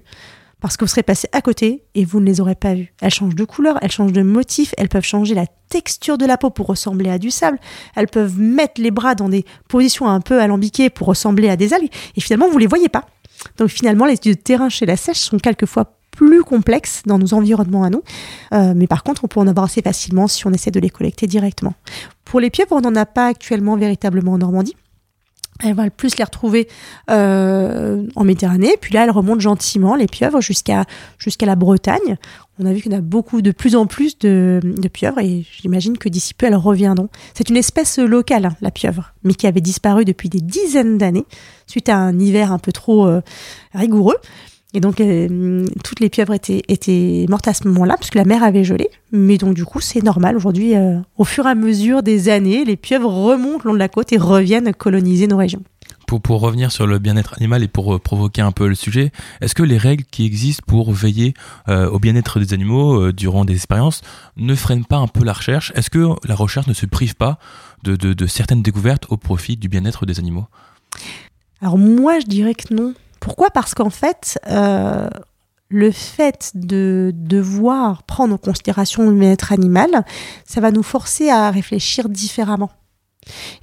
parce 0.59 0.75
que 0.75 0.85
vous 0.85 0.89
serez 0.89 1.03
passé 1.03 1.27
à 1.33 1.41
côté 1.41 1.83
et 1.93 2.03
vous 2.03 2.19
ne 2.19 2.25
les 2.25 2.41
aurez 2.41 2.55
pas 2.55 2.73
vues. 2.73 2.93
Elles 3.01 3.13
changent 3.13 3.35
de 3.35 3.43
couleur, 3.43 3.77
elles 3.81 3.91
changent 3.91 4.13
de 4.13 4.23
motif, 4.23 4.73
elles 4.77 4.89
peuvent 4.89 5.05
changer 5.05 5.35
la 5.35 5.45
texture 5.69 6.17
de 6.17 6.25
la 6.25 6.37
peau 6.37 6.49
pour 6.49 6.67
ressembler 6.67 7.09
à 7.09 7.19
du 7.19 7.29
sable, 7.29 7.59
elles 7.95 8.07
peuvent 8.07 8.39
mettre 8.39 8.81
les 8.81 8.91
bras 8.91 9.13
dans 9.13 9.29
des 9.29 9.45
positions 9.67 10.07
un 10.07 10.21
peu 10.21 10.41
alambiquées 10.41 10.89
pour 10.89 11.07
ressembler 11.07 11.49
à 11.49 11.55
des 11.55 11.73
algues, 11.73 11.89
et 12.15 12.21
finalement, 12.21 12.49
vous 12.49 12.57
les 12.57 12.67
voyez 12.67 12.89
pas. 12.89 13.05
Donc 13.57 13.69
finalement, 13.69 14.05
les 14.05 14.13
études 14.13 14.37
de 14.37 14.41
terrain 14.41 14.69
chez 14.69 14.85
la 14.85 14.97
sèche 14.97 15.19
sont 15.19 15.37
quelquefois 15.37 15.93
plus 16.11 16.43
complexes 16.43 17.03
dans 17.05 17.19
nos 17.19 17.35
environnements 17.35 17.83
à 17.83 17.91
nous, 17.91 18.01
Euh, 18.53 18.73
mais 18.75 18.87
par 18.87 19.03
contre, 19.03 19.23
on 19.25 19.27
peut 19.27 19.39
en 19.39 19.47
avoir 19.47 19.65
assez 19.65 19.81
facilement 19.81 20.27
si 20.27 20.47
on 20.47 20.51
essaie 20.51 20.71
de 20.71 20.79
les 20.79 20.89
collecter 20.89 21.27
directement. 21.27 21.73
Pour 22.25 22.39
les 22.39 22.49
pieuvres, 22.49 22.71
on 22.71 22.81
n'en 22.81 22.95
a 22.95 23.05
pas 23.05 23.27
actuellement 23.27 23.75
véritablement 23.75 24.33
en 24.33 24.37
Normandie. 24.37 24.75
Elles 25.63 25.73
vont 25.73 25.89
plus 25.89 26.17
les 26.17 26.23
retrouver 26.23 26.67
euh, 27.09 28.03
en 28.15 28.23
Méditerranée, 28.23 28.75
puis 28.79 28.93
là, 28.93 29.03
elles 29.03 29.11
remontent 29.11 29.39
gentiment, 29.39 29.95
les 29.95 30.07
pieuvres, 30.07 30.41
jusqu'à 30.41 30.85
jusqu'à 31.17 31.45
la 31.45 31.55
Bretagne. 31.55 32.17
On 32.59 32.65
a 32.65 32.73
vu 32.73 32.81
qu'il 32.81 32.91
y 32.91 32.95
en 32.95 32.99
a 32.99 33.01
beaucoup, 33.01 33.41
de 33.41 33.51
plus 33.51 33.75
en 33.75 33.85
plus 33.85 34.17
de, 34.19 34.59
de 34.63 34.87
pieuvres, 34.87 35.19
et 35.19 35.45
j'imagine 35.61 35.97
que 35.97 36.09
d'ici 36.09 36.33
peu, 36.33 36.45
elles 36.47 36.55
reviendront. 36.55 37.09
C'est 37.33 37.49
une 37.49 37.57
espèce 37.57 37.97
locale, 37.99 38.45
hein, 38.45 38.55
la 38.61 38.71
pieuvre, 38.71 39.13
mais 39.23 39.33
qui 39.33 39.47
avait 39.47 39.61
disparu 39.61 40.05
depuis 40.05 40.29
des 40.29 40.41
dizaines 40.41 40.97
d'années, 40.97 41.25
suite 41.65 41.89
à 41.89 41.97
un 41.97 42.17
hiver 42.19 42.51
un 42.51 42.59
peu 42.59 42.71
trop 42.71 43.07
euh, 43.07 43.21
rigoureux. 43.73 44.17
Et 44.77 44.79
donc, 44.79 45.01
euh, 45.01 45.65
toutes 45.83 46.01
les 46.01 46.09
pieuvres 46.09 46.35
étaient, 46.35 46.61
étaient 46.67 47.25
mortes 47.29 47.47
à 47.47 47.55
ce 47.55 47.67
moment-là, 47.67 47.95
puisque 47.97 48.13
la 48.13 48.25
mer 48.25 48.43
avait 48.43 48.63
gelé. 48.63 48.91
Mais 49.11 49.39
donc, 49.39 49.55
du 49.55 49.65
coup, 49.65 49.81
c'est 49.81 50.03
normal. 50.03 50.37
Aujourd'hui, 50.37 50.75
euh, 50.75 50.99
au 51.17 51.23
fur 51.23 51.47
et 51.47 51.49
à 51.49 51.55
mesure 51.55 52.03
des 52.03 52.29
années, 52.29 52.63
les 52.63 52.77
pieuvres 52.77 53.11
remontent 53.11 53.61
le 53.63 53.69
long 53.69 53.73
de 53.73 53.79
la 53.79 53.89
côte 53.89 54.13
et 54.13 54.17
reviennent 54.17 54.71
coloniser 54.75 55.25
nos 55.25 55.37
régions. 55.37 55.63
Pour, 56.05 56.21
pour 56.21 56.41
revenir 56.41 56.71
sur 56.71 56.85
le 56.85 56.99
bien-être 56.99 57.33
animal 57.37 57.63
et 57.63 57.67
pour 57.67 57.95
euh, 57.95 57.97
provoquer 57.97 58.43
un 58.43 58.51
peu 58.51 58.67
le 58.67 58.75
sujet, 58.75 59.11
est-ce 59.41 59.55
que 59.55 59.63
les 59.63 59.79
règles 59.79 60.03
qui 60.11 60.27
existent 60.27 60.63
pour 60.67 60.93
veiller 60.93 61.33
euh, 61.69 61.89
au 61.89 61.97
bien-être 61.97 62.39
des 62.39 62.53
animaux 62.53 63.11
durant 63.11 63.45
des 63.45 63.55
expériences 63.55 64.01
ne 64.35 64.53
freinent 64.53 64.85
pas 64.85 64.97
un 64.97 65.07
peu 65.07 65.23
la 65.23 65.33
recherche? 65.33 65.73
Est-ce 65.73 65.89
que 65.89 66.07
la 66.27 66.35
recherche 66.35 66.67
ne 66.67 66.73
se 66.73 66.85
prive 66.85 67.15
pas 67.15 67.39
de, 67.81 67.95
de, 67.95 68.13
de 68.13 68.27
certaines 68.27 68.61
découvertes 68.61 69.07
au 69.09 69.17
profit 69.17 69.57
du 69.57 69.69
bien-être 69.69 70.05
des 70.05 70.19
animaux? 70.19 70.45
Alors 71.63 71.79
moi, 71.79 72.19
je 72.19 72.27
dirais 72.27 72.53
que 72.53 72.71
non. 72.75 72.93
Pourquoi? 73.27 73.49
Parce 73.49 73.73
qu'en 73.73 73.89
fait, 73.89 74.39
euh, 74.47 75.09
le 75.67 75.91
fait 75.91 76.51
de 76.53 77.11
devoir 77.13 78.03
prendre 78.03 78.33
en 78.33 78.37
considération 78.37 79.09
le 79.09 79.11
bien-être 79.11 79.51
animal, 79.51 80.05
ça 80.45 80.61
va 80.61 80.71
nous 80.71 80.81
forcer 80.81 81.29
à 81.29 81.51
réfléchir 81.51 82.07
différemment. 82.07 82.71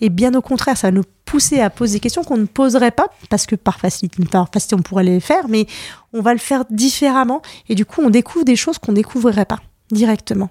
Et 0.02 0.10
bien 0.10 0.34
au 0.34 0.42
contraire, 0.42 0.76
ça 0.76 0.88
va 0.88 0.90
nous 0.90 1.04
pousser 1.24 1.60
à 1.60 1.70
poser 1.70 1.94
des 1.94 2.00
questions 2.00 2.24
qu'on 2.24 2.36
ne 2.36 2.44
poserait 2.44 2.90
pas, 2.90 3.06
parce 3.30 3.46
que 3.46 3.56
par 3.56 3.80
facilité, 3.80 4.22
par 4.26 4.50
facilité, 4.52 4.74
on 4.74 4.82
pourrait 4.82 5.02
les 5.02 5.18
faire, 5.18 5.48
mais 5.48 5.64
on 6.12 6.20
va 6.20 6.34
le 6.34 6.38
faire 6.38 6.66
différemment. 6.68 7.40
Et 7.70 7.74
du 7.74 7.86
coup, 7.86 8.02
on 8.02 8.10
découvre 8.10 8.44
des 8.44 8.56
choses 8.56 8.76
qu'on 8.76 8.92
ne 8.92 8.96
découvrirait 8.96 9.46
pas 9.46 9.60
directement. 9.90 10.50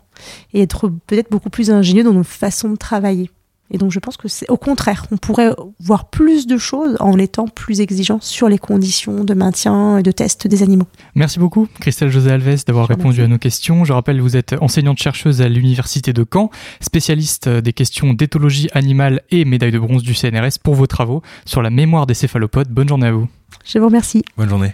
Et 0.54 0.64
être 0.64 0.92
peut-être 1.06 1.30
beaucoup 1.30 1.52
plus 1.52 1.70
ingénieux 1.70 2.04
dans 2.04 2.14
nos 2.14 2.24
façons 2.24 2.72
de 2.72 2.78
travailler. 2.78 3.30
Et 3.72 3.78
donc 3.78 3.92
je 3.92 4.00
pense 4.00 4.18
que 4.18 4.28
c'est 4.28 4.50
au 4.50 4.58
contraire, 4.58 5.06
on 5.12 5.18
pourrait 5.18 5.52
voir 5.80 6.10
plus 6.10 6.48
de 6.48 6.58
choses 6.58 6.96
en 7.00 7.18
étant 7.18 7.48
plus 7.48 7.82
exigeant 7.82 8.20
sur 8.22 8.50
les 8.50 8.58
conditions 8.58 9.24
de 9.24 9.34
maintien 9.34 9.98
et 9.98 10.04
de 10.04 10.12
test 10.12 10.48
des 10.48 10.64
animaux. 10.64 10.86
Merci 11.16 11.40
beaucoup, 11.40 11.68
Christelle 11.80 12.10
José 12.10 12.32
Alves, 12.32 12.64
d'avoir 12.66 12.88
répondu 12.88 13.22
à 13.22 13.28
nos 13.28 13.38
questions. 13.38 13.84
Je 13.84 13.94
rappelle, 13.94 14.22
vous 14.22 14.38
êtes 14.38 14.56
enseignante-chercheuse 14.62 15.42
à 15.42 15.50
l'Université 15.50 16.14
de 16.14 16.26
Caen, 16.32 16.50
spécialiste 16.82 17.50
des 17.50 17.74
questions 17.74 18.14
d'éthologie 18.14 18.70
animale 18.74 19.22
et 19.32 19.46
médaille 19.46 19.72
de 19.72 19.80
bronze 19.80 20.04
du 20.04 20.14
CNRS 20.14 20.60
pour 20.62 20.76
vos 20.76 20.88
travaux 20.88 21.22
sur 21.46 21.62
la 21.62 21.70
mémoire 21.70 22.06
des 22.06 22.14
céphalopodes. 22.14 22.70
Bonne 22.70 22.90
journée 22.90 23.08
à 23.08 23.12
vous. 23.12 23.28
Je 23.66 23.80
vous 23.80 23.86
remercie. 23.86 24.24
Bonne 24.38 24.50
journée. 24.50 24.74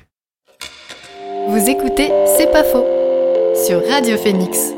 Vous 1.48 1.70
écoutez 1.70 2.10
C'est 2.38 2.52
pas 2.52 2.64
faux 2.64 2.86
sur 3.66 3.82
Radio 3.90 4.18
Phoenix. 4.18 4.74